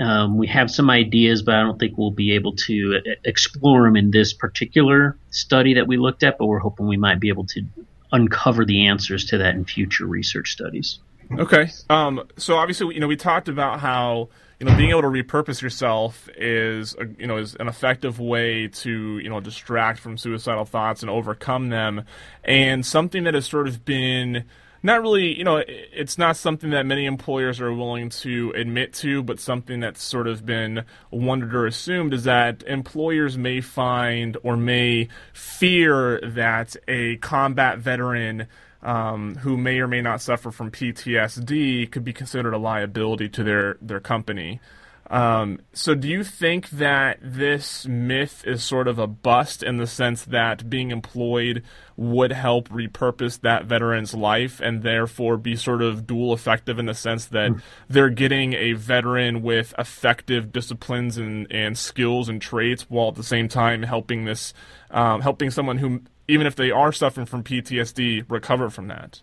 Um, 0.00 0.36
we 0.36 0.46
have 0.48 0.70
some 0.70 0.90
ideas, 0.90 1.42
but 1.42 1.54
I 1.54 1.62
don't 1.62 1.78
think 1.78 1.96
we'll 1.96 2.10
be 2.10 2.34
able 2.34 2.54
to 2.56 3.00
explore 3.24 3.84
them 3.84 3.96
in 3.96 4.10
this 4.10 4.34
particular 4.34 5.16
study 5.30 5.74
that 5.74 5.86
we 5.86 5.96
looked 5.96 6.22
at. 6.22 6.36
But 6.36 6.46
we're 6.46 6.58
hoping 6.58 6.86
we 6.86 6.98
might 6.98 7.18
be 7.18 7.28
able 7.28 7.46
to 7.46 7.64
uncover 8.12 8.66
the 8.66 8.86
answers 8.88 9.24
to 9.26 9.38
that 9.38 9.54
in 9.54 9.64
future 9.64 10.06
research 10.06 10.52
studies. 10.52 10.98
Okay. 11.32 11.68
Um, 11.90 12.26
so 12.36 12.56
obviously, 12.56 12.94
you 12.94 13.00
know, 13.00 13.08
we 13.08 13.16
talked 13.16 13.48
about 13.48 13.80
how 13.80 14.28
you 14.60 14.66
know 14.66 14.76
being 14.76 14.90
able 14.90 15.02
to 15.02 15.08
repurpose 15.08 15.60
yourself 15.60 16.28
is 16.36 16.94
a, 16.98 17.06
you 17.18 17.26
know 17.26 17.36
is 17.36 17.54
an 17.56 17.68
effective 17.68 18.18
way 18.18 18.68
to 18.68 19.18
you 19.18 19.28
know 19.28 19.40
distract 19.40 19.98
from 20.00 20.16
suicidal 20.16 20.64
thoughts 20.64 21.02
and 21.02 21.10
overcome 21.10 21.68
them, 21.68 22.04
and 22.44 22.84
something 22.86 23.24
that 23.24 23.34
has 23.34 23.46
sort 23.46 23.68
of 23.68 23.84
been 23.84 24.44
not 24.82 25.02
really, 25.02 25.36
you 25.36 25.42
know, 25.42 25.62
it's 25.66 26.16
not 26.16 26.36
something 26.36 26.70
that 26.70 26.86
many 26.86 27.06
employers 27.06 27.60
are 27.60 27.72
willing 27.72 28.08
to 28.08 28.52
admit 28.54 28.92
to, 28.94 29.22
but 29.22 29.40
something 29.40 29.80
that's 29.80 30.02
sort 30.02 30.28
of 30.28 30.46
been 30.46 30.84
wondered 31.10 31.54
or 31.54 31.66
assumed 31.66 32.14
is 32.14 32.24
that 32.24 32.62
employers 32.62 33.36
may 33.36 33.60
find 33.60 34.36
or 34.44 34.56
may 34.56 35.08
fear 35.32 36.20
that 36.22 36.76
a 36.86 37.16
combat 37.16 37.78
veteran 37.78 38.46
um, 38.86 39.34
who 39.34 39.56
may 39.56 39.80
or 39.80 39.88
may 39.88 40.00
not 40.00 40.20
suffer 40.20 40.52
from 40.52 40.70
PTSD 40.70 41.90
could 41.90 42.04
be 42.04 42.12
considered 42.12 42.54
a 42.54 42.58
liability 42.58 43.28
to 43.30 43.42
their, 43.42 43.76
their 43.82 44.00
company. 44.00 44.60
Um, 45.08 45.60
so, 45.72 45.94
do 45.94 46.08
you 46.08 46.24
think 46.24 46.68
that 46.70 47.18
this 47.22 47.86
myth 47.86 48.42
is 48.44 48.64
sort 48.64 48.88
of 48.88 48.98
a 48.98 49.06
bust 49.06 49.62
in 49.62 49.76
the 49.76 49.86
sense 49.86 50.24
that 50.24 50.68
being 50.68 50.90
employed 50.90 51.62
would 51.96 52.32
help 52.32 52.68
repurpose 52.70 53.40
that 53.42 53.66
veteran's 53.66 54.14
life 54.14 54.60
and 54.60 54.82
therefore 54.82 55.36
be 55.36 55.54
sort 55.54 55.80
of 55.80 56.08
dual 56.08 56.32
effective 56.32 56.80
in 56.80 56.86
the 56.86 56.94
sense 56.94 57.26
that 57.26 57.52
mm. 57.52 57.62
they're 57.88 58.10
getting 58.10 58.54
a 58.54 58.72
veteran 58.72 59.42
with 59.42 59.74
effective 59.78 60.50
disciplines 60.50 61.16
and, 61.18 61.46
and 61.52 61.78
skills 61.78 62.28
and 62.28 62.42
traits 62.42 62.82
while 62.88 63.08
at 63.08 63.14
the 63.14 63.22
same 63.22 63.46
time 63.46 63.84
helping 63.84 64.24
this, 64.24 64.52
um, 64.90 65.20
helping 65.20 65.50
someone 65.50 65.78
who, 65.78 66.02
even 66.28 66.46
if 66.46 66.56
they 66.56 66.70
are 66.70 66.92
suffering 66.92 67.26
from 67.26 67.44
PTSD, 67.44 68.24
recover 68.28 68.70
from 68.70 68.88
that? 68.88 69.20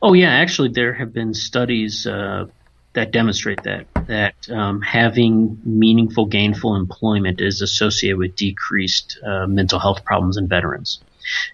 Oh, 0.00 0.12
yeah. 0.14 0.30
Actually, 0.30 0.70
there 0.70 0.94
have 0.94 1.12
been 1.12 1.34
studies. 1.34 2.06
Uh 2.06 2.46
that 2.94 3.10
demonstrate 3.10 3.62
that 3.62 3.86
that 4.06 4.34
um, 4.50 4.80
having 4.82 5.58
meaningful, 5.64 6.26
gainful 6.26 6.76
employment 6.76 7.40
is 7.40 7.62
associated 7.62 8.18
with 8.18 8.36
decreased 8.36 9.18
uh, 9.24 9.46
mental 9.46 9.78
health 9.78 10.04
problems 10.04 10.36
in 10.36 10.48
veterans. 10.48 11.00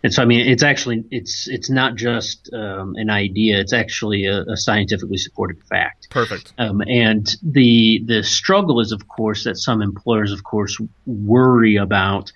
And 0.03 0.13
so, 0.13 0.23
I 0.23 0.25
mean, 0.25 0.49
it's 0.49 0.63
actually 0.63 1.05
it's 1.11 1.47
it's 1.47 1.69
not 1.69 1.95
just 1.95 2.53
um, 2.55 2.95
an 2.97 3.11
idea; 3.11 3.61
it's 3.61 3.75
actually 3.75 4.25
a, 4.25 4.43
a 4.45 4.57
scientifically 4.57 5.19
supported 5.19 5.63
fact. 5.65 6.09
Perfect. 6.11 6.55
Um, 6.59 6.81
and 6.81 7.37
the 7.43 8.03
the 8.07 8.23
struggle 8.23 8.81
is, 8.81 8.93
of 8.93 9.07
course, 9.09 9.45
that 9.45 9.59
some 9.59 9.83
employers, 9.83 10.33
of 10.33 10.43
course, 10.43 10.81
worry 11.07 11.77
about 11.77 12.33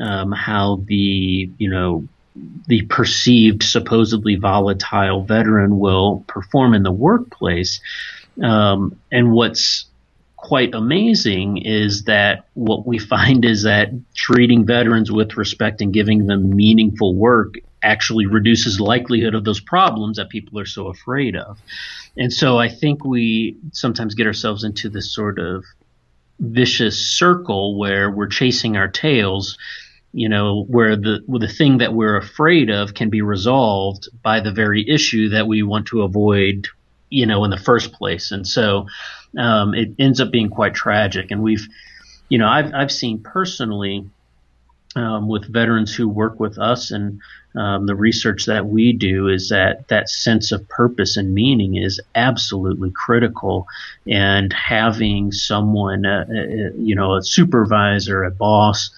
um, 0.00 0.32
how 0.32 0.82
the 0.86 1.50
you 1.58 1.70
know 1.70 2.06
the 2.66 2.82
perceived 2.86 3.62
supposedly 3.62 4.36
volatile 4.36 5.22
veteran 5.22 5.78
will 5.78 6.24
perform 6.26 6.74
in 6.74 6.82
the 6.82 6.92
workplace. 6.92 7.80
Um, 8.42 8.98
and 9.10 9.32
what's 9.32 9.86
quite 10.36 10.74
amazing 10.74 11.58
is 11.58 12.04
that 12.04 12.46
what 12.54 12.86
we 12.86 12.98
find 12.98 13.44
is 13.44 13.62
that 13.62 13.90
treating 14.14 14.66
veterans 14.66 15.10
with 15.10 15.36
respect 15.36 15.80
and 15.80 15.92
giving 15.92 16.26
them 16.26 16.54
meaningful 16.54 17.14
work 17.14 17.54
actually 17.82 18.26
reduces 18.26 18.80
likelihood 18.80 19.34
of 19.34 19.44
those 19.44 19.60
problems 19.60 20.16
that 20.16 20.28
people 20.28 20.58
are 20.58 20.66
so 20.66 20.88
afraid 20.88 21.36
of. 21.36 21.58
And 22.16 22.32
so 22.32 22.58
I 22.58 22.68
think 22.68 23.04
we 23.04 23.56
sometimes 23.72 24.14
get 24.14 24.26
ourselves 24.26 24.64
into 24.64 24.88
this 24.88 25.12
sort 25.12 25.38
of 25.38 25.64
vicious 26.42 26.98
circle 27.16 27.78
where 27.78 28.10
we're 28.10 28.28
chasing 28.28 28.76
our 28.76 28.88
tails 28.88 29.56
you 30.14 30.28
know, 30.28 30.64
where 30.64 30.94
the 30.94 31.24
the 31.26 31.48
thing 31.48 31.78
that 31.78 31.94
we're 31.94 32.18
afraid 32.18 32.68
of 32.68 32.92
can 32.92 33.08
be 33.08 33.22
resolved 33.22 34.10
by 34.22 34.40
the 34.40 34.52
very 34.52 34.86
issue 34.86 35.30
that 35.30 35.46
we 35.46 35.62
want 35.62 35.86
to 35.86 36.02
avoid 36.02 36.68
you 37.12 37.26
know, 37.26 37.44
in 37.44 37.50
the 37.50 37.58
first 37.58 37.92
place. 37.92 38.32
And 38.32 38.48
so 38.48 38.86
um, 39.38 39.74
it 39.74 39.90
ends 39.98 40.20
up 40.20 40.32
being 40.32 40.48
quite 40.48 40.74
tragic. 40.74 41.30
And 41.30 41.42
we've, 41.42 41.68
you 42.28 42.38
know, 42.38 42.48
I've, 42.48 42.72
I've 42.74 42.90
seen 42.90 43.22
personally 43.22 44.08
um, 44.96 45.28
with 45.28 45.52
veterans 45.52 45.94
who 45.94 46.08
work 46.08 46.40
with 46.40 46.58
us 46.58 46.90
and 46.90 47.20
um, 47.54 47.86
the 47.86 47.94
research 47.94 48.46
that 48.46 48.66
we 48.66 48.92
do 48.92 49.28
is 49.28 49.50
that 49.50 49.88
that 49.88 50.08
sense 50.08 50.52
of 50.52 50.68
purpose 50.68 51.16
and 51.16 51.34
meaning 51.34 51.76
is 51.76 52.00
absolutely 52.14 52.90
critical. 52.90 53.66
And 54.06 54.52
having 54.52 55.32
someone, 55.32 56.06
uh, 56.06 56.24
uh, 56.28 56.74
you 56.76 56.94
know, 56.94 57.16
a 57.16 57.22
supervisor, 57.22 58.24
a 58.24 58.30
boss, 58.30 58.90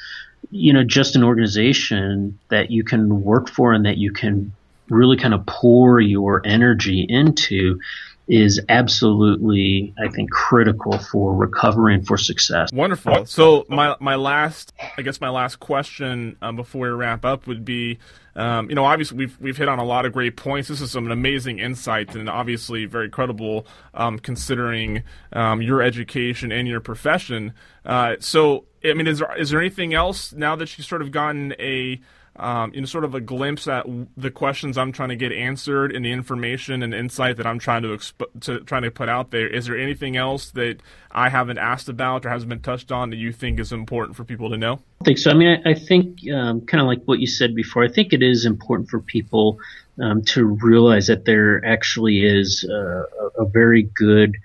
you 0.50 0.72
know, 0.72 0.84
just 0.84 1.16
an 1.16 1.24
organization 1.24 2.38
that 2.48 2.70
you 2.70 2.84
can 2.84 3.22
work 3.22 3.48
for 3.48 3.72
and 3.72 3.86
that 3.86 3.98
you 3.98 4.12
can 4.12 4.52
really 4.88 5.16
kind 5.16 5.34
of 5.34 5.46
pour 5.46 6.00
your 6.00 6.42
energy 6.44 7.04
into 7.08 7.80
is 8.26 8.60
absolutely, 8.68 9.92
I 9.98 10.08
think, 10.08 10.30
critical 10.30 10.96
for 10.98 11.34
recovery 11.34 11.94
and 11.94 12.06
for 12.06 12.16
success. 12.16 12.72
Wonderful. 12.72 13.26
So 13.26 13.66
my 13.68 13.96
my 14.00 14.14
last, 14.14 14.72
I 14.96 15.02
guess, 15.02 15.20
my 15.20 15.28
last 15.28 15.56
question 15.60 16.36
um, 16.40 16.56
before 16.56 16.88
we 16.88 16.88
wrap 16.88 17.24
up 17.24 17.46
would 17.46 17.64
be, 17.64 17.98
um, 18.36 18.68
you 18.68 18.74
know, 18.74 18.84
obviously 18.84 19.18
we've 19.18 19.40
we've 19.40 19.56
hit 19.56 19.68
on 19.68 19.78
a 19.78 19.84
lot 19.84 20.06
of 20.06 20.12
great 20.12 20.36
points. 20.36 20.68
This 20.68 20.80
is 20.80 20.90
some 20.90 21.10
amazing 21.10 21.58
insight 21.58 22.14
and 22.14 22.28
obviously 22.28 22.84
very 22.84 23.08
credible, 23.08 23.66
um, 23.94 24.18
considering 24.18 25.02
um, 25.32 25.62
your 25.62 25.82
education 25.82 26.50
and 26.50 26.66
your 26.66 26.80
profession. 26.80 27.52
Uh, 27.84 28.16
so, 28.18 28.64
I 28.84 28.94
mean, 28.94 29.06
is 29.06 29.18
there 29.18 29.36
is 29.36 29.50
there 29.50 29.60
anything 29.60 29.94
else 29.94 30.32
now 30.32 30.56
that 30.56 30.76
you've 30.76 30.86
sort 30.86 31.02
of 31.02 31.10
gotten 31.10 31.54
a 31.58 32.00
um, 32.36 32.72
you 32.74 32.80
know, 32.80 32.86
sort 32.86 33.04
of 33.04 33.14
a 33.14 33.20
glimpse 33.20 33.68
at 33.68 33.86
the 34.16 34.30
questions 34.30 34.76
I'm 34.76 34.90
trying 34.90 35.10
to 35.10 35.16
get 35.16 35.30
answered 35.30 35.94
and 35.94 36.04
the 36.04 36.10
information 36.10 36.82
and 36.82 36.92
insight 36.92 37.36
that 37.36 37.46
I'm 37.46 37.58
trying 37.58 37.82
to, 37.82 37.88
exp- 37.88 38.40
to 38.40 38.60
trying 38.60 38.82
to 38.82 38.90
put 38.90 39.08
out 39.08 39.30
there. 39.30 39.46
Is 39.46 39.66
there 39.66 39.78
anything 39.78 40.16
else 40.16 40.50
that 40.52 40.78
I 41.12 41.28
haven't 41.28 41.58
asked 41.58 41.88
about 41.88 42.26
or 42.26 42.30
hasn't 42.30 42.48
been 42.48 42.60
touched 42.60 42.90
on 42.90 43.10
that 43.10 43.16
you 43.16 43.32
think 43.32 43.60
is 43.60 43.72
important 43.72 44.16
for 44.16 44.24
people 44.24 44.50
to 44.50 44.56
know? 44.56 44.80
I 45.00 45.04
think 45.04 45.18
so. 45.18 45.30
I 45.30 45.34
mean, 45.34 45.62
I, 45.64 45.70
I 45.70 45.74
think 45.74 46.18
um, 46.32 46.62
kind 46.62 46.80
of 46.80 46.88
like 46.88 47.02
what 47.04 47.20
you 47.20 47.26
said 47.28 47.54
before. 47.54 47.84
I 47.84 47.88
think 47.88 48.12
it 48.12 48.22
is 48.22 48.44
important 48.46 48.90
for 48.90 48.98
people 48.98 49.58
um, 50.02 50.22
to 50.22 50.44
realize 50.44 51.06
that 51.06 51.24
there 51.24 51.64
actually 51.64 52.24
is 52.24 52.64
a, 52.64 53.04
a 53.38 53.44
very 53.44 53.84
good 53.94 54.36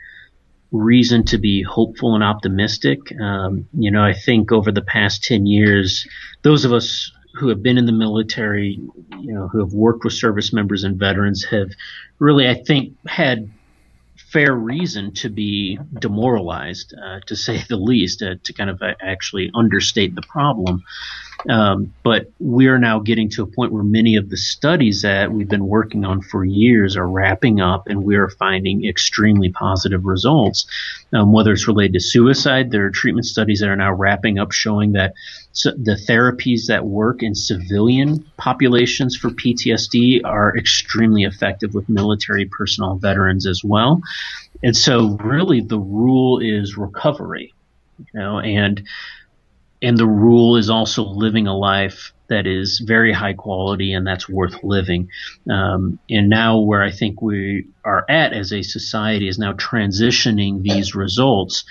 reason 0.71 1.25
to 1.25 1.37
be 1.39 1.63
hopeful 1.63 2.13
and 2.13 2.23
optimistic. 2.23 2.99
Um, 3.19 3.67
you 3.73 3.89
know, 3.89 4.03
I 4.03 4.13
think 4.13 4.51
over 4.51 4.71
the 4.71 4.83
past 4.83 5.23
10 5.23 5.47
years, 5.47 6.07
those 6.43 6.65
of 6.65 6.73
us 6.73 7.11
who 7.35 7.49
have 7.49 7.61
been 7.61 7.77
in 7.77 7.85
the 7.85 7.91
military, 7.91 8.79
you 9.19 9.33
know, 9.33 9.47
who 9.47 9.59
have 9.59 9.73
worked 9.73 10.03
with 10.03 10.13
service 10.13 10.51
members 10.51 10.83
and 10.83 10.97
veterans 10.97 11.45
have 11.45 11.71
really, 12.17 12.47
I 12.47 12.55
think, 12.55 12.95
had 13.07 13.49
fair 14.31 14.53
reason 14.53 15.13
to 15.13 15.29
be 15.29 15.79
demoralized, 15.99 16.93
uh, 16.93 17.19
to 17.27 17.35
say 17.35 17.63
the 17.69 17.77
least, 17.77 18.21
uh, 18.21 18.35
to 18.43 18.53
kind 18.53 18.69
of 18.69 18.81
uh, 18.81 18.93
actually 19.01 19.51
understate 19.53 20.15
the 20.15 20.21
problem. 20.21 20.83
Um, 21.47 21.93
but 22.03 22.31
we 22.39 22.67
are 22.67 22.79
now 22.79 22.99
getting 22.99 23.29
to 23.29 23.43
a 23.43 23.45
point 23.45 23.71
where 23.71 23.83
many 23.83 24.17
of 24.17 24.29
the 24.29 24.35
studies 24.35 25.03
that 25.03 25.31
we've 25.31 25.47
been 25.47 25.67
working 25.67 26.03
on 26.03 26.21
for 26.21 26.43
years 26.43 26.97
are 26.97 27.07
wrapping 27.07 27.61
up, 27.61 27.87
and 27.87 28.03
we 28.03 28.17
are 28.17 28.29
finding 28.29 28.85
extremely 28.85 29.49
positive 29.49 30.05
results. 30.05 30.65
Um, 31.13 31.31
whether 31.31 31.53
it's 31.53 31.67
related 31.67 31.93
to 31.93 31.99
suicide, 32.01 32.71
there 32.71 32.85
are 32.85 32.89
treatment 32.89 33.25
studies 33.25 33.61
that 33.61 33.69
are 33.69 33.75
now 33.75 33.93
wrapping 33.93 34.37
up 34.37 34.51
showing 34.51 34.93
that 34.93 35.13
so 35.51 35.71
the 35.71 35.95
therapies 35.95 36.67
that 36.67 36.85
work 36.85 37.23
in 37.23 37.35
civilian 37.35 38.25
populations 38.37 39.15
for 39.15 39.29
PTSD 39.29 40.21
are 40.23 40.55
extremely 40.57 41.23
effective 41.23 41.73
with 41.73 41.89
military 41.89 42.45
personnel 42.45 42.95
veterans 42.95 43.47
as 43.47 43.63
well. 43.63 44.01
And 44.61 44.75
so, 44.75 45.17
really, 45.21 45.61
the 45.61 45.79
rule 45.79 46.39
is 46.39 46.77
recovery. 46.77 47.53
You 48.13 48.19
know, 48.19 48.39
and 48.39 48.87
and 49.81 49.97
the 49.97 50.07
rule 50.07 50.57
is 50.57 50.69
also 50.69 51.03
living 51.03 51.47
a 51.47 51.55
life 51.55 52.13
that 52.27 52.45
is 52.45 52.79
very 52.85 53.11
high 53.11 53.33
quality 53.33 53.93
and 53.93 54.05
that's 54.05 54.29
worth 54.29 54.63
living. 54.63 55.09
Um, 55.49 55.99
and 56.09 56.29
now, 56.29 56.59
where 56.59 56.83
I 56.83 56.91
think 56.91 57.21
we 57.21 57.67
are 57.83 58.05
at 58.09 58.33
as 58.33 58.53
a 58.53 58.61
society 58.61 59.27
is 59.27 59.39
now 59.39 59.53
transitioning 59.53 60.61
these 60.61 60.95
results 60.95 61.63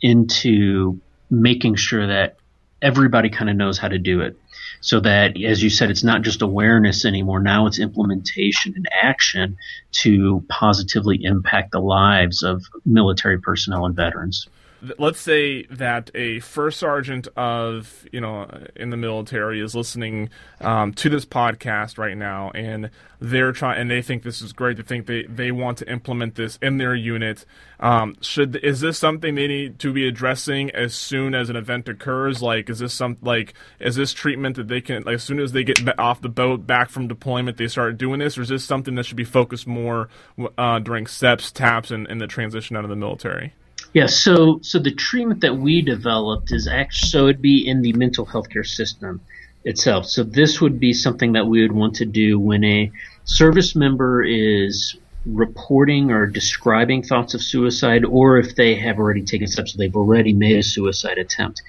into 0.00 1.00
making 1.30 1.76
sure 1.76 2.06
that 2.06 2.36
everybody 2.80 3.30
kind 3.30 3.50
of 3.50 3.56
knows 3.56 3.78
how 3.78 3.88
to 3.88 3.98
do 3.98 4.20
it. 4.20 4.38
So 4.80 5.00
that, 5.00 5.42
as 5.42 5.62
you 5.62 5.70
said, 5.70 5.90
it's 5.90 6.04
not 6.04 6.20
just 6.20 6.42
awareness 6.42 7.06
anymore. 7.06 7.40
Now 7.40 7.66
it's 7.66 7.78
implementation 7.78 8.74
and 8.76 8.86
action 8.92 9.56
to 10.02 10.44
positively 10.50 11.24
impact 11.24 11.72
the 11.72 11.80
lives 11.80 12.42
of 12.42 12.62
military 12.84 13.40
personnel 13.40 13.86
and 13.86 13.96
veterans 13.96 14.46
let's 14.98 15.20
say 15.20 15.64
that 15.64 16.10
a 16.14 16.40
first 16.40 16.78
sergeant 16.78 17.28
of 17.36 18.06
you 18.12 18.20
know 18.20 18.48
in 18.76 18.90
the 18.90 18.96
military 18.96 19.60
is 19.60 19.74
listening 19.74 20.30
um, 20.60 20.92
to 20.94 21.08
this 21.08 21.24
podcast 21.24 21.98
right 21.98 22.16
now 22.16 22.50
and 22.54 22.90
they're 23.20 23.52
trying 23.52 23.80
and 23.80 23.90
they 23.90 24.02
think 24.02 24.22
this 24.22 24.42
is 24.42 24.52
great 24.52 24.76
they 24.76 24.82
think 24.82 25.06
they, 25.06 25.24
they 25.24 25.50
want 25.50 25.78
to 25.78 25.90
implement 25.90 26.34
this 26.34 26.58
in 26.60 26.78
their 26.78 26.94
unit 26.94 27.44
um, 27.80 28.16
should 28.20 28.56
is 28.56 28.80
this 28.80 28.98
something 28.98 29.34
they 29.34 29.46
need 29.46 29.78
to 29.80 29.92
be 29.92 30.06
addressing 30.06 30.70
as 30.70 30.94
soon 30.94 31.34
as 31.34 31.50
an 31.50 31.56
event 31.56 31.88
occurs? 31.88 32.40
Like 32.40 32.70
is 32.70 32.78
this 32.78 32.94
some 32.94 33.18
like 33.20 33.54
is 33.78 33.96
this 33.96 34.12
treatment 34.12 34.56
that 34.56 34.68
they 34.68 34.80
can 34.80 35.02
like 35.02 35.16
as 35.16 35.22
soon 35.22 35.40
as 35.40 35.52
they 35.52 35.64
get 35.64 35.98
off 35.98 36.20
the 36.20 36.28
boat 36.28 36.66
back 36.66 36.88
from 36.88 37.08
deployment 37.08 37.56
they 37.56 37.68
start 37.68 37.98
doing 37.98 38.20
this? 38.20 38.38
Or 38.38 38.42
is 38.42 38.48
this 38.48 38.64
something 38.64 38.94
that 38.94 39.04
should 39.04 39.16
be 39.16 39.24
focused 39.24 39.66
more 39.66 40.08
uh, 40.56 40.78
during 40.78 41.06
SEPs 41.06 41.52
taps 41.52 41.90
and, 41.90 42.06
and 42.06 42.20
the 42.20 42.26
transition 42.26 42.76
out 42.76 42.84
of 42.84 42.90
the 42.90 42.96
military 42.96 43.52
yeah, 43.94 44.06
so 44.06 44.58
so 44.62 44.80
the 44.80 44.90
treatment 44.90 45.40
that 45.42 45.56
we 45.56 45.80
developed 45.80 46.52
is 46.52 46.66
actually 46.66 47.08
so 47.08 47.24
it'd 47.28 47.40
be 47.40 47.66
in 47.66 47.80
the 47.80 47.92
mental 47.92 48.24
health 48.24 48.50
care 48.50 48.64
system 48.64 49.20
itself. 49.64 50.06
So 50.06 50.24
this 50.24 50.60
would 50.60 50.80
be 50.80 50.92
something 50.92 51.32
that 51.32 51.46
we 51.46 51.62
would 51.62 51.72
want 51.72 51.94
to 51.96 52.04
do 52.04 52.38
when 52.38 52.64
a 52.64 52.90
service 53.24 53.76
member 53.76 54.22
is 54.22 54.96
reporting 55.24 56.10
or 56.10 56.26
describing 56.26 57.04
thoughts 57.04 57.34
of 57.34 57.42
suicide, 57.42 58.04
or 58.04 58.38
if 58.38 58.56
they 58.56 58.74
have 58.74 58.98
already 58.98 59.22
taken 59.22 59.46
steps, 59.46 59.74
they've 59.74 59.96
already 59.96 60.32
made 60.32 60.58
a 60.58 60.62
suicide 60.62 61.18
attempt. 61.18 61.62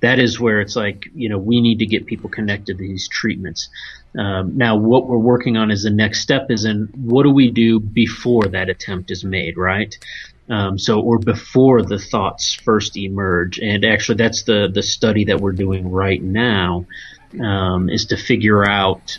That 0.00 0.18
is 0.18 0.40
where 0.40 0.60
it's 0.60 0.76
like, 0.76 1.04
you 1.14 1.28
know, 1.28 1.38
we 1.38 1.60
need 1.60 1.78
to 1.80 1.86
get 1.86 2.06
people 2.06 2.30
connected 2.30 2.78
to 2.78 2.84
these 2.84 3.06
treatments. 3.06 3.68
Um, 4.16 4.56
now, 4.56 4.76
what 4.76 5.06
we're 5.06 5.18
working 5.18 5.56
on 5.56 5.70
as 5.70 5.82
the 5.82 5.90
next 5.90 6.20
step 6.20 6.46
is 6.50 6.64
in 6.64 6.88
what 6.94 7.24
do 7.24 7.30
we 7.30 7.50
do 7.50 7.80
before 7.80 8.44
that 8.44 8.70
attempt 8.70 9.10
is 9.10 9.24
made, 9.24 9.56
right? 9.56 9.96
Um, 10.48 10.78
so, 10.78 11.00
or 11.00 11.18
before 11.18 11.82
the 11.82 11.98
thoughts 11.98 12.54
first 12.54 12.96
emerge. 12.96 13.58
And 13.58 13.84
actually, 13.84 14.16
that's 14.16 14.44
the, 14.44 14.70
the 14.72 14.82
study 14.82 15.24
that 15.24 15.40
we're 15.40 15.52
doing 15.52 15.90
right 15.90 16.22
now, 16.22 16.86
um, 17.40 17.90
is 17.90 18.06
to 18.06 18.16
figure 18.16 18.64
out, 18.64 19.18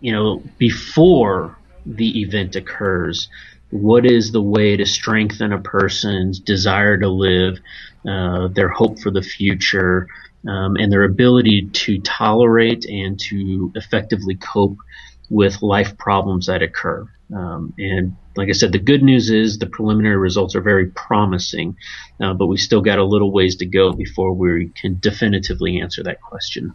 you 0.00 0.12
know, 0.12 0.42
before 0.58 1.56
the 1.86 2.20
event 2.20 2.56
occurs, 2.56 3.28
what 3.70 4.04
is 4.04 4.32
the 4.32 4.42
way 4.42 4.76
to 4.76 4.84
strengthen 4.84 5.52
a 5.52 5.60
person's 5.60 6.38
desire 6.40 6.98
to 6.98 7.08
live, 7.08 7.58
uh, 8.08 8.48
their 8.48 8.68
hope 8.68 8.98
for 8.98 9.10
the 9.10 9.22
future, 9.22 10.08
um, 10.48 10.76
and 10.76 10.92
their 10.92 11.04
ability 11.04 11.68
to 11.72 11.98
tolerate 12.00 12.84
and 12.84 13.18
to 13.20 13.72
effectively 13.74 14.36
cope 14.36 14.78
with 15.28 15.62
life 15.62 15.96
problems 15.98 16.46
that 16.46 16.62
occur. 16.62 17.08
Um, 17.34 17.74
and 17.78 18.16
like 18.36 18.48
I 18.48 18.52
said, 18.52 18.72
the 18.72 18.78
good 18.78 19.02
news 19.02 19.30
is 19.30 19.58
the 19.58 19.66
preliminary 19.66 20.16
results 20.16 20.54
are 20.54 20.60
very 20.60 20.86
promising, 20.86 21.76
uh, 22.20 22.34
but 22.34 22.46
we 22.46 22.56
still 22.56 22.80
got 22.80 22.98
a 22.98 23.04
little 23.04 23.32
ways 23.32 23.56
to 23.56 23.66
go 23.66 23.92
before 23.92 24.32
we 24.32 24.68
can 24.80 24.98
definitively 25.00 25.80
answer 25.80 26.02
that 26.04 26.20
question. 26.20 26.72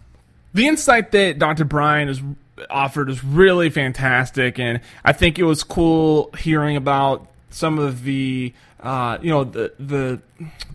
The 0.53 0.67
insight 0.67 1.11
that 1.11 1.39
Dr. 1.39 1.63
Bryan 1.63 2.09
has 2.09 2.21
offered 2.69 3.09
is 3.09 3.23
really 3.23 3.69
fantastic, 3.69 4.59
and 4.59 4.81
I 5.05 5.13
think 5.13 5.39
it 5.39 5.43
was 5.43 5.63
cool 5.63 6.31
hearing 6.37 6.75
about 6.75 7.27
some 7.49 7.79
of 7.79 8.03
the 8.03 8.53
uh, 8.81 9.17
you 9.21 9.29
know 9.29 9.43
the 9.43 9.73
the 9.79 10.21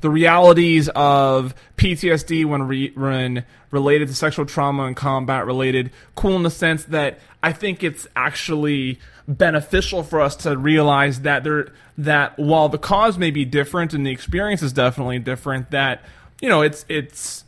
the 0.01 0.11
realities 0.11 0.89
of 0.91 1.55
PTSD 1.77 2.45
when 2.45 2.63
re- 2.63 2.93
when 2.95 3.45
related 3.71 4.09
to 4.09 4.15
sexual 4.15 4.47
trauma 4.47 4.85
and 4.85 4.97
combat 4.97 5.45
related. 5.47 5.91
Cool 6.15 6.37
in 6.37 6.43
the 6.43 6.51
sense 6.51 6.85
that 6.85 7.19
I 7.43 7.53
think 7.53 7.83
it's 7.83 8.07
actually 8.15 9.01
beneficial 9.27 10.03
for 10.03 10.21
us 10.21 10.37
to 10.37 10.57
realize 10.57 11.21
that 11.23 11.43
there 11.43 11.73
that 11.99 12.39
while 12.39 12.69
the 12.69 12.79
cause 12.79 13.19
may 13.19 13.31
be 13.31 13.45
different 13.45 13.93
and 13.93 14.07
the 14.07 14.11
experience 14.11 14.63
is 14.63 14.73
definitely 14.73 15.19
different, 15.19 15.71
that 15.73 16.03
you 16.41 16.49
know 16.49 16.63
it's 16.63 16.85
it's 16.89 17.45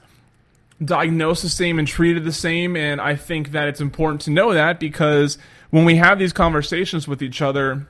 diagnosed 0.85 1.43
the 1.43 1.49
same 1.49 1.79
and 1.79 1.87
treated 1.87 2.25
the 2.25 2.33
same, 2.33 2.77
and 2.77 3.01
I 3.01 3.15
think 3.15 3.53
that 3.53 3.69
it's 3.69 3.81
important 3.81 4.23
to 4.23 4.31
know 4.31 4.55
that 4.55 4.81
because 4.81 5.39
when 5.71 5.85
we 5.85 5.97
have 5.97 6.19
these 6.19 6.33
conversations 6.33 7.07
with 7.07 7.23
each 7.23 7.43
other 7.43 7.87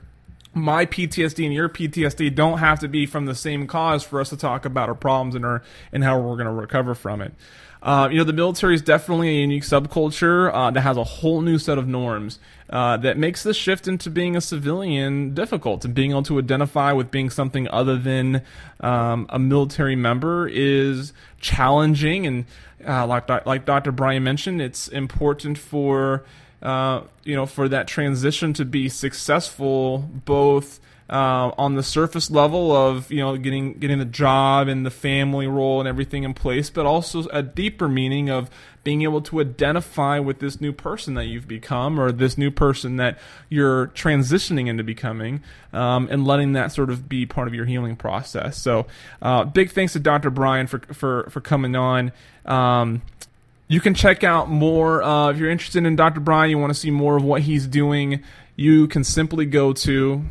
my 0.53 0.85
PTSD 0.85 1.45
and 1.45 1.53
your 1.53 1.69
PTSD 1.69 2.33
don't 2.33 2.57
have 2.57 2.79
to 2.79 2.87
be 2.87 3.05
from 3.05 3.25
the 3.25 3.35
same 3.35 3.67
cause 3.67 4.03
for 4.03 4.19
us 4.19 4.29
to 4.29 4.37
talk 4.37 4.65
about 4.65 4.89
our 4.89 4.95
problems 4.95 5.35
and 5.35 5.45
our 5.45 5.61
and 5.91 6.03
how 6.03 6.19
we're 6.19 6.35
going 6.35 6.45
to 6.45 6.51
recover 6.51 6.95
from 6.95 7.21
it. 7.21 7.33
Uh, 7.81 8.09
you 8.11 8.17
know, 8.17 8.25
the 8.25 8.33
military 8.33 8.75
is 8.75 8.81
definitely 8.81 9.29
a 9.29 9.39
unique 9.39 9.63
subculture 9.63 10.53
uh, 10.53 10.69
that 10.69 10.81
has 10.81 10.97
a 10.97 11.03
whole 11.03 11.41
new 11.41 11.57
set 11.57 11.77
of 11.77 11.87
norms 11.87 12.37
uh, 12.69 12.97
that 12.97 13.17
makes 13.17 13.43
the 13.43 13.53
shift 13.53 13.87
into 13.87 14.09
being 14.09 14.35
a 14.35 14.41
civilian 14.41 15.33
difficult. 15.33 15.85
And 15.85 15.93
being 15.93 16.11
able 16.11 16.23
to 16.23 16.39
identify 16.39 16.91
with 16.91 17.09
being 17.09 17.29
something 17.29 17.69
other 17.69 17.97
than 17.97 18.41
um, 18.81 19.27
a 19.29 19.39
military 19.39 19.95
member 19.95 20.47
is 20.47 21.13
challenging. 21.39 22.27
And 22.27 22.45
uh, 22.85 23.07
like 23.07 23.29
like 23.45 23.65
Dr. 23.65 23.93
Bryan 23.93 24.23
mentioned, 24.23 24.61
it's 24.61 24.89
important 24.89 25.57
for 25.57 26.25
uh, 26.61 27.01
you 27.23 27.35
know, 27.35 27.45
for 27.45 27.69
that 27.69 27.87
transition 27.87 28.53
to 28.53 28.65
be 28.65 28.89
successful, 28.89 30.09
both 30.25 30.79
uh, 31.09 31.51
on 31.57 31.75
the 31.75 31.81
surface 31.81 32.29
level 32.29 32.71
of 32.71 33.11
you 33.11 33.19
know 33.19 33.35
getting 33.35 33.73
getting 33.73 33.97
the 33.97 34.05
job 34.05 34.67
and 34.67 34.85
the 34.85 34.91
family 34.91 35.47
role 35.47 35.79
and 35.79 35.87
everything 35.87 36.23
in 36.23 36.33
place, 36.33 36.69
but 36.69 36.85
also 36.85 37.27
a 37.29 37.41
deeper 37.41 37.87
meaning 37.87 38.29
of 38.29 38.49
being 38.83 39.01
able 39.01 39.21
to 39.21 39.41
identify 39.41 40.19
with 40.19 40.39
this 40.39 40.61
new 40.61 40.71
person 40.71 41.15
that 41.15 41.25
you've 41.25 41.47
become 41.47 41.99
or 41.99 42.11
this 42.11 42.37
new 42.37 42.49
person 42.49 42.97
that 42.97 43.17
you're 43.49 43.87
transitioning 43.87 44.67
into 44.67 44.83
becoming, 44.83 45.41
um, 45.73 46.07
and 46.11 46.25
letting 46.25 46.53
that 46.53 46.71
sort 46.71 46.89
of 46.89 47.09
be 47.09 47.25
part 47.25 47.47
of 47.47 47.53
your 47.53 47.65
healing 47.65 47.95
process. 47.95 48.57
So, 48.57 48.85
uh, 49.21 49.45
big 49.45 49.71
thanks 49.71 49.93
to 49.93 49.99
Dr. 49.99 50.29
Bryan 50.29 50.67
for 50.67 50.79
for 50.93 51.27
for 51.31 51.41
coming 51.41 51.75
on. 51.75 52.11
Um, 52.45 53.01
you 53.69 53.79
can 53.79 53.93
check 53.93 54.25
out 54.25 54.49
more 54.49 55.01
uh, 55.01 55.29
if 55.29 55.37
you're 55.37 55.49
interested 55.49 55.85
in 55.85 55.95
Dr. 55.95 56.19
Bryan. 56.19 56.49
You 56.49 56.57
want 56.57 56.71
to 56.71 56.79
see 56.79 56.91
more 56.91 57.15
of 57.15 57.23
what 57.23 57.43
he's 57.43 57.67
doing. 57.67 58.21
You 58.55 58.87
can 58.87 59.05
simply 59.05 59.45
go 59.45 59.71
to 59.73 60.25